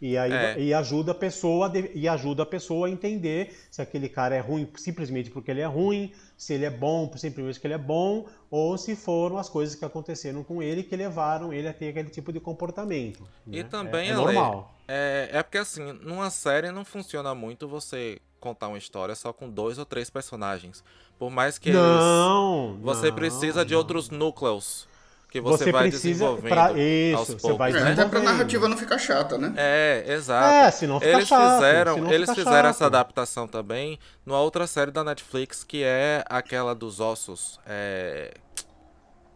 E 0.00 0.16
aí 0.16 0.32
é. 0.32 0.60
e 0.60 0.72
ajuda 0.72 1.10
a 1.12 1.14
pessoa 1.14 1.70
e 1.92 2.08
ajuda 2.08 2.44
a 2.44 2.46
pessoa 2.46 2.86
a 2.86 2.90
entender 2.90 3.54
se 3.70 3.82
aquele 3.82 4.08
cara 4.08 4.34
é 4.34 4.40
ruim 4.40 4.66
simplesmente 4.76 5.30
porque 5.30 5.50
ele 5.50 5.60
é 5.60 5.66
ruim, 5.66 6.10
se 6.38 6.54
ele 6.54 6.64
é 6.64 6.70
bom 6.70 7.10
simplesmente 7.16 7.56
porque 7.56 7.66
ele 7.66 7.74
é 7.74 7.78
bom, 7.78 8.26
ou 8.50 8.78
se 8.78 8.96
foram 8.96 9.36
as 9.36 9.50
coisas 9.50 9.74
que 9.74 9.84
aconteceram 9.84 10.42
com 10.42 10.62
ele 10.62 10.82
que 10.82 10.96
levaram 10.96 11.52
ele 11.52 11.68
a 11.68 11.74
ter 11.74 11.88
aquele 11.88 12.08
tipo 12.08 12.32
de 12.32 12.40
comportamento. 12.40 13.28
E 13.46 13.62
né? 13.62 13.68
também 13.68 14.08
é, 14.08 14.12
é 14.12 14.14
normal. 14.14 14.74
É, 14.92 15.28
é 15.34 15.42
porque 15.44 15.58
assim, 15.58 15.92
numa 16.02 16.30
série 16.30 16.72
não 16.72 16.84
funciona 16.84 17.32
muito 17.32 17.68
você 17.68 18.18
contar 18.40 18.66
uma 18.66 18.78
história 18.78 19.14
só 19.14 19.32
com 19.32 19.48
dois 19.48 19.78
ou 19.78 19.84
três 19.84 20.10
personagens. 20.10 20.82
Por 21.16 21.30
mais 21.30 21.58
que 21.58 21.70
não, 21.70 22.70
eles. 22.72 22.82
Você 22.82 23.08
não, 23.08 23.14
precisa 23.14 23.64
de 23.64 23.72
outros 23.72 24.10
núcleos 24.10 24.88
que 25.30 25.40
você, 25.40 25.64
você 25.64 25.72
vai 25.72 25.88
desenvolvendo 25.88 26.52
pra... 26.52 26.72
Isso, 26.72 27.16
aos 27.16 27.34
poucos, 27.36 27.58
vai 27.58 27.72
né? 27.72 27.92
Até 27.92 28.04
pra 28.04 28.20
narrativa 28.20 28.66
não 28.66 28.76
ficar 28.76 28.98
chata, 28.98 29.38
né? 29.38 29.52
É, 29.56 30.04
exato. 30.08 30.52
É, 30.52 30.70
se 30.72 30.88
não 30.88 30.98
fica 30.98 31.12
eles 31.12 31.28
chato, 31.28 31.54
fizeram, 31.54 32.12
eles 32.12 32.30
fizeram 32.30 32.52
chato. 32.52 32.66
essa 32.66 32.86
adaptação 32.86 33.46
também 33.46 33.96
numa 34.26 34.40
outra 34.40 34.66
série 34.66 34.90
da 34.90 35.04
Netflix 35.04 35.62
que 35.62 35.84
é 35.84 36.24
aquela 36.28 36.74
dos 36.74 36.98
ossos. 36.98 37.60
É... 37.64 38.34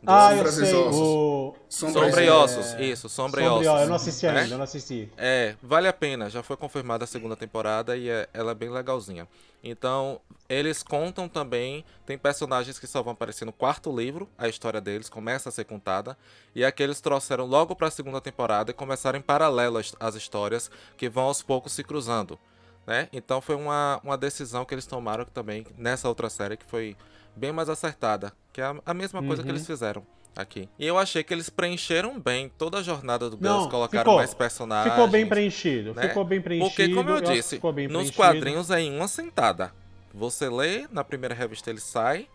Ah, 0.07 0.35
eu 0.35 0.47
sei, 0.53 0.75
o... 0.75 1.55
Sombra, 1.69 2.23
e 2.23 2.31
Ossos, 2.31 2.75
isso, 2.79 3.09
Sombra, 3.09 3.43
e 3.43 3.47
Ossos. 3.49 3.67
Eu 3.67 3.87
não 3.87 3.95
assisti 3.97 4.27
ainda, 4.27 4.40
é? 4.40 4.53
eu 4.53 4.59
não 4.59 4.64
assisti. 4.64 5.12
É, 5.17 5.57
vale 5.62 5.88
a 5.88 5.93
pena, 5.93 6.31
já 6.31 6.43
foi 6.43 6.57
confirmada 6.57 7.05
a 7.05 7.07
segunda 7.07 7.35
temporada 7.35 7.97
e 7.97 8.09
é, 8.09 8.29
ela 8.33 8.53
é 8.53 8.55
bem 8.55 8.71
legalzinha. 8.71 9.27
Então, 9.62 10.21
eles 10.49 10.83
contam 10.83 11.29
também, 11.29 11.85
tem 12.05 12.19
personagens 12.19 12.79
que 12.79 12.87
só 12.87 13.03
vão 13.03 13.14
aparecer 13.14 13.45
no 13.45 13.53
quarto 13.53 13.95
livro, 13.95 14.29
a 14.37 14.49
história 14.49 14.81
deles 14.81 15.09
começa 15.09 15.49
a 15.49 15.53
ser 15.53 15.64
contada, 15.64 16.17
e 16.55 16.64
aqueles 16.64 17.01
trouxeram 17.01 17.47
logo 17.47 17.75
para 17.75 17.88
a 17.88 17.90
segunda 17.90 18.21
temporada 18.21 18.71
e 18.71 18.75
começaram 18.75 19.19
em 19.19 19.23
paralelo 19.23 19.79
as, 19.79 19.95
as 19.99 20.14
histórias 20.14 20.71
que 20.97 21.09
vão 21.09 21.25
aos 21.25 21.43
poucos 21.43 21.73
se 21.73 21.83
cruzando. 21.83 22.38
Né? 22.87 23.09
Então 23.12 23.40
foi 23.40 23.55
uma, 23.55 23.99
uma 24.05 24.19
decisão 24.19 24.64
que 24.64 24.75
eles 24.75 24.85
tomaram 24.85 25.25
também 25.25 25.67
nessa 25.79 26.09
outra 26.09 26.29
série 26.29 26.57
que 26.57 26.67
foi 26.67 26.95
bem 27.37 27.53
mais 27.53 27.68
acertada, 27.68 28.33
que 28.53 28.61
é 28.61 28.75
a, 28.85 28.94
mesma 28.94 29.23
coisa 29.23 29.42
uhum. 29.42 29.47
que 29.47 29.51
eles 29.51 29.62
uhum. 29.62 29.66
fizeram 29.66 30.07
aqui. 30.37 30.68
E 30.79 30.87
eu 30.87 30.99
achei 30.99 31.23
que 31.23 31.33
eles 31.33 31.49
preencheram 31.49 32.18
bem 32.18 32.51
toda 32.59 32.79
a 32.79 32.83
jornada 32.83 33.31
do 33.31 33.37
Gus, 33.37 33.66
colocaram 33.66 34.05
ficou, 34.05 34.16
mais 34.16 34.35
personagens. 34.35 34.92
Ficou 34.92 35.09
bem 35.09 35.27
preenchido, 35.27 35.94
né? 35.94 36.09
ficou 36.09 36.25
bem 36.25 36.40
preenchido. 36.40 36.70
Porque, 36.70 36.94
como 36.94 37.11
eu, 37.11 37.16
eu 37.16 37.20
disse, 37.23 37.61
nos 37.90 38.11
quadrinhos 38.11 38.70
é 38.70 38.81
em 38.81 38.97
uma 38.97 39.09
sentada. 39.09 39.73
Você 40.12 40.49
lê, 40.49 40.87
na 40.90 41.03
primeira 41.03 41.35
revista 41.35 41.70
ele 41.70 41.81
sai 41.81 42.29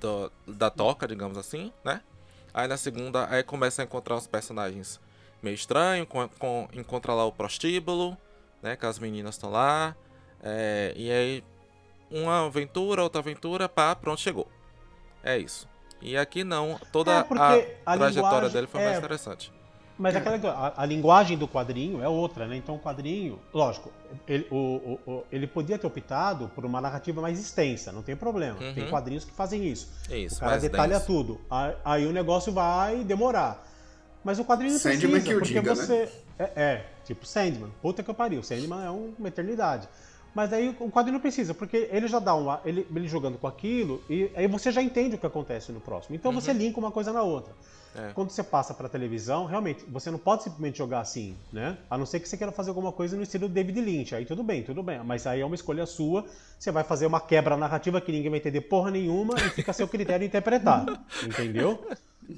do, 0.00 0.32
da 0.46 0.70
toca, 0.70 1.06
digamos 1.06 1.36
assim, 1.36 1.72
né? 1.84 2.00
Aí 2.52 2.68
na 2.68 2.76
segunda, 2.76 3.26
aí 3.30 3.42
começa 3.42 3.82
a 3.82 3.84
encontrar 3.84 4.16
uns 4.16 4.26
personagens 4.26 5.00
meio 5.42 5.54
estranhos, 5.54 6.06
com, 6.08 6.28
com, 6.38 6.68
encontra 6.72 7.12
lá 7.12 7.24
o 7.24 7.32
prostíbulo, 7.32 8.16
né? 8.62 8.76
Que 8.76 8.86
as 8.86 8.98
meninas 8.98 9.34
estão 9.34 9.50
lá. 9.50 9.94
É, 10.42 10.92
e 10.96 11.10
aí, 11.10 11.44
uma 12.14 12.46
aventura, 12.46 13.02
outra 13.02 13.20
aventura, 13.20 13.68
pá, 13.68 13.94
pronto, 13.94 14.20
chegou. 14.20 14.48
É 15.22 15.36
isso. 15.36 15.68
E 16.00 16.16
aqui 16.16 16.44
não, 16.44 16.78
toda 16.92 17.10
é 17.10 17.14
a, 17.16 17.92
a, 17.92 17.96
trajetória 17.96 18.48
dele 18.50 18.66
foi 18.66 18.82
é, 18.82 18.84
mais 18.84 18.98
interessante. 18.98 19.52
Mas 19.98 20.14
aquela, 20.14 20.36
a, 20.50 20.82
a, 20.82 20.86
linguagem 20.86 21.38
do 21.38 21.48
quadrinho 21.48 22.02
é 22.02 22.08
outra, 22.08 22.46
né? 22.46 22.56
Então 22.56 22.74
o 22.74 22.78
quadrinho, 22.78 23.38
lógico, 23.52 23.90
ele, 24.28 24.46
o, 24.50 24.56
o, 24.56 25.00
o, 25.10 25.24
ele 25.30 25.46
podia 25.46 25.78
ter 25.78 25.86
optado 25.86 26.50
por 26.54 26.64
uma 26.64 26.80
narrativa 26.80 27.22
mais 27.22 27.40
extensa, 27.40 27.90
não 27.90 28.02
tem 28.02 28.14
problema. 28.14 28.60
Uhum. 28.60 28.74
Tem 28.74 28.88
quadrinhos 28.90 29.24
que 29.24 29.32
fazem 29.32 29.64
isso. 29.66 29.88
isso 30.10 30.36
o 30.36 30.40
cara 30.40 30.58
detalha 30.58 30.98
denso. 30.98 31.06
tudo. 31.06 31.40
Aí, 31.48 31.74
aí, 31.84 32.06
o 32.06 32.12
negócio 32.12 32.52
vai 32.52 33.02
demorar. 33.04 33.66
Mas 34.22 34.38
o 34.38 34.44
quadrinho 34.44 34.78
Sandman 34.78 35.10
precisa, 35.10 35.20
que 35.20 35.34
porque 35.34 35.54
diga, 35.54 35.74
você... 35.74 36.04
Né? 36.04 36.08
É, 36.38 36.62
é, 36.62 36.86
tipo 37.04 37.24
Sandman. 37.26 37.70
Puta 37.80 38.02
que 38.02 38.10
eu 38.10 38.14
pariu. 38.14 38.42
Sandman 38.42 38.84
é 38.84 38.90
uma 38.90 39.28
eternidade. 39.28 39.88
Mas 40.34 40.52
aí 40.52 40.74
o 40.80 40.90
quadrinho 40.90 41.14
não 41.14 41.20
precisa, 41.20 41.54
porque 41.54 41.88
ele 41.92 42.08
já 42.08 42.18
dá 42.18 42.34
um. 42.34 42.46
Ele, 42.64 42.86
ele 42.94 43.06
jogando 43.06 43.38
com 43.38 43.46
aquilo, 43.46 44.02
e 44.10 44.30
aí 44.34 44.48
você 44.48 44.72
já 44.72 44.82
entende 44.82 45.14
o 45.14 45.18
que 45.18 45.26
acontece 45.26 45.70
no 45.70 45.80
próximo. 45.80 46.16
Então 46.16 46.32
uhum. 46.32 46.40
você 46.40 46.52
linka 46.52 46.78
uma 46.78 46.90
coisa 46.90 47.12
na 47.12 47.22
outra. 47.22 47.54
É. 47.96 48.10
Quando 48.12 48.30
você 48.30 48.42
passa 48.42 48.74
para 48.74 48.88
televisão, 48.88 49.44
realmente, 49.44 49.84
você 49.88 50.10
não 50.10 50.18
pode 50.18 50.42
simplesmente 50.42 50.78
jogar 50.78 51.00
assim, 51.00 51.36
né? 51.52 51.78
A 51.88 51.96
não 51.96 52.04
ser 52.04 52.18
que 52.18 52.28
você 52.28 52.36
queira 52.36 52.52
fazer 52.52 52.70
alguma 52.70 52.90
coisa 52.90 53.16
no 53.16 53.22
estilo 53.22 53.48
David 53.48 53.80
Lynch. 53.80 54.14
Aí 54.14 54.26
tudo 54.26 54.42
bem, 54.42 54.64
tudo 54.64 54.82
bem. 54.82 55.00
Mas 55.04 55.26
aí 55.26 55.40
é 55.40 55.46
uma 55.46 55.54
escolha 55.54 55.86
sua. 55.86 56.24
Você 56.58 56.72
vai 56.72 56.82
fazer 56.82 57.06
uma 57.06 57.20
quebra 57.20 57.56
narrativa 57.56 58.00
que 58.00 58.10
ninguém 58.10 58.30
vai 58.30 58.40
entender 58.40 58.62
porra 58.62 58.90
nenhuma 58.90 59.34
e 59.36 59.50
fica 59.50 59.70
a 59.70 59.74
seu 59.74 59.86
critério 59.86 60.26
interpretar. 60.26 60.84
entendeu? 61.22 61.86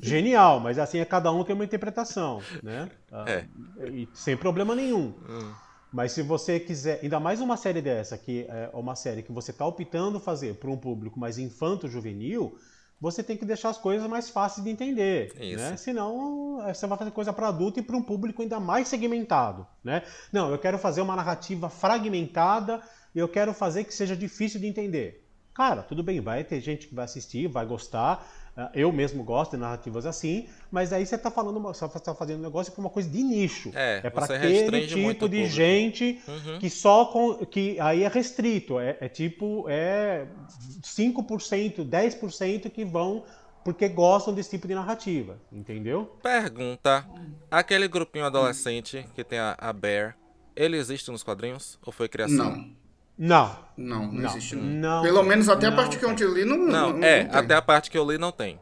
Genial, 0.02 0.60
mas 0.60 0.78
assim 0.78 0.98
é 0.98 1.04
cada 1.04 1.32
um 1.32 1.42
tem 1.42 1.54
uma 1.54 1.64
interpretação, 1.64 2.42
né? 2.62 2.90
É. 3.26 3.44
E 3.88 4.06
sem 4.12 4.36
problema 4.36 4.74
nenhum. 4.74 5.14
Hum. 5.28 5.52
Mas 5.92 6.12
se 6.12 6.22
você 6.22 6.58
quiser, 6.58 7.00
ainda 7.02 7.18
mais 7.20 7.40
uma 7.40 7.56
série 7.56 7.80
dessa, 7.80 8.18
que 8.18 8.46
é 8.48 8.70
uma 8.72 8.94
série 8.94 9.22
que 9.22 9.32
você 9.32 9.50
está 9.50 9.66
optando 9.66 10.20
fazer 10.20 10.56
para 10.56 10.70
um 10.70 10.76
público 10.76 11.18
mais 11.18 11.38
infanto-juvenil, 11.38 12.58
você 13.00 13.22
tem 13.22 13.36
que 13.36 13.44
deixar 13.44 13.70
as 13.70 13.78
coisas 13.78 14.08
mais 14.08 14.30
fáceis 14.30 14.64
de 14.64 14.70
entender. 14.70 15.32
Isso. 15.38 15.62
Né? 15.62 15.76
Senão 15.76 16.62
é, 16.66 16.72
você 16.72 16.86
vai 16.86 16.98
fazer 16.98 17.10
coisa 17.10 17.32
para 17.32 17.48
adulto 17.48 17.78
e 17.78 17.82
para 17.82 17.96
um 17.96 18.02
público 18.02 18.42
ainda 18.42 18.58
mais 18.58 18.88
segmentado. 18.88 19.66
Né? 19.84 20.02
Não, 20.32 20.50
eu 20.50 20.58
quero 20.58 20.78
fazer 20.78 21.00
uma 21.00 21.14
narrativa 21.14 21.68
fragmentada 21.68 22.82
e 23.14 23.18
eu 23.18 23.28
quero 23.28 23.52
fazer 23.52 23.84
que 23.84 23.94
seja 23.94 24.16
difícil 24.16 24.60
de 24.60 24.66
entender. 24.66 25.22
Cara, 25.54 25.82
tudo 25.82 26.02
bem, 26.02 26.20
vai 26.20 26.44
ter 26.44 26.60
gente 26.60 26.86
que 26.86 26.94
vai 26.94 27.06
assistir, 27.06 27.46
vai 27.48 27.64
gostar, 27.64 28.26
eu 28.72 28.90
mesmo 28.90 29.22
gosto 29.22 29.52
de 29.52 29.58
narrativas 29.58 30.06
assim, 30.06 30.48
mas 30.70 30.92
aí 30.92 31.04
você 31.04 31.16
está 31.16 31.30
falando, 31.30 31.60
você 31.60 31.84
está 31.84 32.14
fazendo 32.14 32.38
um 32.38 32.42
negócio 32.42 32.72
para 32.72 32.80
uma 32.80 32.88
coisa 32.88 33.08
de 33.08 33.22
nicho. 33.22 33.70
É, 33.74 34.00
é 34.04 34.10
para 34.10 34.24
aquele 34.24 34.86
tipo 34.86 35.28
de 35.28 35.46
gente 35.46 36.22
uhum. 36.26 36.58
que 36.58 36.70
só 36.70 37.04
com, 37.06 37.44
que 37.44 37.78
aí 37.78 38.02
é 38.02 38.08
restrito, 38.08 38.78
é, 38.78 38.96
é 39.00 39.08
tipo 39.08 39.66
é 39.68 40.26
5%, 40.82 41.86
10% 41.86 42.70
que 42.70 42.84
vão 42.84 43.24
porque 43.62 43.88
gostam 43.88 44.32
desse 44.32 44.50
tipo 44.50 44.68
de 44.68 44.74
narrativa, 44.74 45.38
entendeu? 45.52 46.16
Pergunta: 46.22 47.04
aquele 47.50 47.88
grupinho 47.88 48.24
adolescente 48.24 49.06
que 49.14 49.24
tem 49.24 49.38
a, 49.38 49.56
a 49.58 49.72
Bear, 49.72 50.16
ele 50.54 50.76
existe 50.76 51.10
nos 51.10 51.22
quadrinhos 51.22 51.78
ou 51.84 51.92
foi 51.92 52.08
criação? 52.08 52.56
Não. 52.56 52.85
Não. 53.18 53.66
Não, 53.76 54.10
não, 54.10 54.30
existe 54.30 54.56
não. 54.56 54.64
não. 54.64 55.02
Pelo 55.02 55.22
menos 55.22 55.48
até 55.48 55.66
não, 55.66 55.74
a 55.74 55.76
parte 55.76 55.98
que 55.98 56.04
eu 56.04 56.34
li 56.34 56.44
não. 56.44 56.56
Não, 56.56 56.92
não 56.94 57.04
é, 57.04 57.28
até 57.30 57.54
a 57.54 57.62
parte 57.62 57.90
que 57.90 57.98
eu 57.98 58.10
li 58.10 58.16
não 58.16 58.32
tem. 58.32 58.58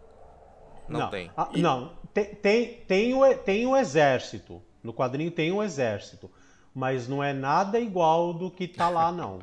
Não, 0.88 1.09
tem. 1.09 1.30
Ah, 1.36 1.48
e... 1.55 1.62
Não, 1.62 1.92
tem, 2.12 2.24
tem, 2.34 2.84
tem, 2.86 3.14
o, 3.14 3.34
tem 3.38 3.66
o 3.66 3.76
exército. 3.76 4.61
No 4.82 4.92
quadrinho 4.92 5.30
tem 5.30 5.52
o 5.52 5.62
exército. 5.62 6.30
Mas 6.74 7.07
não 7.07 7.22
é 7.22 7.32
nada 7.32 7.78
igual 7.78 8.34
do 8.34 8.50
que 8.50 8.66
tá 8.66 8.88
lá, 8.88 9.12
não. 9.12 9.38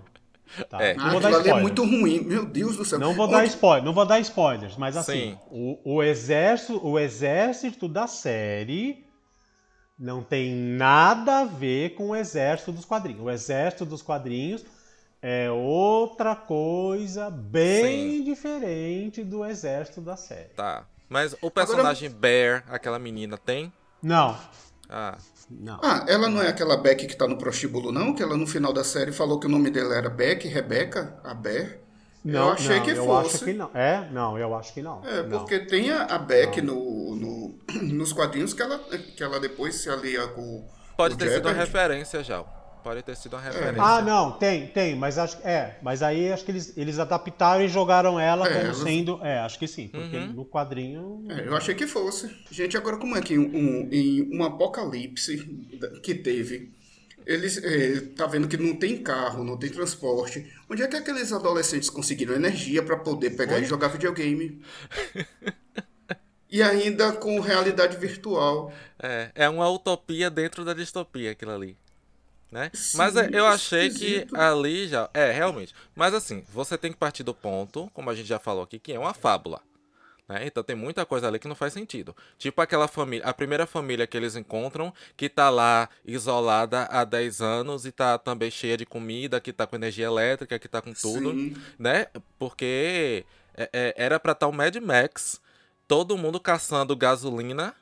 Tá? 0.70 0.84
É. 0.84 0.93
Não 0.93 1.05
ah, 1.05 1.09
vou 1.12 1.22
dar 1.22 1.47
é 1.47 1.62
muito 1.62 1.84
ruim, 1.84 2.20
meu 2.20 2.45
Deus 2.45 2.76
do 2.76 2.84
céu. 2.84 2.99
Não 2.99 3.14
vou 3.14 3.26
Onde... 3.26 3.36
dar 3.36 3.45
spoiler, 3.45 3.86
não 3.86 3.93
vou 3.93 4.05
dar 4.05 4.20
spoilers, 4.20 4.76
mas 4.76 4.97
assim, 4.97 5.38
o, 5.49 5.80
o, 5.86 6.03
exército, 6.03 6.86
o 6.86 6.99
exército 6.99 7.88
da 7.88 8.05
série 8.05 9.05
Não 9.97 10.22
tem 10.22 10.53
nada 10.53 11.39
a 11.39 11.45
ver 11.45 11.95
com 11.95 12.09
o 12.09 12.16
exército 12.16 12.74
dos 12.74 12.84
quadrinhos. 12.84 13.22
O 13.22 13.30
exército 13.30 13.86
dos 13.86 14.01
quadrinhos 14.01 14.66
é 15.22 15.51
outra 15.51 16.36
coisa 16.36 17.30
bem 17.30 18.17
Sim. 18.17 18.24
diferente 18.24 19.24
do 19.24 19.45
exército 19.45 20.01
da 20.01 20.17
série. 20.17 20.49
Tá. 20.55 20.86
Mas 21.07 21.36
o 21.41 21.51
personagem 21.51 22.07
Agora... 22.07 22.22
Bear, 22.22 22.63
aquela 22.69 22.97
menina, 22.97 23.38
tem? 23.38 23.72
Não. 24.01 24.38
Ah. 24.89 25.17
Não. 25.49 25.80
Ah, 25.84 26.05
ela 26.07 26.30
não 26.30 26.41
é 26.41 26.47
aquela 26.47 26.78
Beck 26.78 27.05
que 27.05 27.15
tá 27.15 27.28
no 27.28 27.38
prostíbulo, 27.38 27.91
não? 27.91 28.13
Que 28.13 28.24
ela 28.24 28.38
no 28.38 28.47
final 28.47 28.72
da 28.72 28.84
série 28.84 29.11
falou 29.11 29.38
que 29.38 29.47
o 29.47 29.49
nome 29.49 29.69
dela 29.69 29.93
era 29.93 30.09
Beck, 30.09 30.47
Rebeca, 30.47 31.19
a 31.24 31.34
Bear. 31.34 31.78
Não, 32.24 32.47
eu 32.47 32.53
achei 32.53 32.78
não, 32.78 32.86
que 32.86 32.91
eu 32.91 33.05
fosse. 33.05 33.36
Acho 33.36 33.45
que 33.45 33.53
não. 33.53 33.72
É? 33.74 34.07
Não, 34.11 34.38
eu 34.38 34.55
acho 34.55 34.74
que 34.74 34.82
não. 34.82 35.05
É, 35.05 35.24
porque 35.24 35.59
não. 35.59 35.67
tem 35.67 35.91
a, 35.91 36.17
Beck 36.17 36.61
no, 36.61 37.15
no, 37.15 37.59
nos 37.84 38.13
quadrinhos 38.13 38.53
que 38.53 38.61
ela, 38.61 38.80
que 38.80 39.22
ela 39.22 39.39
depois 39.39 39.76
se 39.76 39.89
alia 39.89 40.28
com. 40.28 40.65
Pode 40.95 41.17
ter 41.17 41.32
sido 41.32 41.49
uma 41.49 41.53
referência 41.53 42.24
já. 42.24 42.45
Pode 42.84 43.03
ter 43.03 43.15
sido 43.15 43.36
uma 43.36 43.43
é. 43.43 43.45
referência. 43.45 43.84
Ah, 43.84 44.01
não, 44.01 44.32
tem, 44.32 44.67
tem, 44.67 44.95
mas 44.95 45.17
acho 45.17 45.38
é, 45.43 45.77
mas 45.82 46.01
aí 46.01 46.32
acho 46.32 46.43
que 46.43 46.51
eles, 46.51 46.75
eles 46.75 46.99
adaptaram 46.99 47.63
e 47.63 47.67
jogaram 47.67 48.19
ela 48.19 48.47
é, 48.47 48.53
como 48.53 48.65
elas... 48.65 48.77
sendo, 48.77 49.19
é, 49.23 49.39
acho 49.39 49.59
que 49.59 49.67
sim, 49.67 49.88
porque 49.88 50.17
uhum. 50.17 50.34
no 50.34 50.45
quadrinho. 50.45 51.25
É, 51.29 51.47
eu 51.47 51.55
achei 51.55 51.75
que 51.75 51.86
fosse. 51.86 52.36
Gente, 52.49 52.75
agora 52.75 52.97
como 52.97 53.15
é 53.15 53.21
que 53.21 53.38
um, 53.38 53.88
em 53.91 54.36
um 54.36 54.43
apocalipse 54.43 55.38
que 56.01 56.15
teve, 56.15 56.71
eles 57.25 57.63
é, 57.63 58.01
tá 58.15 58.25
vendo 58.25 58.47
que 58.47 58.57
não 58.57 58.75
tem 58.75 58.97
carro, 58.97 59.43
não 59.43 59.57
tem 59.57 59.69
transporte. 59.69 60.51
Onde 60.69 60.82
é 60.82 60.88
que 60.88 60.95
aqueles 60.95 61.32
adolescentes 61.32 61.89
conseguiram 61.89 62.34
energia 62.34 62.82
para 62.82 62.97
poder 62.97 63.32
pegar 63.32 63.59
e 63.59 63.65
jogar 63.65 63.89
videogame? 63.89 64.59
e 66.49 66.63
ainda 66.63 67.13
com 67.13 67.39
realidade 67.39 67.95
virtual. 67.97 68.73
É, 68.97 69.32
é 69.36 69.49
uma 69.49 69.69
utopia 69.69 70.29
dentro 70.29 70.65
da 70.65 70.73
distopia 70.73 71.32
aquilo 71.32 71.51
ali 71.51 71.77
né? 72.52 72.70
Sim, 72.74 72.97
Mas 72.97 73.16
é, 73.16 73.30
eu 73.32 73.45
achei 73.47 73.88
esquisito. 73.88 74.28
que 74.34 74.36
ali 74.36 74.88
já. 74.88 75.10
É, 75.14 75.32
realmente. 75.32 75.74
Mas 75.95 76.14
assim, 76.14 76.43
você 76.52 76.78
tem 76.78 76.91
que 76.91 76.97
partir 76.97 77.24
do 77.24 77.34
ponto, 77.34 77.89
como 77.93 78.10
a 78.10 78.16
gente 78.16 78.28
já 78.28 78.39
falou 78.39 78.64
aqui, 78.64 78.78
que 78.78 78.91
é 78.91 78.99
uma 78.99 79.14
fábula. 79.14 79.62
Né? 80.28 80.45
Então 80.45 80.64
tem 80.64 80.76
muita 80.76 81.06
coisa 81.06 81.28
ali 81.28 81.39
que 81.39 81.47
não 81.47 81.56
faz 81.56 81.74
sentido. 81.74 82.16
Tipo 82.38 82.62
aquela 82.62 82.88
família, 82.88 83.26
a 83.26 83.34
primeira 83.34 83.66
família 83.66 84.06
que 84.06 84.18
eles 84.18 84.36
encontram, 84.36 84.93
que 85.16 85.30
tá 85.30 85.49
lá 85.49 85.89
isolada 86.06 86.84
há 86.84 87.06
10 87.06 87.41
anos 87.41 87.86
e 87.86 87.91
tá 87.91 88.18
também 88.18 88.52
cheia 88.52 88.78
de 88.78 88.86
comida, 88.86 89.39
que 89.39 89.54
tá 89.54 89.66
com 89.66 89.76
energia 89.76 90.06
elétrica, 90.06 90.60
que 90.60 90.68
tá 90.68 90.82
com 90.82 90.93
tudo, 90.93 91.32
Sim. 91.32 91.56
né? 91.80 92.08
Porque 92.38 93.26
é, 93.56 93.70
é, 93.72 93.93
era 93.97 94.20
pra 94.20 94.34
estar 94.34 94.45
tá 94.45 94.49
o 94.49 94.54
Mad 94.54 94.76
Max, 94.78 95.41
todo 95.88 96.18
mundo 96.18 96.39
caçando 96.39 96.95
gasolina 96.95 97.76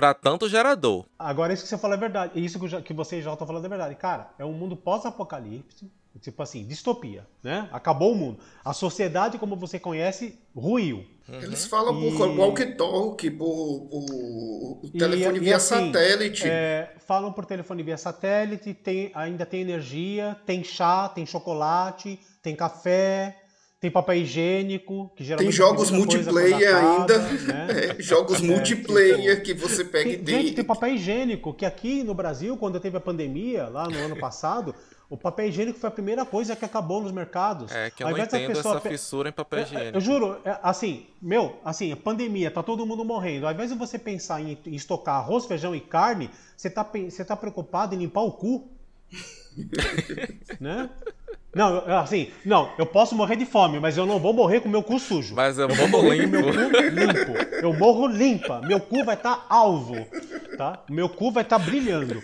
para 0.00 0.14
tanto 0.14 0.48
gerador. 0.48 1.04
Agora, 1.18 1.52
isso 1.52 1.62
que 1.62 1.68
você 1.68 1.76
falou 1.76 1.94
é 1.94 2.00
verdade. 2.00 2.42
Isso 2.42 2.58
que 2.82 2.94
você 2.94 3.20
já 3.20 3.34
está 3.34 3.44
falando 3.44 3.66
é 3.66 3.68
verdade. 3.68 3.94
Cara, 3.96 4.30
é 4.38 4.44
um 4.46 4.52
mundo 4.52 4.74
pós-apocalipse, 4.74 5.92
tipo 6.22 6.42
assim, 6.42 6.66
distopia, 6.66 7.26
né? 7.42 7.68
Acabou 7.70 8.12
o 8.12 8.14
mundo. 8.14 8.38
A 8.64 8.72
sociedade, 8.72 9.36
como 9.36 9.56
você 9.56 9.78
conhece, 9.78 10.38
ruiu. 10.56 11.04
Uhum. 11.28 11.42
Eles 11.42 11.66
falam 11.66 12.02
e... 12.02 12.16
por 12.16 12.28
walkie-talkie, 12.30 13.30
por, 13.30 13.88
por 13.90 14.90
telefone 14.98 15.36
e, 15.36 15.40
via 15.40 15.50
e 15.50 15.52
assim, 15.52 15.92
satélite. 15.92 16.44
É, 16.46 16.94
falam 17.06 17.30
por 17.30 17.44
telefone 17.44 17.82
via 17.82 17.98
satélite, 17.98 18.72
tem, 18.72 19.12
ainda 19.14 19.44
tem 19.44 19.60
energia, 19.60 20.34
tem 20.46 20.64
chá, 20.64 21.10
tem 21.10 21.26
chocolate, 21.26 22.18
tem 22.42 22.56
café, 22.56 23.39
tem 23.80 23.90
papel 23.90 24.16
higiênico, 24.16 25.10
que 25.16 25.24
geralmente 25.24 25.48
tem 25.48 25.56
jogos 25.56 25.90
multiplayer 25.90 26.76
ainda, 26.76 27.18
né? 27.18 27.68
é, 27.98 28.02
jogos 28.02 28.42
é, 28.42 28.44
multiplayer 28.44 29.42
tipo, 29.42 29.44
que 29.46 29.54
você 29.54 29.82
pega 29.82 30.04
tem, 30.04 30.12
e 30.12 30.18
tem. 30.18 30.34
Gente, 30.42 30.54
tem 30.54 30.64
papel 30.64 30.90
higiênico, 30.90 31.54
que 31.54 31.64
aqui 31.64 32.04
no 32.04 32.12
Brasil, 32.12 32.58
quando 32.58 32.78
teve 32.78 32.98
a 32.98 33.00
pandemia, 33.00 33.68
lá 33.68 33.88
no 33.88 33.96
ano 33.96 34.16
passado, 34.20 34.74
o 35.08 35.16
papel 35.16 35.48
higiênico 35.48 35.78
foi 35.78 35.88
a 35.88 35.90
primeira 35.90 36.26
coisa 36.26 36.54
que 36.54 36.62
acabou 36.62 37.00
nos 37.00 37.10
mercados. 37.10 37.72
É, 37.72 37.88
que 37.88 38.02
eu 38.02 38.08
Ao 38.08 38.14
não 38.14 38.22
entendo 38.22 38.48
pessoa... 38.48 38.76
essa 38.76 38.88
fissura 38.88 39.30
em 39.30 39.32
papel 39.32 39.60
é, 39.60 39.62
é, 39.62 39.64
higiênico. 39.64 39.96
Eu 39.96 40.00
juro, 40.02 40.40
assim, 40.62 41.06
meu, 41.20 41.58
assim, 41.64 41.90
a 41.90 41.96
pandemia, 41.96 42.50
tá 42.50 42.62
todo 42.62 42.84
mundo 42.84 43.02
morrendo. 43.02 43.46
Ao 43.46 43.52
invés 43.52 43.70
de 43.70 43.78
você 43.78 43.98
pensar 43.98 44.42
em, 44.42 44.58
em 44.66 44.74
estocar 44.74 45.16
arroz, 45.16 45.46
feijão 45.46 45.74
e 45.74 45.80
carne, 45.80 46.30
você 46.54 46.68
tá, 46.68 46.82
você 46.82 47.24
tá 47.24 47.34
preocupado 47.34 47.94
em 47.94 47.98
limpar 47.98 48.20
o 48.20 48.32
cu. 48.32 48.68
né? 50.60 50.90
Não, 51.52 51.78
assim, 51.98 52.30
não, 52.44 52.72
eu 52.78 52.86
posso 52.86 53.14
morrer 53.16 53.34
de 53.34 53.44
fome, 53.44 53.80
mas 53.80 53.96
eu 53.96 54.06
não 54.06 54.20
vou 54.20 54.32
morrer 54.32 54.60
com 54.60 54.68
meu 54.68 54.84
cu 54.84 55.00
sujo. 55.00 55.34
Mas 55.34 55.58
eu, 55.58 55.68
eu 55.68 55.74
vou 55.74 55.88
morrer 55.88 56.26
limpo. 56.26 56.42
com 56.42 56.52
meu 56.52 56.70
cu 56.70 56.88
limpo. 56.88 57.56
Eu 57.60 57.72
morro 57.72 58.06
limpa. 58.06 58.60
Meu 58.60 58.80
cu 58.80 59.04
vai 59.04 59.16
estar 59.16 59.34
tá 59.34 59.46
alvo, 59.48 60.06
tá? 60.56 60.84
Meu 60.88 61.08
cu 61.08 61.32
vai 61.32 61.42
estar 61.42 61.58
tá 61.58 61.64
brilhando. 61.64 62.22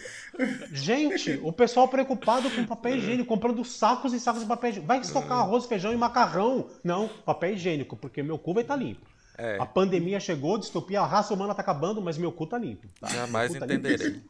Gente, 0.71 1.41
o 1.43 1.51
pessoal 1.51 1.89
preocupado 1.89 2.49
com 2.51 2.65
papel 2.65 2.99
higiênico, 2.99 3.29
comprando 3.29 3.65
sacos 3.65 4.13
e 4.13 4.21
sacos 4.21 4.43
de 4.43 4.47
papel 4.47 4.71
higiênico. 4.71 4.87
Vai 4.87 5.01
estocar 5.01 5.39
arroz, 5.39 5.67
feijão 5.67 5.93
e 5.93 5.97
macarrão. 5.97 6.69
Não, 6.85 7.09
papel 7.09 7.55
higiênico, 7.55 7.97
porque 7.97 8.23
meu 8.23 8.39
cu 8.39 8.55
vai 8.55 8.63
estar 8.63 8.77
tá 8.77 8.83
limpo. 8.83 9.05
É. 9.37 9.59
A 9.61 9.67
pandemia 9.67 10.21
chegou, 10.21 10.57
distopia, 10.57 11.01
a 11.01 11.07
raça 11.07 11.35
humana 11.35 11.55
tá 11.55 11.63
acabando, 11.63 12.01
mas 12.01 12.17
meu 12.17 12.31
cu 12.31 12.47
tá 12.47 12.59
limpo. 12.59 12.87
Tá? 13.01 13.09
Jamais 13.09 13.53
tá 13.53 13.65
entenderei. 13.67 14.07
Limpo. 14.07 14.29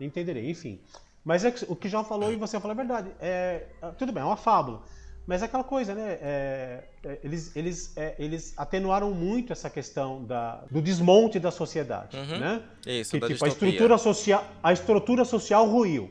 Entenderei, 0.00 0.50
enfim. 0.50 0.78
Mas 1.24 1.44
é 1.44 1.54
o 1.68 1.76
que 1.76 1.88
já 1.88 2.02
falou 2.02 2.32
e 2.32 2.36
você 2.36 2.58
falou 2.58 2.72
é 2.72 2.76
verdade. 2.76 3.10
É, 3.20 3.66
tudo 3.96 4.12
bem, 4.12 4.22
é 4.22 4.26
uma 4.26 4.36
fábula. 4.36 4.82
Mas 5.26 5.40
é 5.40 5.44
aquela 5.44 5.62
coisa, 5.62 5.94
né? 5.94 6.18
É, 6.20 6.84
é, 7.04 7.18
eles, 7.22 7.54
eles, 7.54 7.96
é, 7.96 8.16
eles 8.18 8.54
atenuaram 8.56 9.12
muito 9.12 9.52
essa 9.52 9.70
questão 9.70 10.24
da, 10.24 10.64
do 10.68 10.82
desmonte 10.82 11.38
da 11.38 11.52
sociedade, 11.52 12.16
uhum. 12.16 12.38
né? 12.38 12.62
Isso, 12.84 13.12
que, 13.12 13.20
da 13.20 13.28
tipo, 13.28 13.44
a 13.44 13.48
estrutura 13.48 13.98
social, 13.98 14.44
a 14.60 14.72
estrutura 14.72 15.24
social 15.24 15.66
ruiu, 15.66 16.10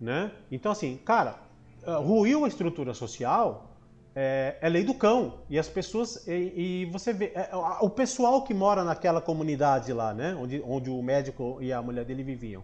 né? 0.00 0.30
Então 0.52 0.70
assim, 0.70 1.00
cara, 1.04 1.36
uh, 1.84 2.00
ruiu 2.00 2.44
a 2.44 2.48
estrutura 2.48 2.94
social 2.94 3.72
é, 4.14 4.56
é, 4.60 4.68
lei 4.68 4.84
do 4.84 4.94
cão 4.94 5.40
e 5.50 5.58
as 5.58 5.68
pessoas 5.68 6.24
e, 6.28 6.52
e 6.56 6.84
você 6.92 7.12
vê 7.12 7.32
é, 7.34 7.50
o 7.80 7.90
pessoal 7.90 8.44
que 8.44 8.54
mora 8.54 8.84
naquela 8.84 9.20
comunidade 9.20 9.92
lá, 9.92 10.14
né? 10.14 10.36
Onde, 10.40 10.62
onde 10.64 10.90
o 10.90 11.02
médico 11.02 11.58
e 11.60 11.72
a 11.72 11.82
mulher 11.82 12.04
dele 12.04 12.22
viviam 12.22 12.62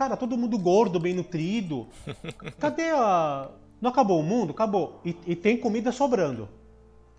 Cara, 0.00 0.16
todo 0.16 0.34
mundo 0.34 0.58
gordo, 0.58 0.98
bem 0.98 1.12
nutrido. 1.12 1.86
Cadê 2.58 2.88
a. 2.88 3.50
Não 3.82 3.90
acabou 3.90 4.18
o 4.18 4.22
mundo? 4.22 4.52
Acabou. 4.52 4.98
E, 5.04 5.14
e 5.26 5.36
tem 5.36 5.58
comida 5.58 5.92
sobrando. 5.92 6.48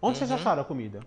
Onde 0.01 0.13
uhum. 0.13 0.15
vocês 0.15 0.31
acharam 0.31 0.63
a 0.63 0.65
comida? 0.65 1.01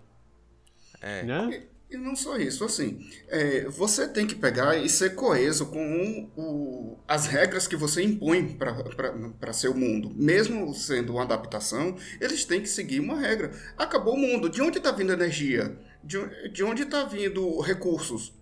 É. 1.01 1.23
Né? 1.23 1.67
E, 1.91 1.95
e 1.95 1.97
não 1.97 2.15
só 2.15 2.37
isso, 2.37 2.63
assim, 2.63 3.05
é, 3.27 3.67
você 3.67 4.07
tem 4.07 4.25
que 4.25 4.35
pegar 4.35 4.77
e 4.77 4.87
ser 4.87 5.15
coeso 5.15 5.65
com 5.65 6.31
o, 6.37 6.97
as 7.05 7.25
regras 7.25 7.67
que 7.67 7.75
você 7.75 8.01
impõe 8.01 8.57
para 8.57 9.51
seu 9.51 9.73
mundo. 9.73 10.09
Mesmo 10.15 10.73
sendo 10.73 11.11
uma 11.11 11.23
adaptação, 11.23 11.97
eles 12.21 12.45
têm 12.45 12.61
que 12.61 12.69
seguir 12.69 13.01
uma 13.01 13.19
regra. 13.19 13.51
Acabou 13.77 14.13
o 14.13 14.17
mundo. 14.17 14.47
De 14.47 14.61
onde 14.61 14.77
está 14.77 14.93
vindo 14.93 15.11
energia? 15.11 15.77
De, 16.01 16.53
de 16.53 16.63
onde 16.63 16.83
está 16.83 17.03
vindo 17.03 17.59
recursos? 17.59 18.33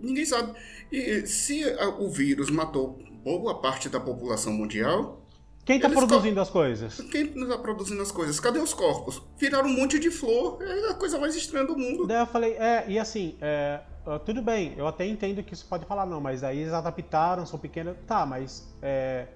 Ninguém 0.00 0.24
sabe. 0.24 0.52
E 0.90 1.26
se 1.26 1.64
o 1.98 2.08
vírus 2.08 2.50
matou 2.50 2.98
boa 3.22 3.60
parte 3.60 3.88
da 3.88 4.00
população 4.00 4.52
mundial. 4.52 5.20
Quem 5.64 5.76
está 5.76 5.90
produzindo 5.90 6.40
as 6.40 6.48
coisas? 6.48 7.00
Quem 7.10 7.26
está 7.26 7.58
produzindo 7.58 8.00
as 8.00 8.10
coisas? 8.10 8.40
Cadê 8.40 8.58
os 8.58 8.72
corpos? 8.72 9.22
Viraram 9.36 9.68
um 9.68 9.74
monte 9.74 9.98
de 9.98 10.10
flor. 10.10 10.62
É 10.62 10.90
a 10.90 10.94
coisa 10.94 11.18
mais 11.18 11.36
estranha 11.36 11.66
do 11.66 11.76
mundo. 11.76 12.06
Daí 12.06 12.20
eu 12.20 12.26
falei, 12.26 12.52
é, 12.54 12.86
e 12.88 12.98
assim, 12.98 13.36
é, 13.40 13.80
tudo 14.24 14.40
bem, 14.40 14.72
eu 14.78 14.86
até 14.86 15.06
entendo 15.06 15.42
que 15.42 15.52
isso 15.52 15.66
pode 15.66 15.84
falar, 15.84 16.06
não, 16.06 16.22
mas 16.22 16.42
aí 16.42 16.60
eles 16.60 16.72
adaptaram, 16.72 17.44
são 17.44 17.58
pequenos. 17.58 17.96
Tá, 18.06 18.24
mas 18.24 18.66
é, 18.80 19.26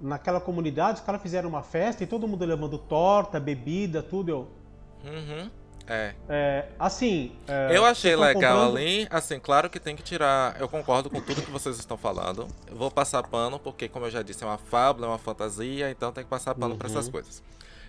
naquela 0.00 0.40
comunidade 0.40 0.98
os 0.98 1.06
caras 1.06 1.22
fizeram 1.22 1.48
uma 1.48 1.62
festa 1.62 2.02
e 2.02 2.06
todo 2.08 2.26
mundo 2.26 2.44
levando 2.44 2.76
torta, 2.76 3.38
bebida, 3.38 4.02
tudo. 4.02 4.30
Eu. 4.30 4.48
Uhum. 5.04 5.50
É. 5.88 6.14
é 6.28 6.64
assim. 6.78 7.32
É, 7.46 7.76
eu 7.76 7.84
achei 7.84 8.14
legal 8.14 8.66
comprando... 8.66 8.76
ali. 8.76 9.06
Assim, 9.10 9.38
claro 9.40 9.70
que 9.70 9.80
tem 9.80 9.96
que 9.96 10.02
tirar. 10.02 10.56
Eu 10.60 10.68
concordo 10.68 11.08
com 11.08 11.20
tudo 11.20 11.42
que 11.42 11.50
vocês 11.50 11.78
estão 11.78 11.96
falando. 11.96 12.46
Eu 12.66 12.76
vou 12.76 12.90
passar 12.90 13.22
pano, 13.22 13.58
porque, 13.58 13.88
como 13.88 14.06
eu 14.06 14.10
já 14.10 14.22
disse, 14.22 14.44
é 14.44 14.46
uma 14.46 14.58
fábula, 14.58 15.06
é 15.06 15.10
uma 15.10 15.18
fantasia, 15.18 15.90
então 15.90 16.12
tem 16.12 16.24
que 16.24 16.30
passar 16.30 16.54
pano 16.54 16.72
uhum. 16.72 16.78
para 16.78 16.88
essas 16.88 17.08
coisas. 17.08 17.42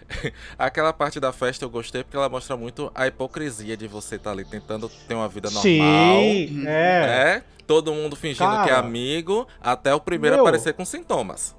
Aquela 0.57 0.91
parte 0.91 1.19
da 1.19 1.31
festa 1.31 1.65
eu 1.65 1.69
gostei 1.69 2.03
porque 2.03 2.17
ela 2.17 2.29
mostra 2.29 2.57
muito 2.57 2.91
a 2.95 3.07
hipocrisia 3.07 3.77
de 3.77 3.87
você 3.87 4.15
estar 4.15 4.31
tá 4.31 4.33
ali 4.33 4.45
tentando 4.45 4.89
ter 5.07 5.13
uma 5.13 5.27
vida 5.27 5.49
normal. 5.49 5.63
Sim, 5.63 6.63
é. 6.65 7.05
Né? 7.05 7.43
Todo 7.67 7.93
mundo 7.93 8.15
fingindo 8.15 8.49
Cara, 8.49 8.63
que 8.63 8.71
é 8.71 8.73
amigo, 8.73 9.47
até 9.61 9.93
o 9.93 9.99
primeiro 9.99 10.37
meu, 10.37 10.45
aparecer 10.45 10.73
com 10.73 10.83
sintomas. 10.83 11.55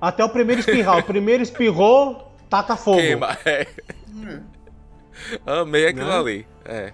Até 0.00 0.24
o 0.24 0.28
primeiro 0.30 0.60
espirrar. 0.60 0.98
o 0.98 1.02
primeiro 1.02 1.42
espirrou, 1.42 2.32
taca 2.48 2.74
fogo. 2.74 2.96
Queima, 2.96 3.36
é. 3.44 3.66
Amei 5.46 5.86
aquilo 5.86 6.06
né? 6.06 6.18
ali. 6.18 6.46
É. 6.64 6.92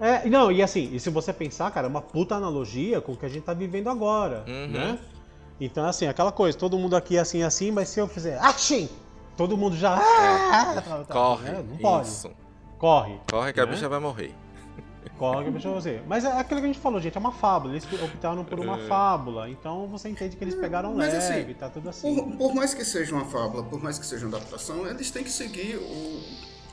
É, 0.00 0.28
não, 0.28 0.50
e 0.50 0.62
assim, 0.62 0.90
e 0.92 0.98
se 0.98 1.08
você 1.08 1.32
pensar, 1.32 1.70
cara, 1.70 1.86
é 1.86 1.90
uma 1.90 2.02
puta 2.02 2.34
analogia 2.34 3.00
com 3.00 3.12
o 3.12 3.16
que 3.16 3.24
a 3.24 3.28
gente 3.28 3.44
tá 3.44 3.54
vivendo 3.54 3.88
agora, 3.88 4.44
uhum. 4.46 4.66
né? 4.68 4.98
Então, 5.60 5.86
assim, 5.86 6.06
aquela 6.06 6.32
coisa, 6.32 6.58
todo 6.58 6.76
mundo 6.76 6.96
aqui 6.96 7.16
é 7.16 7.20
assim, 7.20 7.42
assim, 7.42 7.70
mas 7.70 7.88
se 7.88 8.00
eu 8.00 8.08
fizer 8.08 8.38
assim, 8.38 8.88
todo 9.36 9.56
mundo 9.56 9.76
já. 9.76 9.96
É. 9.96 10.00
Ah, 10.00 10.82
tá, 11.06 11.14
Corre. 11.14 11.50
Né? 11.50 11.64
Não 11.68 11.76
pode. 11.76 12.08
Isso. 12.08 12.30
Corre. 12.76 13.20
Corre 13.30 13.52
que 13.52 13.60
né? 13.60 13.66
a 13.66 13.66
bicha 13.66 13.88
vai 13.88 14.00
morrer. 14.00 14.34
Coloca 15.18 15.50
pra 15.50 15.70
você. 15.70 16.02
Mas 16.08 16.24
é 16.24 16.32
aquilo 16.32 16.60
que 16.60 16.66
a 16.66 16.72
gente 16.72 16.80
falou, 16.80 17.00
gente, 17.00 17.16
é 17.16 17.20
uma 17.20 17.30
fábula. 17.30 17.72
Eles 17.72 17.86
optaram 18.02 18.44
por 18.44 18.58
uma 18.58 18.78
é. 18.78 18.86
fábula. 18.88 19.48
Então 19.48 19.86
você 19.86 20.08
entende 20.08 20.36
que 20.36 20.42
eles 20.42 20.56
pegaram 20.56 20.92
Mas, 20.92 21.12
leve, 21.12 21.42
assim, 21.42 21.54
tá 21.54 21.68
tudo 21.68 21.88
assim. 21.88 22.16
Por, 22.16 22.36
por, 22.36 22.54
mais 22.54 22.74
que 22.74 22.84
seja 22.84 23.14
uma 23.14 23.24
fábula, 23.24 23.62
por 23.62 23.80
mais 23.80 23.96
que 23.98 24.04
seja 24.04 24.26
uma 24.26 24.36
adaptação, 24.36 24.86
eles 24.88 25.10
têm 25.12 25.22
que 25.22 25.30
seguir 25.30 25.76
o, 25.76 26.20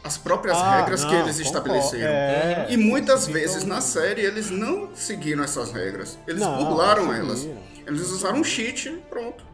as 0.03 0.17
próprias 0.17 0.57
ah, 0.57 0.77
regras 0.77 1.03
não, 1.03 1.09
que 1.09 1.15
eles 1.15 1.39
estabeleceram. 1.39 2.07
É, 2.07 2.67
e 2.69 2.77
muitas 2.77 3.27
vezes 3.27 3.63
na 3.63 3.81
série 3.81 4.21
eles 4.21 4.49
não 4.49 4.89
seguiram 4.95 5.43
essas 5.43 5.71
regras. 5.71 6.17
Eles 6.27 6.41
não, 6.41 6.63
burlaram 6.63 7.13
elas. 7.13 7.47
Eles 7.85 8.09
usaram 8.09 8.39
um 8.39 8.43
cheat 8.43 8.89
pronto. 9.09 9.51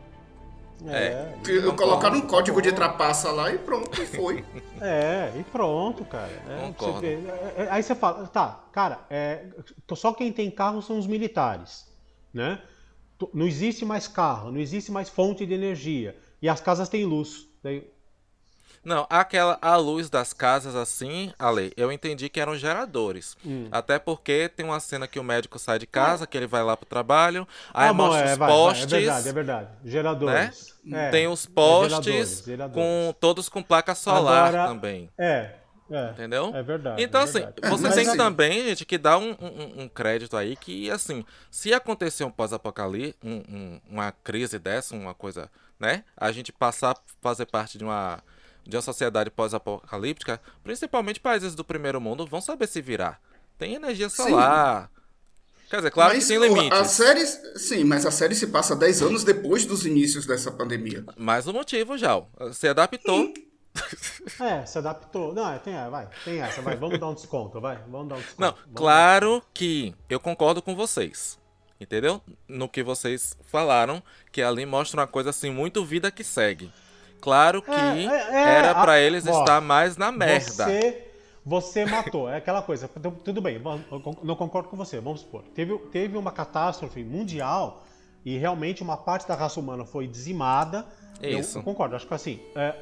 É. 0.86 1.34
é 1.48 1.72
colocaram 1.76 2.18
um 2.18 2.22
código 2.22 2.62
de 2.62 2.72
trapaça 2.72 3.32
lá 3.32 3.52
e 3.52 3.58
pronto, 3.58 4.02
e 4.02 4.06
foi. 4.06 4.46
É, 4.80 5.34
e 5.36 5.44
pronto, 5.44 6.06
cara. 6.06 6.30
É, 6.48 6.72
você 6.78 7.00
vê, 7.00 7.14
é, 7.16 7.54
é, 7.64 7.68
aí 7.72 7.82
você 7.82 7.96
fala, 7.96 8.28
tá, 8.28 8.64
cara, 8.72 9.00
é, 9.10 9.48
só 9.96 10.14
quem 10.14 10.32
tem 10.32 10.52
carro 10.52 10.84
são 10.84 11.00
os 11.00 11.08
militares, 11.08 11.88
né? 12.32 12.62
Não 13.34 13.48
existe 13.48 13.84
mais 13.84 14.08
carro, 14.08 14.52
não 14.52 14.60
existe 14.60 14.92
mais 14.92 15.10
fonte 15.10 15.48
de 15.48 15.54
energia. 15.56 16.16
E 16.40 16.48
as 16.48 16.62
casas 16.62 16.88
têm 16.88 17.06
luz. 17.06 17.48
Daí, 17.64 17.90
não, 18.88 19.06
aquela 19.10 19.60
a 19.62 19.76
luz 19.76 20.10
das 20.10 20.32
casas 20.32 20.74
assim, 20.74 21.34
Ale, 21.38 21.74
eu 21.76 21.92
entendi 21.92 22.30
que 22.30 22.40
eram 22.40 22.56
geradores. 22.56 23.36
Hum. 23.46 23.68
Até 23.70 24.00
porque 24.00 24.48
tem 24.48 24.66
uma 24.66 24.80
cena 24.80 25.10
que 25.10 25.20
o 25.20 25.24
médico 25.24 25.60
sai 25.60 25.78
de 25.78 25.86
casa, 25.86 26.26
que 26.26 26.38
ele 26.38 26.48
vai 26.48 26.64
lá 26.64 26.78
pro 26.78 26.86
trabalho, 26.86 27.46
aí 27.74 27.90
ah, 27.90 27.94
mostra 27.94 28.24
bom, 28.24 28.30
é, 28.30 28.32
os 28.32 28.38
vai, 28.38 28.50
postes. 28.50 28.86
Vai, 28.90 29.00
é 29.00 29.04
verdade, 29.04 29.28
é 29.28 29.34
verdade. 29.34 29.70
Geradores. 29.84 30.74
Né? 30.86 31.08
É, 31.08 31.12
tem 31.12 31.28
os 31.28 31.46
postes 31.46 32.00
é, 32.00 32.02
geradores, 32.02 32.44
geradores. 32.46 32.74
com 32.74 33.16
todos 33.20 33.50
com 33.50 33.62
placa 33.62 33.94
solar 33.94 34.56
Agora, 34.56 34.68
também. 34.70 35.10
É, 35.18 35.52
é, 35.92 36.12
Entendeu? 36.12 36.56
É 36.56 36.64
verdade. 36.64 37.04
Então, 37.04 37.20
é 37.20 37.24
assim, 37.26 37.40
verdade. 37.40 37.70
você 37.70 37.90
tem 37.92 38.08
assim, 38.08 38.18
também, 38.18 38.70
gente, 38.70 38.86
que 38.86 38.98
dá 38.98 39.18
um, 39.18 39.32
um, 39.32 39.84
um, 39.84 39.90
crédito 39.90 40.38
aí 40.38 40.56
que, 40.56 40.90
assim, 40.90 41.26
se 41.52 41.74
acontecer 41.74 42.24
um 42.24 42.32
pós-apocalipse, 42.32 43.18
um, 43.22 43.82
uma 43.90 44.14
crise 44.14 44.58
dessa, 44.58 44.96
uma 44.96 45.14
coisa, 45.14 45.50
né? 45.78 46.06
A 46.16 46.32
gente 46.32 46.54
passar 46.54 46.92
a 46.92 46.98
fazer 47.22 47.48
parte 47.48 47.78
de 47.78 47.84
uma 47.84 48.24
de 48.68 48.76
uma 48.76 48.82
sociedade 48.82 49.32
pós-apocalíptica, 49.32 50.42
principalmente 50.64 51.20
países 51.20 51.56
do 51.56 51.64
primeiro 51.64 52.02
mundo 52.02 52.28
vão 52.28 52.42
saber 52.42 52.68
se 52.68 52.82
virar. 52.82 53.20
Tem 53.58 53.76
energia 53.76 54.10
solar. 54.10 54.84
Sim. 54.84 54.98
Quer 55.70 55.78
dizer, 55.78 55.92
claro 55.92 56.14
mas 56.14 56.24
que 56.24 56.30
tem 56.30 56.40
limites. 56.40 56.80
A 56.80 56.86
série, 56.86 57.26
sim, 57.26 57.84
mas 57.84 58.06
a 58.06 58.12
série 58.12 58.36
se 58.36 58.48
passa 58.48 58.76
10 58.76 59.02
anos 59.02 59.24
depois 59.24 59.66
dos 59.66 59.86
inícios 59.86 60.26
dessa 60.26 60.52
pandemia. 60.52 61.04
Mais 61.18 61.48
um 61.48 61.54
motivo, 61.54 61.98
já. 61.98 62.22
Se 62.54 62.68
adaptou. 62.68 63.22
Hum. 63.22 63.34
É, 64.40 64.66
se 64.66 64.78
adaptou. 64.80 65.36
Não, 65.36 65.54
é, 65.54 65.60
tem, 65.60 65.74
vai, 65.90 66.10
tem 66.26 66.42
essa, 66.42 66.62
vai. 66.64 66.76
Vamos 66.76 67.00
dar 67.00 67.10
um 67.10 67.14
desconto, 67.14 67.62
vai. 67.62 67.78
Vamos 67.88 68.10
dar 68.10 68.16
um 68.16 68.20
desconto. 68.20 68.42
Não, 68.42 68.52
Vamos 68.52 68.72
claro 68.74 69.44
que 69.54 69.94
eu 70.10 70.20
concordo 70.20 70.64
com 70.64 70.76
vocês. 70.76 71.38
Entendeu? 71.80 72.22
No 72.48 72.68
que 72.68 72.82
vocês 72.82 73.38
falaram, 73.46 74.02
que 74.32 74.42
ali 74.42 74.66
mostra 74.66 75.02
uma 75.02 75.08
coisa 75.08 75.30
assim, 75.30 75.52
muito 75.52 75.86
vida 75.86 76.10
que 76.10 76.24
segue. 76.24 76.72
Claro 77.20 77.62
que 77.62 77.72
é, 77.72 78.06
é, 78.06 78.36
é 78.36 78.56
era 78.60 78.76
para 78.76 79.00
eles 79.00 79.26
ó, 79.28 79.40
estar 79.40 79.62
mais 79.62 79.98
na 79.98 80.12
merda. 80.12 80.66
Você, 80.66 81.08
você 81.46 81.86
matou, 81.86 82.30
é 82.30 82.38
aquela 82.38 82.62
coisa. 82.62 82.88
Tudo 83.24 83.42
bem, 83.42 83.62
não 84.24 84.36
concordo 84.36 84.70
com 84.70 84.78
você, 84.78 85.00
vamos 85.00 85.22
supor. 85.22 85.44
Teve, 85.56 85.78
teve 85.92 86.18
uma 86.18 86.32
catástrofe 86.32 87.04
mundial 87.04 87.84
e 88.26 88.38
realmente 88.38 88.84
uma 88.84 88.98
parte 88.98 89.28
da 89.28 89.36
raça 89.36 89.60
humana 89.60 89.86
foi 89.86 90.08
dizimada. 90.08 90.86
Isso. 91.22 91.58
Eu, 91.58 91.62
eu 91.62 91.64
concordo, 91.64 91.96
acho 91.96 92.08
que 92.08 92.14
assim, 92.14 92.40
é, 92.56 92.76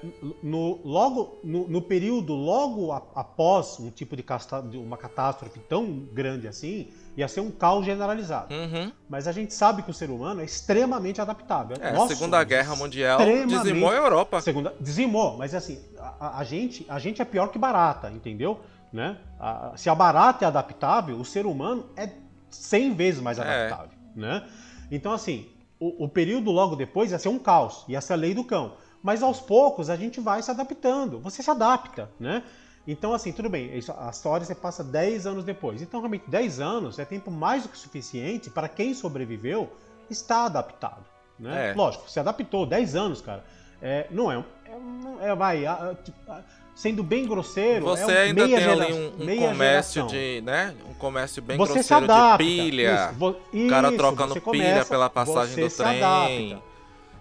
no, 0.44 0.80
logo, 0.84 1.40
no, 1.44 1.68
no, 1.68 1.82
período 1.82 2.34
logo 2.34 2.92
a, 2.92 3.02
após 3.16 3.80
um 3.80 3.90
tipo 3.90 4.16
de, 4.16 4.24
casta, 4.24 4.62
de 4.62 4.78
uma 4.78 4.98
catástrofe 4.98 5.60
tão 5.60 5.86
grande 6.12 6.48
assim, 6.48 6.90
ia 7.16 7.28
ser 7.28 7.40
um 7.40 7.50
caos 7.50 7.86
generalizado. 7.86 8.54
Uhum. 8.54 8.92
Mas 9.10 9.28
a 9.28 9.32
gente 9.32 9.54
sabe 9.54 9.84
que 9.84 9.92
o 9.92 9.94
ser 9.94 10.10
humano 10.10 10.42
é 10.42 10.46
extremamente 10.46 11.22
adaptável. 11.22 11.78
É, 11.80 11.90
a 11.90 12.08
Segunda 12.08 12.44
Guerra 12.44 12.76
Mundial 12.76 13.20
dizimou 13.48 13.90
a 13.90 13.96
Europa. 13.96 14.42
Segunda, 14.42 14.74
dizimou, 14.80 15.38
mas 15.38 15.56
assim, 15.56 15.80
a, 16.20 16.40
a, 16.40 16.44
gente, 16.44 16.86
a 16.90 17.00
gente 17.00 17.22
é 17.22 17.26
pior 17.26 17.48
que 17.48 17.58
barata, 17.58 18.12
entendeu? 18.12 18.60
Né? 18.92 19.18
A, 19.40 19.74
se 19.76 19.90
a 19.90 19.96
barata 19.96 20.46
é 20.46 20.48
adaptável, 20.48 21.18
o 21.18 21.26
ser 21.26 21.46
humano 21.46 21.86
é 21.96 22.10
100 22.50 22.94
vezes 22.96 23.22
mais 23.22 23.40
é. 23.40 23.42
adaptável. 23.42 23.98
É. 24.16 24.20
Né? 24.20 24.48
Então, 24.92 25.12
assim, 25.12 25.50
o, 25.80 26.06
o 26.06 26.10
período 26.10 26.52
logo 26.52 26.76
depois 26.76 27.12
ia 27.12 27.20
ser 27.20 27.30
um 27.30 27.40
caos, 27.40 27.86
ia 27.88 28.02
ser 28.02 28.14
a 28.14 28.18
lei 28.18 28.34
do 28.34 28.44
cão. 28.44 28.74
Mas 29.02 29.22
aos 29.22 29.40
poucos 29.40 29.90
a 29.90 29.96
gente 29.96 30.20
vai 30.20 30.42
se 30.42 30.50
adaptando, 30.50 31.20
você 31.20 31.44
se 31.44 31.52
adapta, 31.52 32.10
né? 32.20 32.44
Então, 32.88 33.14
assim, 33.14 33.32
tudo 33.32 33.50
bem, 33.50 33.72
a 33.72 34.10
história 34.10 34.46
você 34.46 34.54
passa 34.54 34.84
10 34.84 35.26
anos 35.26 35.44
depois. 35.44 35.82
Então, 35.82 36.00
realmente, 36.00 36.30
10 36.30 36.60
anos 36.60 37.00
é 37.00 37.06
tempo 37.06 37.32
mais 37.32 37.64
do 37.64 37.70
que 37.70 37.78
suficiente 37.78 38.50
para 38.50 38.70
quem 38.70 38.94
sobreviveu 38.94 39.72
estar 40.10 40.46
adaptado. 40.46 41.04
Né? 41.40 41.72
É. 41.72 41.74
Lógico, 41.74 42.10
se 42.10 42.20
adaptou 42.20 42.66
10 42.66 42.96
anos, 42.96 43.22
cara. 43.22 43.44
É, 43.82 44.08
não 44.12 44.32
é, 44.32 44.38
é, 45.20 45.30
é 45.30 45.36
vai, 45.36 45.64
sendo 46.76 47.02
bem 47.02 47.26
grosseiro. 47.26 47.86
Você 47.86 48.12
é 48.12 48.22
ainda 48.24 48.46
tem 48.46 48.56
ali 48.56 48.94
um, 48.94 49.08
um 49.08 49.38
comércio 49.40 50.08
geração. 50.08 50.08
de, 50.08 50.42
né? 50.42 50.76
Um 50.88 50.94
comércio 50.94 51.42
bem 51.42 51.58
você 51.58 51.74
grosseiro 51.74 52.06
de 52.06 52.38
pilha. 52.38 53.14
Isso, 53.52 53.66
o 53.66 53.70
cara 53.70 53.92
trocando 53.94 54.40
começa, 54.42 54.70
pilha 54.70 54.86
pela 54.86 55.10
passagem 55.10 55.68
do 55.68 55.76
trem. 55.76 56.04
Adapta 56.04 56.76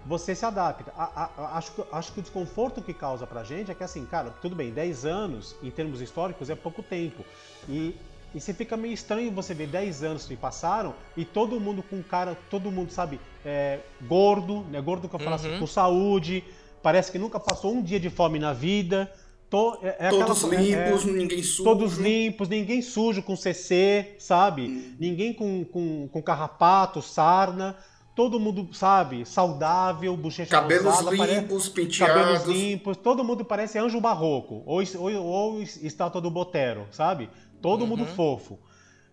você 0.05 0.35
se 0.35 0.45
adapta. 0.45 0.93
A, 0.95 1.29
a, 1.37 1.57
acho, 1.57 1.85
acho 1.91 2.13
que 2.13 2.19
o 2.19 2.21
desconforto 2.21 2.81
que 2.81 2.93
causa 2.93 3.25
pra 3.25 3.43
gente 3.43 3.71
é 3.71 3.73
que, 3.73 3.83
assim, 3.83 4.05
cara, 4.05 4.29
tudo 4.41 4.55
bem, 4.55 4.71
10 4.71 5.05
anos 5.05 5.55
em 5.63 5.71
termos 5.71 5.99
históricos 5.99 6.49
é 6.49 6.55
pouco 6.55 6.83
tempo. 6.83 7.25
E, 7.67 7.95
e 8.33 8.39
você 8.39 8.53
fica 8.53 8.77
meio 8.77 8.93
estranho 8.93 9.31
você 9.31 9.53
ver 9.53 9.67
10 9.67 10.03
anos 10.03 10.25
que 10.25 10.35
passaram 10.35 10.93
e 11.17 11.25
todo 11.25 11.59
mundo 11.59 11.81
com 11.81 12.03
cara, 12.03 12.37
todo 12.51 12.71
mundo, 12.71 12.91
sabe, 12.91 13.19
é, 13.43 13.79
gordo, 14.03 14.63
né? 14.69 14.79
Gordo 14.79 15.09
que 15.09 15.15
eu 15.15 15.19
falo 15.19 15.31
uhum. 15.31 15.35
assim, 15.35 15.59
com 15.59 15.65
saúde, 15.65 16.43
parece 16.83 17.11
que 17.11 17.17
nunca 17.17 17.39
passou 17.39 17.73
um 17.73 17.81
dia 17.81 17.99
de 17.99 18.09
fome 18.09 18.37
na 18.37 18.53
vida. 18.53 19.11
To, 19.55 19.79
é, 19.81 20.07
é 20.07 20.09
todos 20.09 20.43
aquela, 20.43 20.61
limpos, 20.61 21.05
é, 21.05 21.11
ninguém 21.11 21.43
sujo. 21.43 21.63
Todos 21.63 21.97
limpos, 21.97 22.49
ninguém 22.49 22.81
sujo 22.81 23.23
com 23.23 23.35
CC, 23.35 24.15
sabe? 24.19 24.63
Hum. 24.67 24.95
Ninguém 24.99 25.33
com, 25.33 25.63
com, 25.63 26.09
com 26.09 26.21
carrapato, 26.21 27.01
sarna 27.01 27.75
todo 28.15 28.39
mundo, 28.39 28.73
sabe, 28.73 29.25
saudável, 29.25 30.15
bochecha 30.15 30.49
Cabelos 30.49 30.85
rosada, 30.85 31.11
limpos, 31.11 31.67
parece, 31.67 31.71
penteados. 31.71 32.15
Cabelos 32.15 32.45
limpos, 32.45 32.97
todo 32.97 33.23
mundo 33.25 33.43
parece 33.43 33.77
anjo 33.77 33.99
barroco, 33.99 34.63
ou, 34.65 34.81
ou, 34.97 35.25
ou 35.25 35.61
estátua 35.61 36.21
do 36.21 36.31
Botero, 36.31 36.87
sabe? 36.91 37.29
Todo 37.61 37.81
uhum. 37.81 37.87
mundo 37.87 38.05
fofo. 38.05 38.57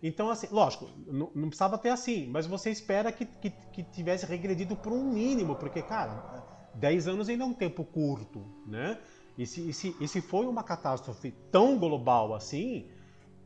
Então, 0.00 0.30
assim, 0.30 0.46
lógico, 0.52 0.88
não, 1.06 1.30
não, 1.34 1.48
precisava 1.48 1.76
ter 1.78 1.90
assim, 1.90 2.28
mas 2.28 2.46
você 2.46 2.70
espera 2.70 3.10
que, 3.10 3.24
que, 3.24 3.50
que 3.50 3.82
tivesse 3.82 4.24
regredido 4.24 4.76
por 4.76 4.92
um 4.92 5.12
mínimo, 5.12 5.56
porque, 5.56 5.82
cara, 5.82 6.44
10 6.74 7.08
anos 7.08 7.28
ainda 7.28 7.42
é 7.42 7.46
um 7.46 7.52
tempo 7.52 7.84
curto, 7.84 8.44
né? 8.66 8.98
E 9.36 9.46
se, 9.46 9.68
e 9.68 9.72
se, 9.72 9.96
e 10.00 10.08
se 10.08 10.20
foi 10.20 10.46
uma 10.46 10.62
catástrofe 10.62 11.32
tão 11.50 11.78
global 11.78 12.34
assim, 12.34 12.86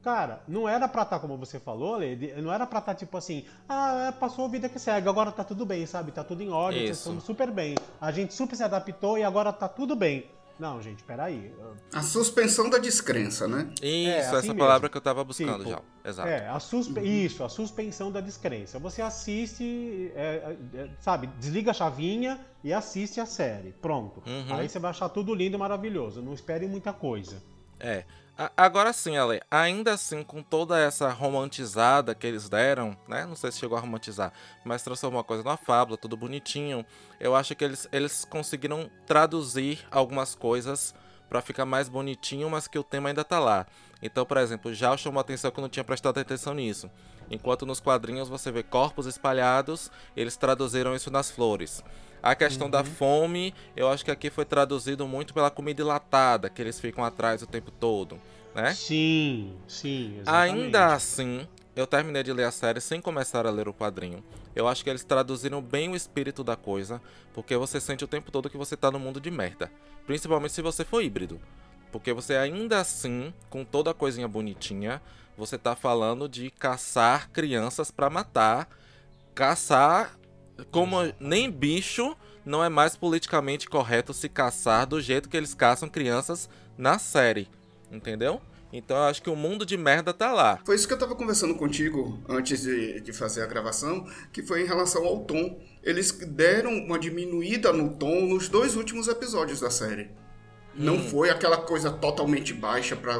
Cara, 0.06 0.40
não 0.46 0.68
era 0.68 0.86
pra 0.86 1.02
estar, 1.02 1.16
tá, 1.16 1.20
como 1.20 1.36
você 1.36 1.58
falou, 1.58 1.98
não 2.40 2.52
era 2.52 2.64
pra 2.64 2.78
estar 2.78 2.92
tá, 2.92 2.94
tipo 2.94 3.16
assim, 3.16 3.44
ah, 3.68 4.06
é, 4.06 4.12
passou 4.12 4.44
a 4.44 4.48
vida 4.48 4.68
que 4.68 4.78
segue, 4.78 5.08
agora 5.08 5.32
tá 5.32 5.42
tudo 5.42 5.66
bem, 5.66 5.84
sabe? 5.84 6.12
Tá 6.12 6.22
tudo 6.22 6.44
em 6.44 6.48
ordem, 6.48 6.84
estamos 6.84 7.24
super 7.24 7.50
bem. 7.50 7.74
A 8.00 8.12
gente 8.12 8.32
super 8.32 8.54
se 8.54 8.62
adaptou 8.62 9.18
e 9.18 9.24
agora 9.24 9.52
tá 9.52 9.68
tudo 9.68 9.96
bem. 9.96 10.30
Não, 10.58 10.80
gente, 10.80 11.04
peraí. 11.04 11.52
A 11.92 12.02
suspensão 12.02 12.70
da 12.70 12.78
descrença, 12.78 13.46
né? 13.46 13.70
Isso, 13.82 14.08
é, 14.08 14.18
assim 14.20 14.28
essa 14.28 14.42
mesmo. 14.42 14.58
palavra 14.58 14.88
que 14.88 14.96
eu 14.96 15.00
tava 15.00 15.22
buscando 15.22 15.58
tipo, 15.64 15.70
já. 15.70 15.82
Exato. 16.04 16.28
É, 16.28 16.48
a 16.48 16.58
suspe... 16.58 16.98
Uhum. 16.98 17.04
isso, 17.04 17.44
a 17.44 17.48
suspensão 17.48 18.10
da 18.10 18.20
descrença. 18.20 18.78
Você 18.78 19.02
assiste, 19.02 20.10
é, 20.14 20.56
é, 20.74 20.88
sabe, 21.00 21.26
desliga 21.38 21.72
a 21.72 21.74
chavinha 21.74 22.40
e 22.64 22.72
assiste 22.72 23.20
a 23.20 23.26
série. 23.26 23.72
Pronto. 23.82 24.22
Uhum. 24.26 24.54
Aí 24.56 24.68
você 24.68 24.78
vai 24.78 24.90
achar 24.90 25.08
tudo 25.10 25.34
lindo 25.34 25.56
e 25.56 25.58
maravilhoso. 25.58 26.22
Não 26.22 26.32
espere 26.32 26.66
muita 26.66 26.92
coisa. 26.92 27.42
É. 27.78 28.04
Agora 28.54 28.92
sim, 28.92 29.16
Ale, 29.16 29.40
ainda 29.50 29.94
assim, 29.94 30.22
com 30.22 30.42
toda 30.42 30.78
essa 30.78 31.08
romantizada 31.08 32.14
que 32.14 32.26
eles 32.26 32.50
deram, 32.50 32.94
né? 33.08 33.24
Não 33.24 33.34
sei 33.34 33.50
se 33.50 33.58
chegou 33.58 33.78
a 33.78 33.80
romantizar, 33.80 34.30
mas 34.62 34.82
transformou 34.82 35.18
a 35.18 35.24
coisa 35.24 35.42
numa 35.42 35.56
fábula, 35.56 35.96
tudo 35.96 36.18
bonitinho. 36.18 36.84
Eu 37.18 37.34
acho 37.34 37.54
que 37.54 37.64
eles, 37.64 37.88
eles 37.90 38.26
conseguiram 38.26 38.90
traduzir 39.06 39.86
algumas 39.90 40.34
coisas 40.34 40.94
para 41.30 41.40
ficar 41.40 41.64
mais 41.64 41.88
bonitinho, 41.88 42.50
mas 42.50 42.68
que 42.68 42.78
o 42.78 42.84
tema 42.84 43.08
ainda 43.08 43.24
tá 43.24 43.38
lá. 43.38 43.66
Então, 44.02 44.26
por 44.26 44.36
exemplo, 44.36 44.74
já 44.74 44.94
chamou 44.98 45.20
atenção 45.20 45.50
que 45.50 45.58
eu 45.58 45.62
não 45.62 45.68
tinha 45.70 45.84
prestado 45.84 46.18
atenção 46.18 46.52
nisso. 46.52 46.90
Enquanto 47.30 47.66
nos 47.66 47.80
quadrinhos 47.80 48.28
você 48.28 48.50
vê 48.50 48.62
corpos 48.62 49.06
espalhados, 49.06 49.90
eles 50.16 50.36
traduziram 50.36 50.94
isso 50.94 51.10
nas 51.10 51.30
flores. 51.30 51.82
A 52.22 52.34
questão 52.34 52.66
uhum. 52.66 52.70
da 52.70 52.84
fome, 52.84 53.54
eu 53.76 53.88
acho 53.88 54.04
que 54.04 54.10
aqui 54.10 54.30
foi 54.30 54.44
traduzido 54.44 55.06
muito 55.06 55.32
pela 55.32 55.50
comida 55.50 55.82
enlatada, 55.82 56.50
que 56.50 56.60
eles 56.60 56.80
ficam 56.80 57.04
atrás 57.04 57.42
o 57.42 57.46
tempo 57.46 57.70
todo, 57.70 58.20
né? 58.54 58.74
Sim, 58.74 59.54
sim, 59.68 60.18
exatamente. 60.20 60.64
Ainda 60.64 60.94
assim, 60.94 61.46
eu 61.76 61.86
terminei 61.86 62.22
de 62.22 62.32
ler 62.32 62.44
a 62.44 62.50
série 62.50 62.80
sem 62.80 63.00
começar 63.00 63.46
a 63.46 63.50
ler 63.50 63.68
o 63.68 63.74
quadrinho. 63.74 64.24
Eu 64.54 64.66
acho 64.66 64.82
que 64.82 64.88
eles 64.88 65.04
traduziram 65.04 65.60
bem 65.60 65.90
o 65.90 65.94
espírito 65.94 66.42
da 66.42 66.56
coisa, 66.56 67.00
porque 67.34 67.56
você 67.56 67.78
sente 67.78 68.02
o 68.02 68.08
tempo 68.08 68.32
todo 68.32 68.48
que 68.48 68.56
você 68.56 68.76
tá 68.76 68.90
no 68.90 68.98
mundo 68.98 69.20
de 69.20 69.30
merda. 69.30 69.70
Principalmente 70.06 70.54
se 70.54 70.62
você 70.62 70.84
for 70.84 71.02
híbrido. 71.02 71.38
Porque 71.92 72.12
você 72.12 72.34
ainda 72.36 72.80
assim, 72.80 73.32
com 73.50 73.64
toda 73.64 73.90
a 73.90 73.94
coisinha 73.94 74.26
bonitinha, 74.26 75.00
você 75.36 75.58
tá 75.58 75.76
falando 75.76 76.28
de 76.28 76.50
caçar 76.50 77.30
crianças 77.30 77.90
para 77.90 78.10
matar. 78.10 78.68
Caçar 79.34 80.16
como 80.70 80.96
nem 81.20 81.50
bicho 81.50 82.16
não 82.44 82.64
é 82.64 82.68
mais 82.68 82.96
politicamente 82.96 83.68
correto 83.68 84.14
se 84.14 84.28
caçar 84.28 84.86
do 84.86 85.00
jeito 85.00 85.28
que 85.28 85.36
eles 85.36 85.52
caçam 85.52 85.88
crianças 85.88 86.48
na 86.78 86.98
série. 86.98 87.48
Entendeu? 87.90 88.40
Então 88.72 88.96
eu 88.96 89.04
acho 89.04 89.22
que 89.22 89.30
o 89.30 89.36
mundo 89.36 89.64
de 89.64 89.76
merda 89.76 90.12
tá 90.12 90.32
lá. 90.32 90.58
Foi 90.64 90.74
isso 90.74 90.86
que 90.86 90.94
eu 90.94 90.98
tava 90.98 91.14
conversando 91.14 91.54
contigo 91.54 92.18
antes 92.28 92.62
de, 92.62 93.00
de 93.00 93.12
fazer 93.12 93.42
a 93.42 93.46
gravação, 93.46 94.06
que 94.32 94.42
foi 94.42 94.62
em 94.62 94.66
relação 94.66 95.04
ao 95.04 95.20
tom. 95.20 95.60
Eles 95.82 96.10
deram 96.12 96.72
uma 96.72 96.98
diminuída 96.98 97.72
no 97.72 97.96
tom 97.96 98.26
nos 98.26 98.48
dois 98.48 98.76
últimos 98.76 99.08
episódios 99.08 99.60
da 99.60 99.70
série. 99.70 100.04
Hum. 100.74 100.84
Não 100.84 100.98
foi 100.98 101.30
aquela 101.30 101.58
coisa 101.58 101.90
totalmente 101.90 102.52
baixa 102.52 102.96
para 102.96 103.16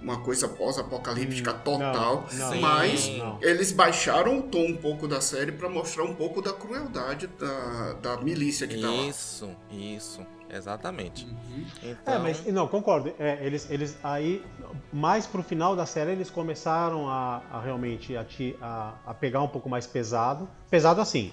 uma 0.00 0.20
coisa 0.20 0.48
pós-apocalíptica 0.48 1.52
hum, 1.52 1.58
total, 1.64 2.26
não, 2.32 2.50
não, 2.50 2.60
mas 2.60 3.08
não. 3.08 3.38
eles 3.42 3.72
baixaram 3.72 4.38
o 4.38 4.42
tom 4.42 4.66
um 4.66 4.76
pouco 4.76 5.08
da 5.08 5.20
série 5.20 5.52
para 5.52 5.68
mostrar 5.68 6.04
um 6.04 6.14
pouco 6.14 6.40
da 6.40 6.52
crueldade 6.52 7.26
da, 7.26 7.92
da 7.94 8.16
milícia 8.18 8.66
que 8.66 8.80
tá 8.80 8.88
lá. 8.88 9.06
Isso, 9.06 9.50
isso, 9.70 10.26
exatamente. 10.48 11.26
Uhum. 11.26 11.64
Então... 11.82 12.14
É, 12.14 12.18
mas 12.18 12.44
não, 12.46 12.68
concordo. 12.68 13.12
É, 13.18 13.44
eles, 13.44 13.70
eles 13.70 13.96
aí, 14.02 14.44
mais 14.92 15.26
pro 15.26 15.42
final 15.42 15.74
da 15.74 15.86
série, 15.86 16.12
eles 16.12 16.30
começaram 16.30 17.08
a, 17.08 17.42
a 17.50 17.60
realmente 17.60 18.16
a, 18.16 18.24
a, 18.60 18.94
a 19.06 19.14
pegar 19.14 19.42
um 19.42 19.48
pouco 19.48 19.68
mais 19.68 19.86
pesado. 19.86 20.48
Pesado 20.70 21.00
assim, 21.00 21.32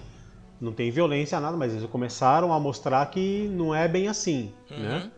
não 0.60 0.72
tem 0.72 0.90
violência, 0.90 1.38
nada, 1.38 1.56
mas 1.56 1.72
eles 1.72 1.88
começaram 1.88 2.52
a 2.52 2.58
mostrar 2.58 3.06
que 3.06 3.48
não 3.48 3.74
é 3.74 3.86
bem 3.86 4.08
assim, 4.08 4.52
uhum. 4.70 4.78
né? 4.78 5.10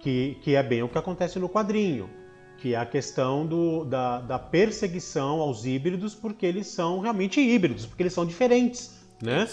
Que, 0.00 0.38
que 0.42 0.54
é 0.54 0.62
bem 0.62 0.82
o 0.82 0.88
que 0.88 0.98
acontece 0.98 1.38
no 1.38 1.48
quadrinho 1.48 2.25
que 2.58 2.74
é 2.74 2.76
a 2.76 2.86
questão 2.86 3.46
do, 3.46 3.84
da, 3.84 4.20
da, 4.20 4.38
perseguição 4.38 5.40
aos 5.40 5.64
híbridos, 5.64 6.14
porque 6.14 6.46
eles 6.46 6.66
são 6.68 7.00
realmente 7.00 7.40
híbridos, 7.40 7.86
porque 7.86 8.02
eles 8.02 8.12
são 8.12 8.24
diferentes, 8.24 8.92
né? 9.20 9.48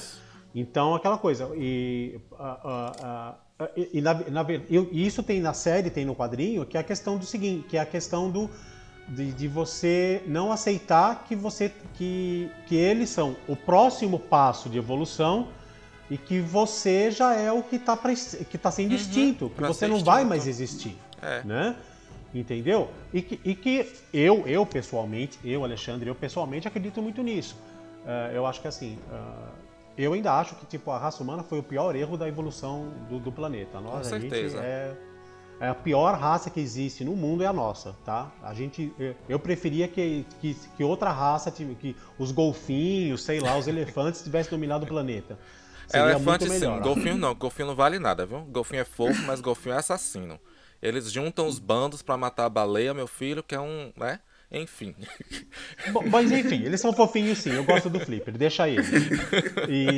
Então, 0.55 0.93
aquela 0.93 1.17
coisa. 1.17 1.49
E, 1.55 2.19
e, 3.91 4.01
na, 4.01 4.13
na, 4.13 4.45
e, 4.69 5.05
isso 5.05 5.23
tem 5.23 5.41
na 5.41 5.53
série, 5.53 5.89
tem 5.89 6.05
no 6.05 6.15
quadrinho, 6.15 6.65
que 6.65 6.77
é 6.77 6.79
a 6.79 6.83
questão 6.83 7.17
do 7.17 7.25
seguinte, 7.25 7.67
que 7.67 7.77
é 7.77 7.81
a 7.81 7.85
questão 7.85 8.29
do, 8.29 8.49
de, 9.07 9.31
de, 9.31 9.47
você 9.47 10.21
não 10.27 10.51
aceitar 10.51 11.25
que 11.27 11.35
você 11.35 11.71
que, 11.95 12.49
que 12.67 12.75
eles 12.75 13.09
são 13.09 13.35
o 13.47 13.55
próximo 13.55 14.19
passo 14.19 14.69
de 14.69 14.77
evolução 14.77 15.47
e 16.09 16.17
que 16.17 16.39
você 16.39 17.09
já 17.09 17.33
é 17.33 17.51
o 17.51 17.63
que 17.63 17.77
está 17.77 17.97
que 17.97 18.57
tá 18.57 18.69
sendo 18.69 18.91
uhum, 18.91 18.97
extinto, 18.97 19.49
que 19.49 19.61
você 19.63 19.87
não 19.87 20.03
vai 20.03 20.23
mais 20.23 20.45
existir, 20.45 20.95
é. 21.21 21.43
né? 21.43 21.75
Entendeu? 22.34 22.89
E 23.13 23.21
que, 23.21 23.39
e 23.43 23.55
que 23.55 23.91
eu, 24.13 24.47
eu 24.47 24.65
pessoalmente, 24.65 25.38
eu, 25.43 25.63
Alexandre, 25.63 26.09
eu 26.09 26.15
pessoalmente 26.15 26.67
acredito 26.67 27.01
muito 27.01 27.21
nisso. 27.21 27.55
Uh, 28.03 28.34
eu 28.34 28.45
acho 28.45 28.61
que 28.61 28.67
assim, 28.67 28.97
uh, 29.11 29.51
eu 29.97 30.13
ainda 30.13 30.34
acho 30.34 30.55
que 30.55 30.65
tipo 30.65 30.91
a 30.91 30.97
raça 30.97 31.23
humana 31.23 31.43
foi 31.43 31.59
o 31.59 31.63
pior 31.63 31.95
erro 31.95 32.17
da 32.17 32.27
evolução 32.27 32.91
do, 33.09 33.19
do 33.19 33.31
planeta. 33.31 33.79
Nós, 33.79 34.09
Com 34.09 34.19
certeza. 34.19 34.59
É, 34.61 34.95
é, 35.59 35.67
a 35.69 35.75
pior 35.75 36.17
raça 36.19 36.49
que 36.49 36.59
existe 36.59 37.05
no 37.05 37.15
mundo 37.15 37.43
é 37.43 37.45
a 37.45 37.53
nossa, 37.53 37.95
tá? 38.03 38.31
A 38.43 38.53
gente, 38.53 38.91
eu 39.29 39.39
preferia 39.39 39.88
que, 39.88 40.25
que, 40.41 40.55
que 40.75 40.84
outra 40.84 41.11
raça, 41.11 41.51
que 41.51 41.95
os 42.17 42.31
golfinhos, 42.31 43.23
sei 43.23 43.39
lá, 43.39 43.57
os 43.57 43.67
elefantes 43.67 44.21
tivessem 44.23 44.49
dominado 44.49 44.84
o 44.84 44.88
planeta. 44.88 45.38
Seria 45.88 46.11
Elefante 46.11 46.49
sim, 46.49 46.79
golfinho 46.79 47.17
não, 47.17 47.36
golfinho 47.36 47.67
não 47.67 47.75
vale 47.75 47.99
nada, 47.99 48.25
viu? 48.25 48.39
Golfinho 48.41 48.81
é 48.81 48.86
fofo, 48.86 49.21
mas 49.23 49.41
golfinho 49.41 49.75
é 49.75 49.77
assassino. 49.77 50.39
Eles 50.84 51.09
juntam 51.09 51.47
os 51.47 51.59
bandos 51.59 52.01
para 52.01 52.17
matar 52.17 52.45
a 52.45 52.49
baleia, 52.49 52.93
meu 52.93 53.07
filho, 53.07 53.41
que 53.41 53.55
é 53.55 53.59
um, 53.59 53.93
né? 53.95 54.19
Enfim. 54.51 54.93
Bom, 55.91 56.03
mas 56.07 56.29
enfim, 56.31 56.61
eles 56.61 56.79
são 56.79 56.91
fofinhos 56.93 57.39
sim. 57.39 57.51
Eu 57.51 57.63
gosto 57.63 57.89
do 57.89 57.99
Flipper, 58.01 58.38
deixa 58.38 58.67
ele. 58.67 58.84
E, 59.67 59.89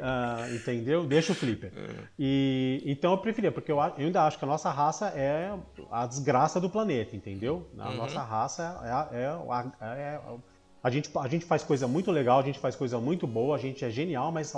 uh, 0.00 0.54
entendeu? 0.54 1.04
Deixa 1.04 1.32
o 1.32 1.34
Flipper. 1.34 1.70
E, 2.18 2.82
então 2.86 3.12
eu 3.12 3.18
preferia, 3.18 3.52
porque 3.52 3.70
eu, 3.70 3.76
eu, 3.76 4.06
ainda 4.06 4.22
acho 4.22 4.38
que 4.38 4.44
a 4.44 4.48
nossa 4.48 4.70
raça 4.70 5.08
é 5.08 5.52
a 5.92 6.06
desgraça 6.06 6.58
do 6.58 6.70
planeta, 6.70 7.14
entendeu? 7.14 7.68
A 7.78 7.90
uhum. 7.90 7.96
nossa 7.96 8.22
raça 8.22 9.06
é, 9.12 9.18
é, 9.18 9.22
é, 9.22 10.00
é 10.00 10.16
a 10.16 10.53
gente, 10.90 11.10
a 11.14 11.28
gente 11.28 11.46
faz 11.46 11.62
coisa 11.62 11.88
muito 11.88 12.10
legal, 12.10 12.40
a 12.40 12.42
gente 12.42 12.58
faz 12.58 12.76
coisa 12.76 13.00
muito 13.00 13.26
boa, 13.26 13.56
a 13.56 13.58
gente 13.58 13.84
é 13.84 13.90
genial, 13.90 14.30
mas 14.30 14.52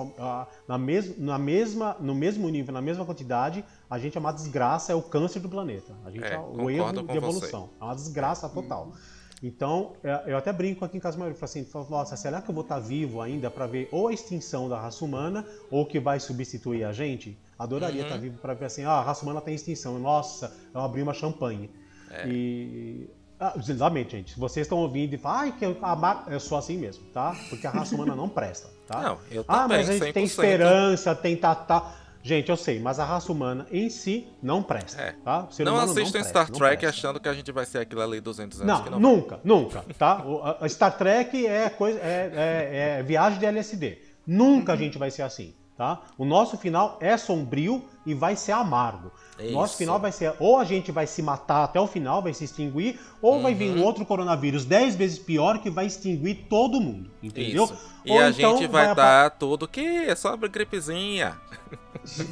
na, 0.66 0.76
mes, 0.76 1.16
na 1.16 1.38
mesma, 1.38 1.96
no 2.00 2.16
mesmo 2.16 2.48
nível, 2.48 2.74
na 2.74 2.82
mesma 2.82 3.04
quantidade, 3.04 3.64
a 3.88 3.96
gente 3.96 4.16
é 4.16 4.20
uma 4.20 4.32
desgraça, 4.32 4.90
é 4.90 4.94
o 4.94 5.02
câncer 5.02 5.38
do 5.38 5.48
planeta. 5.48 5.94
A 6.04 6.10
gente 6.10 6.24
é, 6.24 6.34
é 6.34 6.38
o 6.38 6.68
erro 6.68 6.92
de 6.92 7.16
evolução. 7.16 7.66
Você. 7.66 7.80
É 7.80 7.84
uma 7.84 7.94
desgraça 7.94 8.48
total. 8.48 8.92
Então, 9.42 9.92
é, 10.02 10.24
eu 10.26 10.36
até 10.36 10.52
brinco 10.52 10.84
aqui 10.84 10.96
em 10.96 11.00
casa 11.00 11.16
maior, 11.16 11.30
eu 11.30 11.36
falo 11.36 11.44
assim, 11.44 11.66
nossa, 11.90 12.16
será 12.16 12.40
que 12.40 12.50
eu 12.50 12.54
vou 12.54 12.62
estar 12.62 12.80
vivo 12.80 13.20
ainda 13.20 13.50
para 13.50 13.66
ver 13.66 13.88
ou 13.92 14.08
a 14.08 14.12
extinção 14.12 14.68
da 14.68 14.80
raça 14.80 15.04
humana 15.04 15.46
ou 15.70 15.86
que 15.86 16.00
vai 16.00 16.18
substituir 16.18 16.84
a 16.84 16.92
gente? 16.92 17.38
Adoraria 17.58 18.00
uhum. 18.00 18.06
estar 18.06 18.18
vivo 18.18 18.38
para 18.38 18.54
ver 18.54 18.64
assim, 18.64 18.84
ah, 18.84 18.92
a 18.92 19.02
raça 19.02 19.22
humana 19.22 19.40
tem 19.40 19.54
extinção. 19.54 19.98
Nossa, 19.98 20.56
eu 20.74 20.80
abri 20.80 21.02
uma 21.02 21.14
champanhe. 21.14 21.70
É. 22.10 22.28
E 22.28 23.10
ah, 23.38 23.54
exatamente, 23.56 24.12
gente. 24.12 24.32
Se 24.32 24.40
vocês 24.40 24.66
estão 24.66 24.78
ouvindo 24.78 25.14
e 25.14 25.18
falam, 25.18 25.40
ai, 25.40 25.52
que 25.52 25.64
eu, 25.64 25.76
eu 26.28 26.40
sou 26.40 26.56
assim 26.56 26.78
mesmo, 26.78 27.04
tá? 27.12 27.36
Porque 27.50 27.66
a 27.66 27.70
raça 27.70 27.94
humana 27.94 28.16
não 28.16 28.28
presta, 28.28 28.68
tá? 28.86 29.00
Não, 29.02 29.18
eu 29.30 29.44
também, 29.44 29.62
Ah, 29.62 29.68
mas 29.68 29.90
a 29.90 29.92
gente 29.92 30.04
100%. 30.04 30.12
tem 30.12 30.24
esperança, 30.24 31.14
tem 31.14 31.36
tá, 31.36 31.54
tá. 31.54 31.94
Gente, 32.22 32.50
eu 32.50 32.56
sei, 32.56 32.80
mas 32.80 32.98
a 32.98 33.04
raça 33.04 33.30
humana 33.30 33.66
em 33.70 33.88
si 33.88 34.26
não 34.42 34.60
presta, 34.60 35.00
é. 35.00 35.12
tá? 35.24 35.46
não 35.60 35.78
assistem 35.78 36.24
Star 36.24 36.50
Trek 36.50 36.84
achando 36.84 37.20
que 37.20 37.28
a 37.28 37.32
gente 37.32 37.52
vai 37.52 37.64
ser 37.64 37.78
aquilo 37.78 38.00
ali 38.00 38.20
200 38.20 38.62
anos. 38.62 38.84
Não, 38.84 38.90
não 38.90 38.98
nunca, 38.98 39.36
vai. 39.36 39.40
nunca, 39.44 39.84
tá? 39.96 40.24
A 40.60 40.68
Star 40.68 40.96
Trek 40.98 41.46
é, 41.46 41.68
coisa, 41.68 42.00
é, 42.00 42.32
é, 42.34 42.98
é 42.98 43.02
viagem 43.02 43.38
de 43.38 43.46
LSD. 43.46 43.98
Nunca 44.26 44.72
a 44.72 44.76
gente 44.76 44.98
vai 44.98 45.08
ser 45.10 45.22
assim, 45.22 45.54
tá? 45.76 46.00
O 46.16 46.24
nosso 46.24 46.56
final 46.56 46.96
é 47.00 47.16
sombrio 47.16 47.84
e 48.04 48.14
vai 48.14 48.34
ser 48.34 48.52
amargo. 48.52 49.12
Isso. 49.38 49.52
Nosso 49.52 49.76
final 49.76 49.98
vai 49.98 50.10
ser 50.10 50.34
ou 50.40 50.58
a 50.58 50.64
gente 50.64 50.90
vai 50.90 51.06
se 51.06 51.22
matar 51.22 51.64
até 51.64 51.78
o 51.78 51.86
final, 51.86 52.22
vai 52.22 52.32
se 52.32 52.44
extinguir, 52.44 52.98
ou 53.20 53.34
uhum. 53.34 53.42
vai 53.42 53.54
vir 53.54 53.70
um 53.70 53.80
uhum. 53.80 53.84
outro 53.84 54.06
coronavírus 54.06 54.64
10 54.64 54.96
vezes 54.96 55.18
pior 55.18 55.58
que 55.58 55.68
vai 55.68 55.86
extinguir 55.86 56.46
todo 56.48 56.80
mundo, 56.80 57.10
entendeu? 57.22 57.64
Isso. 57.64 57.76
E 58.04 58.10
ou 58.10 58.18
a 58.18 58.30
então 58.30 58.56
gente 58.56 58.68
vai 58.68 58.94
dar 58.94 59.26
ap... 59.26 59.38
tudo 59.38 59.68
que 59.68 59.80
é 59.80 60.14
só 60.14 60.36
gripezinha. 60.36 61.36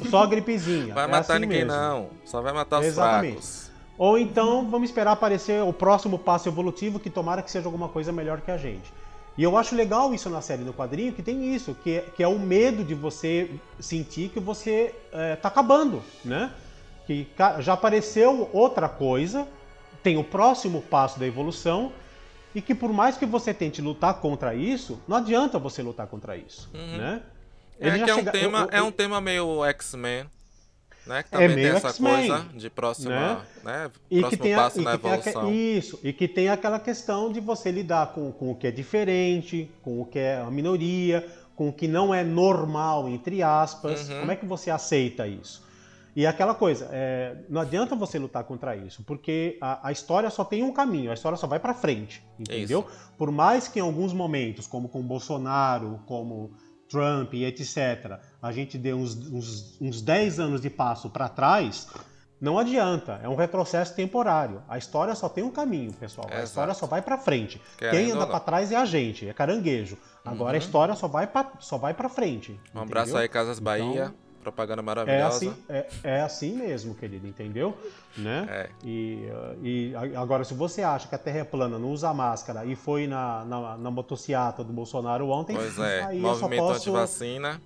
Só 0.09 0.25
gripezinha. 0.25 0.93
Vai 0.93 1.03
é 1.03 1.07
matar 1.07 1.33
assim 1.33 1.41
ninguém 1.41 1.65
mesmo. 1.65 1.73
não, 1.73 2.09
só 2.23 2.41
vai 2.41 2.53
matar 2.53 2.79
os 2.79 2.85
Exatamente. 2.85 3.33
fracos. 3.33 3.71
Ou 3.97 4.17
então 4.17 4.69
vamos 4.69 4.89
esperar 4.89 5.11
aparecer 5.11 5.61
o 5.61 5.71
próximo 5.71 6.17
passo 6.17 6.49
evolutivo 6.49 6.99
que 6.99 7.09
tomara 7.09 7.41
que 7.41 7.51
seja 7.51 7.67
alguma 7.67 7.89
coisa 7.89 8.11
melhor 8.11 8.41
que 8.41 8.51
a 8.51 8.57
gente. 8.57 8.91
E 9.37 9.43
eu 9.43 9.57
acho 9.57 9.75
legal 9.75 10.13
isso 10.13 10.29
na 10.29 10.41
série 10.41 10.63
do 10.63 10.73
quadrinho, 10.73 11.11
que 11.11 11.21
tem 11.21 11.53
isso, 11.53 11.75
que 11.83 11.97
é, 11.97 12.01
que 12.01 12.23
é 12.23 12.27
o 12.27 12.39
medo 12.39 12.83
de 12.83 12.93
você 12.93 13.51
sentir 13.79 14.29
que 14.29 14.39
você 14.39 14.95
é, 15.11 15.35
tá 15.35 15.49
acabando, 15.49 16.01
né? 16.23 16.51
que 17.05 17.27
já 17.59 17.73
apareceu 17.73 18.49
outra 18.51 18.89
coisa, 18.89 19.47
tem 20.01 20.17
o 20.17 20.23
próximo 20.23 20.81
passo 20.81 21.19
da 21.19 21.25
evolução 21.25 21.91
e 22.53 22.61
que 22.61 22.73
por 22.73 22.91
mais 22.91 23.17
que 23.17 23.25
você 23.25 23.53
tente 23.53 23.81
lutar 23.81 24.15
contra 24.15 24.55
isso, 24.55 24.99
não 25.07 25.17
adianta 25.17 25.59
você 25.59 25.81
lutar 25.81 26.07
contra 26.07 26.35
isso, 26.35 26.69
uhum. 26.73 26.97
né? 26.97 27.21
É 27.79 27.87
Ele 27.87 28.01
é 28.01 28.05
que 28.05 28.09
é 28.09 28.15
um, 28.15 28.25
tema, 28.25 28.59
eu, 28.59 28.65
eu, 28.65 28.69
é 28.71 28.81
um 28.81 28.91
tema 28.91 29.21
meio 29.21 29.65
X-Men, 29.65 30.25
né? 31.05 31.23
Que 31.23 31.29
é 31.29 31.31
também 31.31 31.45
é 31.45 31.55
meio 31.55 31.67
tem 31.67 31.77
essa 31.77 31.93
coisa 31.93 32.45
de 32.53 32.69
próxima, 32.69 33.09
né? 33.09 33.41
né? 33.63 33.91
E 34.09 34.19
próximo 34.19 34.29
que 34.29 34.43
tem 34.43 34.55
passo 34.55 34.79
a, 34.79 34.83
na 34.83 34.93
evolução. 34.93 35.53
isso, 35.53 35.99
e 36.03 36.13
que 36.13 36.27
tem 36.27 36.49
aquela 36.49 36.79
questão 36.79 37.31
de 37.31 37.39
você 37.39 37.71
lidar 37.71 38.13
com, 38.13 38.31
com 38.31 38.51
o 38.51 38.55
que 38.55 38.67
é 38.67 38.71
diferente, 38.71 39.69
com 39.81 40.01
o 40.01 40.05
que 40.05 40.19
é 40.19 40.37
a 40.37 40.49
minoria, 40.49 41.27
com 41.55 41.69
o 41.69 41.73
que 41.73 41.87
não 41.87 42.13
é 42.13 42.23
normal, 42.23 43.07
entre 43.07 43.41
aspas. 43.41 44.09
Uhum. 44.09 44.19
Como 44.21 44.31
é 44.31 44.35
que 44.35 44.45
você 44.45 44.69
aceita 44.69 45.27
isso? 45.27 45.65
E 46.15 46.25
aquela 46.25 46.55
coisa, 46.55 46.87
é, 46.93 47.35
não 47.49 47.59
adianta 47.59 47.93
você 47.93 48.17
lutar 48.17 48.45
contra 48.45 48.73
isso, 48.73 49.03
porque 49.03 49.57
a, 49.59 49.89
a, 49.89 49.91
história 49.91 50.29
só 50.29 50.45
tem 50.45 50.63
um 50.63 50.71
caminho, 50.71 51.11
a 51.11 51.13
história 51.13 51.37
só 51.37 51.45
vai 51.45 51.59
para 51.59 51.73
frente, 51.73 52.23
entendeu? 52.39 52.85
Isso. 52.87 53.11
Por 53.17 53.31
mais 53.31 53.67
que 53.67 53.79
em 53.79 53.81
alguns 53.81 54.13
momentos, 54.13 54.65
como 54.65 54.87
com 54.87 55.01
Bolsonaro, 55.01 55.99
como 56.05 56.51
Trump 56.95 57.33
e 57.33 57.43
etc., 57.43 58.19
a 58.41 58.51
gente 58.53 58.77
dê 58.77 58.93
uns, 58.93 59.15
uns, 59.15 59.77
uns 59.81 60.01
10 60.01 60.39
anos 60.39 60.61
de 60.61 60.69
passo 60.69 61.09
para 61.09 61.27
trás, 61.27 61.87
não 62.39 62.57
adianta, 62.57 63.19
é 63.21 63.27
um 63.27 63.35
retrocesso 63.35 63.93
temporário. 63.93 64.61
A 64.69 64.77
história 64.77 65.13
só 65.13 65.27
tem 65.27 65.43
um 65.43 65.51
caminho, 65.51 65.91
pessoal. 65.93 66.27
a 66.31 66.43
história 66.43 66.73
só 66.73 66.85
vai 66.85 67.01
para 67.01 67.17
frente. 67.17 67.61
Querendo 67.77 67.95
Quem 67.97 68.11
anda 68.11 68.25
para 68.25 68.39
trás 68.39 68.71
é 68.71 68.75
a 68.77 68.85
gente, 68.85 69.27
é 69.27 69.33
caranguejo. 69.33 69.97
Agora 70.23 70.51
uhum. 70.51 70.55
a 70.55 70.57
história 70.57 70.95
só 70.95 71.07
vai 71.07 71.27
para 71.27 71.51
só 71.59 71.77
vai 71.77 71.93
para 71.93 72.07
frente. 72.07 72.51
Um 72.51 72.55
entendeu? 72.55 72.83
abraço 72.83 73.17
aí 73.17 73.27
Casas 73.27 73.59
Bahia. 73.59 74.05
Então, 74.05 74.24
propaganda 74.45 74.81
maravilhosa. 74.81 75.23
É 75.23 75.27
assim, 75.27 75.53
é, 75.67 75.87
é 76.03 76.21
assim 76.21 76.55
mesmo, 76.55 76.93
querido, 76.93 77.27
entendeu? 77.27 77.75
Né? 78.15 78.45
É. 78.49 78.69
E, 78.83 79.27
e 79.63 79.93
agora, 80.15 80.43
se 80.43 80.53
você 80.53 80.83
acha 80.83 81.07
que 81.07 81.15
a 81.15 81.17
Terra 81.17 81.39
é 81.39 81.43
plana, 81.43 81.79
não 81.79 81.91
usa 81.91 82.13
máscara 82.13 82.63
e 82.65 82.75
foi 82.75 83.07
na, 83.07 83.43
na, 83.45 83.77
na 83.77 83.91
motociata 83.91 84.63
do 84.63 84.71
Bolsonaro 84.71 85.29
ontem, 85.29 85.55
pois 85.55 85.79
é, 85.79 86.03
aí 86.03 86.19
movimento 86.19 86.53
eu 86.53 86.67
posso... 86.67 86.89
antivacina. 86.89 87.59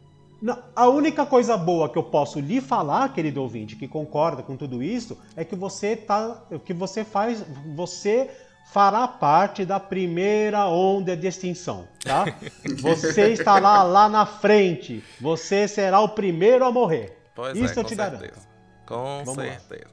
A 0.74 0.88
única 0.88 1.26
coisa 1.26 1.58
boa 1.58 1.90
que 1.90 1.98
eu 1.98 2.04
posso 2.04 2.40
lhe 2.40 2.62
falar, 2.62 3.14
querido 3.14 3.42
ouvinte, 3.42 3.76
que 3.76 3.90
concorda 3.90 4.42
com 4.42 4.56
tudo 4.56 4.82
isso, 4.82 5.18
é 5.36 5.44
que 5.44 5.54
você 5.54 5.98
tá, 5.98 6.42
que 6.64 6.74
você 6.74 7.04
faz, 7.04 7.44
você 7.76 8.32
fará 8.66 9.08
parte 9.08 9.66
da 9.66 9.80
primeira 9.80 10.68
onda 10.68 11.18
de 11.18 11.28
extinção, 11.28 11.88
tá? 12.04 12.26
Você 12.82 13.34
estará 13.34 13.84
lá 13.84 14.08
na 14.08 14.26
frente. 14.26 15.04
Você 15.20 15.68
será 15.68 16.00
o 16.00 16.10
primeiro 16.10 16.64
a 16.66 16.72
morrer. 16.72 17.18
Pois 17.34 17.58
é, 17.58 17.60
Isso 17.60 17.80
é, 17.80 17.82
eu 17.82 17.84
te 17.84 17.96
certeza. 17.96 18.18
garanto. 18.18 18.48
Com 18.86 19.24
Vamos 19.26 19.44
certeza. 19.44 19.86
Lá. 19.86 19.92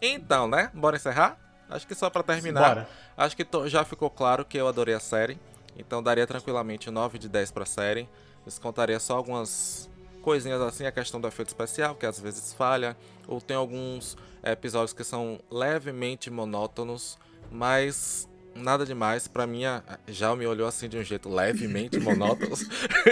Então, 0.00 0.48
né? 0.48 0.70
Bora 0.74 0.96
encerrar? 0.96 1.38
Acho 1.68 1.86
que 1.86 1.94
só 1.94 2.10
para 2.10 2.22
terminar. 2.22 2.74
Bora. 2.74 2.88
Acho 3.16 3.36
que 3.36 3.46
já 3.66 3.84
ficou 3.84 4.10
claro 4.10 4.44
que 4.44 4.58
eu 4.58 4.68
adorei 4.68 4.94
a 4.94 5.00
série. 5.00 5.38
Então 5.76 6.02
daria 6.02 6.26
tranquilamente 6.26 6.90
9 6.90 7.18
de 7.18 7.28
10 7.28 7.50
pra 7.50 7.64
série. 7.64 8.08
Descontaria 8.44 9.00
só 9.00 9.16
algumas 9.16 9.88
coisinhas 10.20 10.60
assim, 10.60 10.86
a 10.86 10.92
questão 10.92 11.20
do 11.20 11.26
efeito 11.28 11.48
especial, 11.48 11.94
que 11.94 12.06
às 12.06 12.20
vezes 12.20 12.52
falha. 12.52 12.96
Ou 13.26 13.40
tem 13.40 13.56
alguns 13.56 14.16
episódios 14.44 14.92
que 14.92 15.04
são 15.04 15.40
levemente 15.50 16.30
monótonos 16.30 17.18
mas 17.52 18.28
nada 18.54 18.84
demais. 18.84 19.28
Pra 19.28 19.46
mim, 19.46 19.62
já 20.08 20.34
me 20.34 20.46
olhou 20.46 20.66
assim 20.66 20.88
de 20.88 20.96
um 20.98 21.02
jeito 21.02 21.28
levemente 21.28 21.98
monótono. 22.00 22.56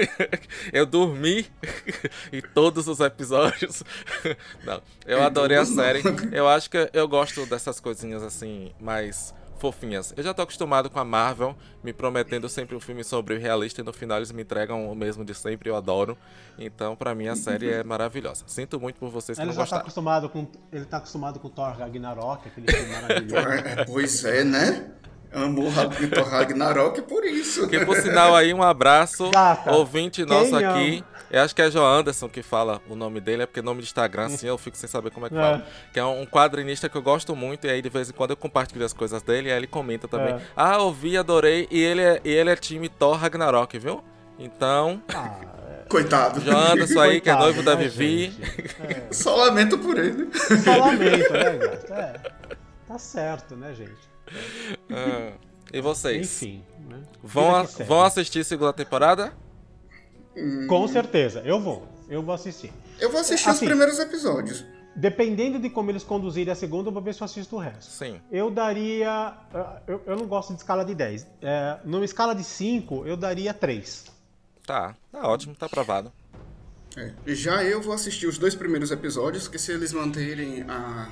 eu 0.72 0.86
dormi 0.86 1.46
em 2.32 2.40
todos 2.40 2.88
os 2.88 3.00
episódios. 3.00 3.82
Não, 4.64 4.82
eu 5.06 5.22
adorei 5.22 5.56
a 5.56 5.64
série. 5.64 6.02
Eu 6.32 6.48
acho 6.48 6.70
que 6.70 6.90
eu 6.92 7.06
gosto 7.06 7.46
dessas 7.46 7.80
coisinhas 7.80 8.22
assim, 8.22 8.72
mais 8.80 9.34
fofinhas. 9.60 10.14
Eu 10.16 10.22
já 10.22 10.32
tô 10.32 10.42
acostumado 10.42 10.88
com 10.88 10.98
a 10.98 11.04
Marvel 11.04 11.54
me 11.84 11.92
prometendo 11.92 12.48
sempre 12.48 12.74
um 12.74 12.80
filme 12.80 13.04
sobre 13.04 13.34
o 13.34 13.38
realista 13.38 13.82
e 13.82 13.84
no 13.84 13.92
final 13.92 14.16
eles 14.16 14.32
me 14.32 14.42
entregam 14.42 14.90
o 14.90 14.94
mesmo 14.94 15.24
de 15.24 15.34
sempre, 15.34 15.68
eu 15.68 15.76
adoro. 15.76 16.16
Então, 16.58 16.96
para 16.96 17.14
mim 17.14 17.28
a 17.28 17.36
série 17.36 17.70
é 17.70 17.84
maravilhosa. 17.84 18.44
Sinto 18.46 18.80
muito 18.80 18.98
por 18.98 19.10
vocês 19.10 19.36
que 19.36 19.42
ele 19.42 19.48
não 19.48 19.54
já 19.54 19.62
gostaram. 19.62 19.80
Tá 19.80 19.84
acostumado 19.84 20.28
com 20.28 20.46
ele 20.72 20.84
tá 20.86 20.96
acostumado 20.96 21.38
com 21.38 21.48
Thor 21.48 21.76
Ragnarok, 21.76 22.48
aquele 22.48 22.72
filme 22.72 22.92
maravilhoso. 22.92 23.46
Pois 23.86 24.24
é, 24.24 24.44
né? 24.44 24.90
Amo 25.32 25.70
Thor 26.12 26.28
Ragnarok 26.28 27.02
por 27.02 27.24
isso. 27.24 27.68
Que 27.68 27.84
por 27.84 27.96
sinal 27.96 28.34
aí 28.34 28.52
um 28.52 28.62
abraço, 28.62 29.30
Gata, 29.30 29.72
ouvinte 29.72 30.24
nosso 30.24 30.56
aqui. 30.56 30.98
Ama? 30.98 31.10
Eu 31.30 31.42
acho 31.42 31.54
que 31.54 31.62
é 31.62 31.70
João 31.70 31.86
Anderson 31.86 32.28
que 32.28 32.42
fala 32.42 32.82
o 32.88 32.96
nome 32.96 33.20
dele, 33.20 33.44
é 33.44 33.46
porque 33.46 33.62
nome 33.62 33.80
de 33.80 33.86
Instagram, 33.86 34.26
assim, 34.26 34.48
eu 34.48 34.58
fico 34.58 34.76
sem 34.76 34.88
saber 34.88 35.10
como 35.12 35.26
é 35.26 35.28
que 35.28 35.36
é. 35.36 35.40
fala. 35.40 35.66
Que 35.92 36.00
é 36.00 36.04
um 36.04 36.26
quadrinista 36.26 36.88
que 36.88 36.96
eu 36.96 37.02
gosto 37.02 37.36
muito, 37.36 37.68
e 37.68 37.70
aí 37.70 37.80
de 37.80 37.88
vez 37.88 38.10
em 38.10 38.12
quando 38.12 38.30
eu 38.30 38.36
compartilho 38.36 38.84
as 38.84 38.92
coisas 38.92 39.22
dele, 39.22 39.48
e 39.48 39.52
aí 39.52 39.58
ele 39.58 39.68
comenta 39.68 40.08
também. 40.08 40.34
É. 40.34 40.40
Ah, 40.56 40.78
ouvi, 40.78 41.16
adorei, 41.16 41.68
e 41.70 41.80
ele 41.80 42.02
é, 42.02 42.20
e 42.24 42.30
ele 42.30 42.50
é 42.50 42.56
time 42.56 42.88
Thor 42.88 43.16
Ragnarok, 43.16 43.78
viu? 43.78 44.02
Então. 44.36 45.00
Ah, 45.14 45.36
é. 45.68 45.88
Coitado. 45.88 46.40
João 46.40 46.58
Anderson 46.58 47.00
aí, 47.00 47.20
Coitado, 47.20 47.22
que 47.22 47.30
é 47.30 47.36
noivo 47.36 47.62
da 47.62 47.76
né, 47.76 47.82
Vivi. 47.82 48.36
É. 48.80 49.12
Só 49.12 49.36
lamento 49.36 49.78
por 49.78 49.98
ele. 49.98 50.28
Só 50.64 50.76
lamento, 50.76 51.32
né, 51.32 51.58
gato? 51.58 51.92
É. 51.92 52.20
Tá 52.88 52.98
certo, 52.98 53.54
né, 53.54 53.72
gente? 53.72 54.09
Ah, 54.92 55.32
e 55.72 55.80
vocês? 55.80 56.26
Enfim. 56.26 56.64
Né? 56.88 57.02
Vão, 57.22 57.54
a, 57.54 57.62
vão 57.62 58.02
assistir 58.02 58.44
segunda 58.44 58.72
temporada? 58.72 59.32
Com 60.68 60.88
certeza, 60.88 61.42
eu 61.44 61.60
vou. 61.60 61.86
Eu 62.08 62.22
vou 62.22 62.34
assistir. 62.34 62.72
Eu 62.98 63.10
vou 63.10 63.20
assistir 63.20 63.48
assim, 63.48 63.64
os 63.64 63.68
primeiros 63.68 63.98
episódios. 63.98 64.64
Dependendo 64.96 65.58
de 65.60 65.70
como 65.70 65.90
eles 65.90 66.02
conduzirem 66.02 66.52
a 66.52 66.56
segunda, 66.56 66.88
eu 66.88 66.92
vou 66.92 67.00
ver 67.00 67.14
se 67.14 67.20
eu 67.20 67.24
assisto 67.24 67.56
o 67.56 67.58
resto. 67.58 67.90
Sim. 67.90 68.20
Eu 68.30 68.50
daria. 68.50 69.34
Eu, 69.86 70.02
eu 70.04 70.16
não 70.16 70.26
gosto 70.26 70.52
de 70.52 70.58
escala 70.58 70.84
de 70.84 70.94
10. 70.94 71.26
É, 71.40 71.78
numa 71.84 72.04
escala 72.04 72.34
de 72.34 72.42
5, 72.42 73.06
eu 73.06 73.16
daria 73.16 73.54
3. 73.54 74.06
Tá, 74.66 74.96
tá 75.12 75.28
ótimo, 75.28 75.54
tá 75.54 75.66
aprovado. 75.66 76.12
É, 76.96 77.12
já 77.26 77.62
eu 77.62 77.80
vou 77.80 77.94
assistir 77.94 78.26
os 78.26 78.36
dois 78.36 78.54
primeiros 78.54 78.90
episódios, 78.90 79.46
que 79.46 79.58
se 79.58 79.72
eles 79.72 79.92
manterem 79.92 80.62
a, 80.68 81.08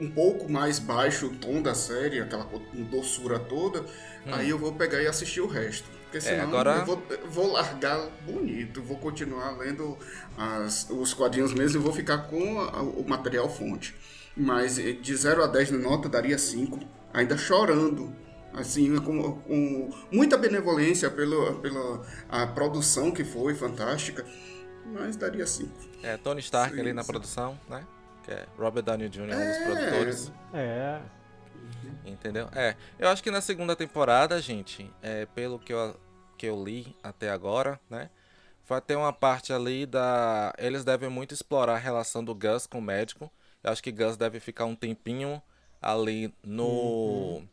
um 0.00 0.10
pouco 0.10 0.50
mais 0.50 0.78
baixo 0.78 1.26
o 1.26 1.30
tom 1.30 1.62
da 1.62 1.74
série, 1.74 2.20
aquela 2.20 2.48
doçura 2.90 3.38
toda, 3.38 3.80
hum. 3.80 4.32
aí 4.32 4.50
eu 4.50 4.58
vou 4.58 4.72
pegar 4.72 5.02
e 5.02 5.06
assistir 5.06 5.40
o 5.40 5.46
resto. 5.46 5.88
Porque 6.02 6.18
é, 6.18 6.20
senão 6.20 6.44
é, 6.44 6.46
agora... 6.46 6.76
eu 6.76 6.86
vou, 6.86 7.02
vou, 7.28 7.52
largar 7.52 8.08
bonito, 8.24 8.82
vou 8.82 8.96
continuar 8.98 9.56
lendo 9.56 9.98
as, 10.36 10.88
os 10.90 11.12
quadrinhos 11.12 11.52
mesmo 11.52 11.80
e 11.80 11.82
vou 11.82 11.92
ficar 11.92 12.18
com 12.18 12.60
a, 12.60 12.82
o 12.82 13.04
material 13.06 13.48
fonte. 13.48 13.94
Mas 14.36 14.78
eh, 14.78 14.92
de 14.92 15.16
0 15.16 15.42
a 15.42 15.46
10 15.46 15.72
na 15.72 15.78
nota 15.78 16.08
daria 16.08 16.38
5, 16.38 16.78
ainda 17.12 17.36
chorando. 17.36 18.14
Assim, 18.52 18.96
com, 18.96 19.32
com 19.40 19.90
muita 20.10 20.38
benevolência 20.38 21.10
pela, 21.10 21.54
pela 21.54 22.02
a 22.28 22.46
produção 22.46 23.10
que 23.10 23.22
foi 23.22 23.54
fantástica, 23.54 24.24
mas 24.86 25.16
daria 25.16 25.46
5. 25.46 25.70
É, 26.02 26.16
Tony 26.16 26.40
Stark 26.40 26.74
sim, 26.74 26.80
ali 26.80 26.92
na 26.92 27.04
produção, 27.04 27.58
né? 27.68 27.84
Que 28.26 28.32
é 28.32 28.46
Robert 28.58 28.82
Downey 28.82 29.08
Jr., 29.08 29.20
é 29.20 29.24
um 29.24 29.28
dos 29.28 29.38
é. 29.38 29.64
produtores. 29.64 30.32
É. 30.52 31.00
Entendeu? 32.04 32.48
É. 32.54 32.74
Eu 32.98 33.08
acho 33.08 33.22
que 33.22 33.30
na 33.30 33.40
segunda 33.40 33.76
temporada, 33.76 34.40
gente, 34.42 34.90
é, 35.00 35.26
pelo 35.26 35.60
que 35.60 35.72
eu, 35.72 35.96
que 36.36 36.46
eu 36.46 36.62
li 36.62 36.96
até 37.02 37.30
agora, 37.30 37.80
né? 37.88 38.10
Vai 38.68 38.80
ter 38.80 38.96
uma 38.96 39.12
parte 39.12 39.52
ali 39.52 39.86
da. 39.86 40.52
Eles 40.58 40.84
devem 40.84 41.08
muito 41.08 41.32
explorar 41.32 41.74
a 41.74 41.78
relação 41.78 42.24
do 42.24 42.34
Gus 42.34 42.66
com 42.66 42.78
o 42.78 42.82
médico. 42.82 43.30
Eu 43.62 43.70
acho 43.70 43.80
que 43.80 43.92
Gus 43.92 44.16
deve 44.16 44.40
ficar 44.40 44.64
um 44.64 44.74
tempinho 44.74 45.40
ali 45.80 46.34
no. 46.42 46.66
Uhum. 46.66 47.48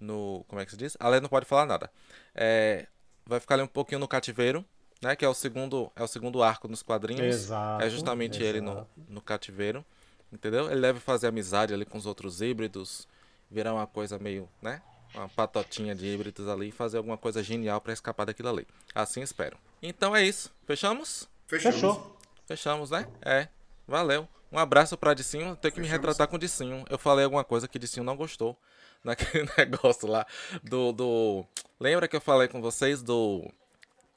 No. 0.00 0.44
Como 0.48 0.58
é 0.58 0.64
que 0.64 0.70
se 0.70 0.76
diz? 0.78 0.96
Ali 0.98 1.20
não 1.20 1.28
pode 1.28 1.44
falar 1.44 1.66
nada. 1.66 1.90
É, 2.34 2.86
vai 3.26 3.40
ficar 3.40 3.56
ali 3.56 3.62
um 3.62 3.68
pouquinho 3.68 3.98
no 3.98 4.08
cativeiro, 4.08 4.64
né? 5.02 5.14
Que 5.14 5.24
é 5.24 5.28
o 5.28 5.34
segundo, 5.34 5.92
é 5.94 6.02
o 6.02 6.08
segundo 6.08 6.42
arco 6.42 6.66
nos 6.66 6.82
quadrinhos. 6.82 7.26
Exato. 7.26 7.84
É 7.84 7.90
justamente 7.90 8.42
exato. 8.42 8.44
ele 8.44 8.60
no, 8.62 8.86
no 9.06 9.20
cativeiro. 9.20 9.84
Entendeu? 10.32 10.70
Ele 10.70 10.80
deve 10.80 11.00
fazer 11.00 11.26
amizade 11.26 11.72
ali 11.72 11.84
com 11.84 11.96
os 11.96 12.06
outros 12.06 12.40
híbridos 12.40 13.08
virar 13.50 13.72
uma 13.72 13.86
coisa 13.86 14.18
meio, 14.18 14.48
né? 14.60 14.82
Uma 15.14 15.28
patotinha 15.28 15.94
de 15.94 16.06
híbridos 16.06 16.46
ali 16.48 16.68
e 16.68 16.72
fazer 16.72 16.98
alguma 16.98 17.16
coisa 17.16 17.42
genial 17.42 17.80
para 17.80 17.92
escapar 17.92 18.26
daquilo 18.26 18.50
ali. 18.50 18.66
Assim 18.94 19.22
espero. 19.22 19.56
Então 19.82 20.14
é 20.14 20.22
isso. 20.22 20.52
Fechamos? 20.66 21.28
Fechamos. 21.46 21.76
Fechou. 21.76 22.16
Fechamos, 22.46 22.90
né? 22.90 23.08
É. 23.22 23.48
Valeu. 23.86 24.28
Um 24.52 24.58
abraço 24.58 24.96
pra 24.96 25.14
Dicinho. 25.14 25.56
Tenho 25.56 25.72
que 25.72 25.80
Fechamos. 25.80 25.88
me 25.88 25.88
retratar 25.88 26.28
com 26.28 26.36
o 26.36 26.38
Dicinho. 26.38 26.84
Eu 26.90 26.98
falei 26.98 27.24
alguma 27.24 27.44
coisa 27.44 27.66
que 27.66 27.78
Dicinho 27.78 28.04
não 28.04 28.16
gostou. 28.16 28.56
Naquele 29.04 29.48
negócio 29.56 30.08
lá 30.08 30.26
do, 30.62 30.92
do. 30.92 31.44
Lembra 31.78 32.08
que 32.08 32.16
eu 32.16 32.20
falei 32.20 32.48
com 32.48 32.60
vocês 32.60 33.02
do. 33.02 33.48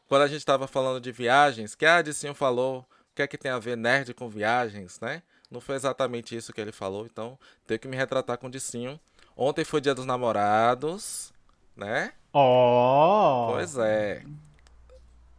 Quando 0.08 0.24
a 0.24 0.28
gente 0.28 0.46
tava 0.46 0.68
falando 0.68 1.00
de 1.00 1.12
viagens, 1.12 1.76
que 1.76 1.86
a 1.86 2.02
Dicinho 2.02 2.34
falou 2.34 2.80
o 2.80 3.16
que 3.16 3.22
é 3.22 3.28
que 3.28 3.38
tem 3.38 3.52
a 3.52 3.60
ver 3.60 3.78
nerd 3.78 4.14
com 4.14 4.28
viagens, 4.28 5.00
né? 5.00 5.22
Não 5.52 5.60
foi 5.60 5.76
exatamente 5.76 6.36
isso 6.36 6.54
que 6.54 6.62
ele 6.62 6.72
falou, 6.72 7.06
então 7.06 7.38
tenho 7.68 7.80
que 7.80 7.88
me 7.88 7.98
retratar 7.98 8.38
com 8.38 8.48
o 8.48 8.52
Dicinho. 8.52 8.98
Ontem 9.36 9.66
foi 9.66 9.82
dia 9.82 9.94
dos 9.94 10.06
namorados, 10.06 11.34
né? 11.76 12.14
Oh! 12.34 13.50
Pois 13.52 13.78
é. 13.78 14.24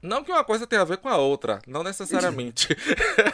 Não 0.03 0.25
que 0.25 0.33
uma 0.33 0.45
coisa 0.45 0.67
tenha 0.67 0.83
a 0.83 0.85
ver 0.85 0.99
com 0.99 1.09
a 1.09 1.17
outra, 1.17 1.61
não 1.67 1.83
necessariamente. 1.83 2.69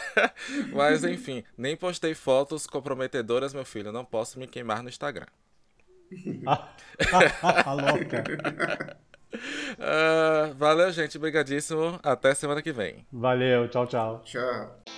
Mas 0.73 1.03
enfim, 1.03 1.43
nem 1.57 1.77
postei 1.77 2.15
fotos 2.15 2.67
comprometedoras, 2.67 3.55
meu 3.55 3.65
filho. 3.65 3.91
Não 3.91 4.05
posso 4.05 4.39
me 4.39 4.47
queimar 4.47 4.83
no 4.83 4.89
Instagram. 4.89 5.27
a 7.11 7.73
louca. 7.73 8.25
Uh, 9.79 10.55
valeu, 10.55 10.91
gente. 10.93 11.17
Obrigadíssimo. 11.17 11.99
Até 12.03 12.35
semana 12.35 12.63
que 12.63 12.73
vem. 12.73 13.07
Valeu. 13.13 13.69
Tchau, 13.69 13.87
tchau. 13.87 14.23
Tchau. 14.25 14.98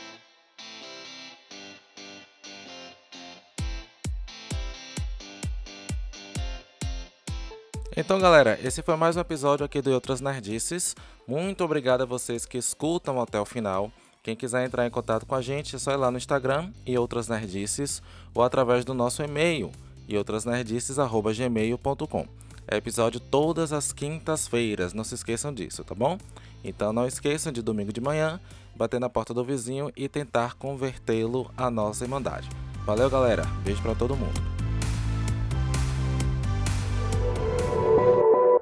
Então, 8.01 8.19
galera, 8.19 8.59
esse 8.65 8.81
foi 8.81 8.97
mais 8.97 9.19
um 9.19 9.21
episódio 9.21 9.67
aqui 9.67 9.83
do 9.83 9.93
Outras 9.93 10.23
Nerdices. 10.23 10.97
Muito 11.29 11.63
obrigado 11.63 12.01
a 12.01 12.07
vocês 12.07 12.47
que 12.47 12.57
escutam 12.57 13.21
até 13.21 13.39
o 13.39 13.45
final. 13.45 13.93
Quem 14.23 14.35
quiser 14.35 14.65
entrar 14.65 14.87
em 14.87 14.91
contato 14.91 15.27
com 15.27 15.35
a 15.35 15.43
gente, 15.43 15.77
é 15.77 15.79
só 15.79 15.93
ir 15.93 15.97
lá 15.97 16.11
no 16.11 16.17
Instagram 16.17 16.71
e 16.87 16.97
Outras 16.97 17.29
Nerdices 17.29 18.01
ou 18.35 18.43
através 18.43 18.87
do 18.87 18.95
nosso 18.95 19.23
e-mail 19.23 19.71
e 20.09 20.17
outrasnerdices@gmail.com. 20.17 22.27
É 22.67 22.79
episódio 22.79 23.21
todas 23.21 23.71
as 23.71 23.93
quintas-feiras, 23.93 24.95
não 24.95 25.05
se 25.05 25.15
esqueçam 25.15 25.53
disso, 25.53 25.85
tá 25.85 25.95
bom? 25.95 26.17
Então 26.65 26.95
não 26.95 27.07
esqueçam 27.07 27.53
de 27.53 27.61
domingo 27.61 27.93
de 27.93 28.01
manhã 28.01 28.41
bater 28.75 28.99
na 28.99 29.11
porta 29.11 29.35
do 29.35 29.45
vizinho 29.45 29.93
e 29.95 30.09
tentar 30.09 30.55
convertê-lo 30.55 31.51
à 31.55 31.71
nossa 31.71 32.05
irmandade. 32.05 32.49
Valeu, 32.87 33.11
galera. 33.11 33.45
Beijo 33.63 33.83
para 33.83 33.95
todo 33.95 34.17
mundo. 34.17 34.60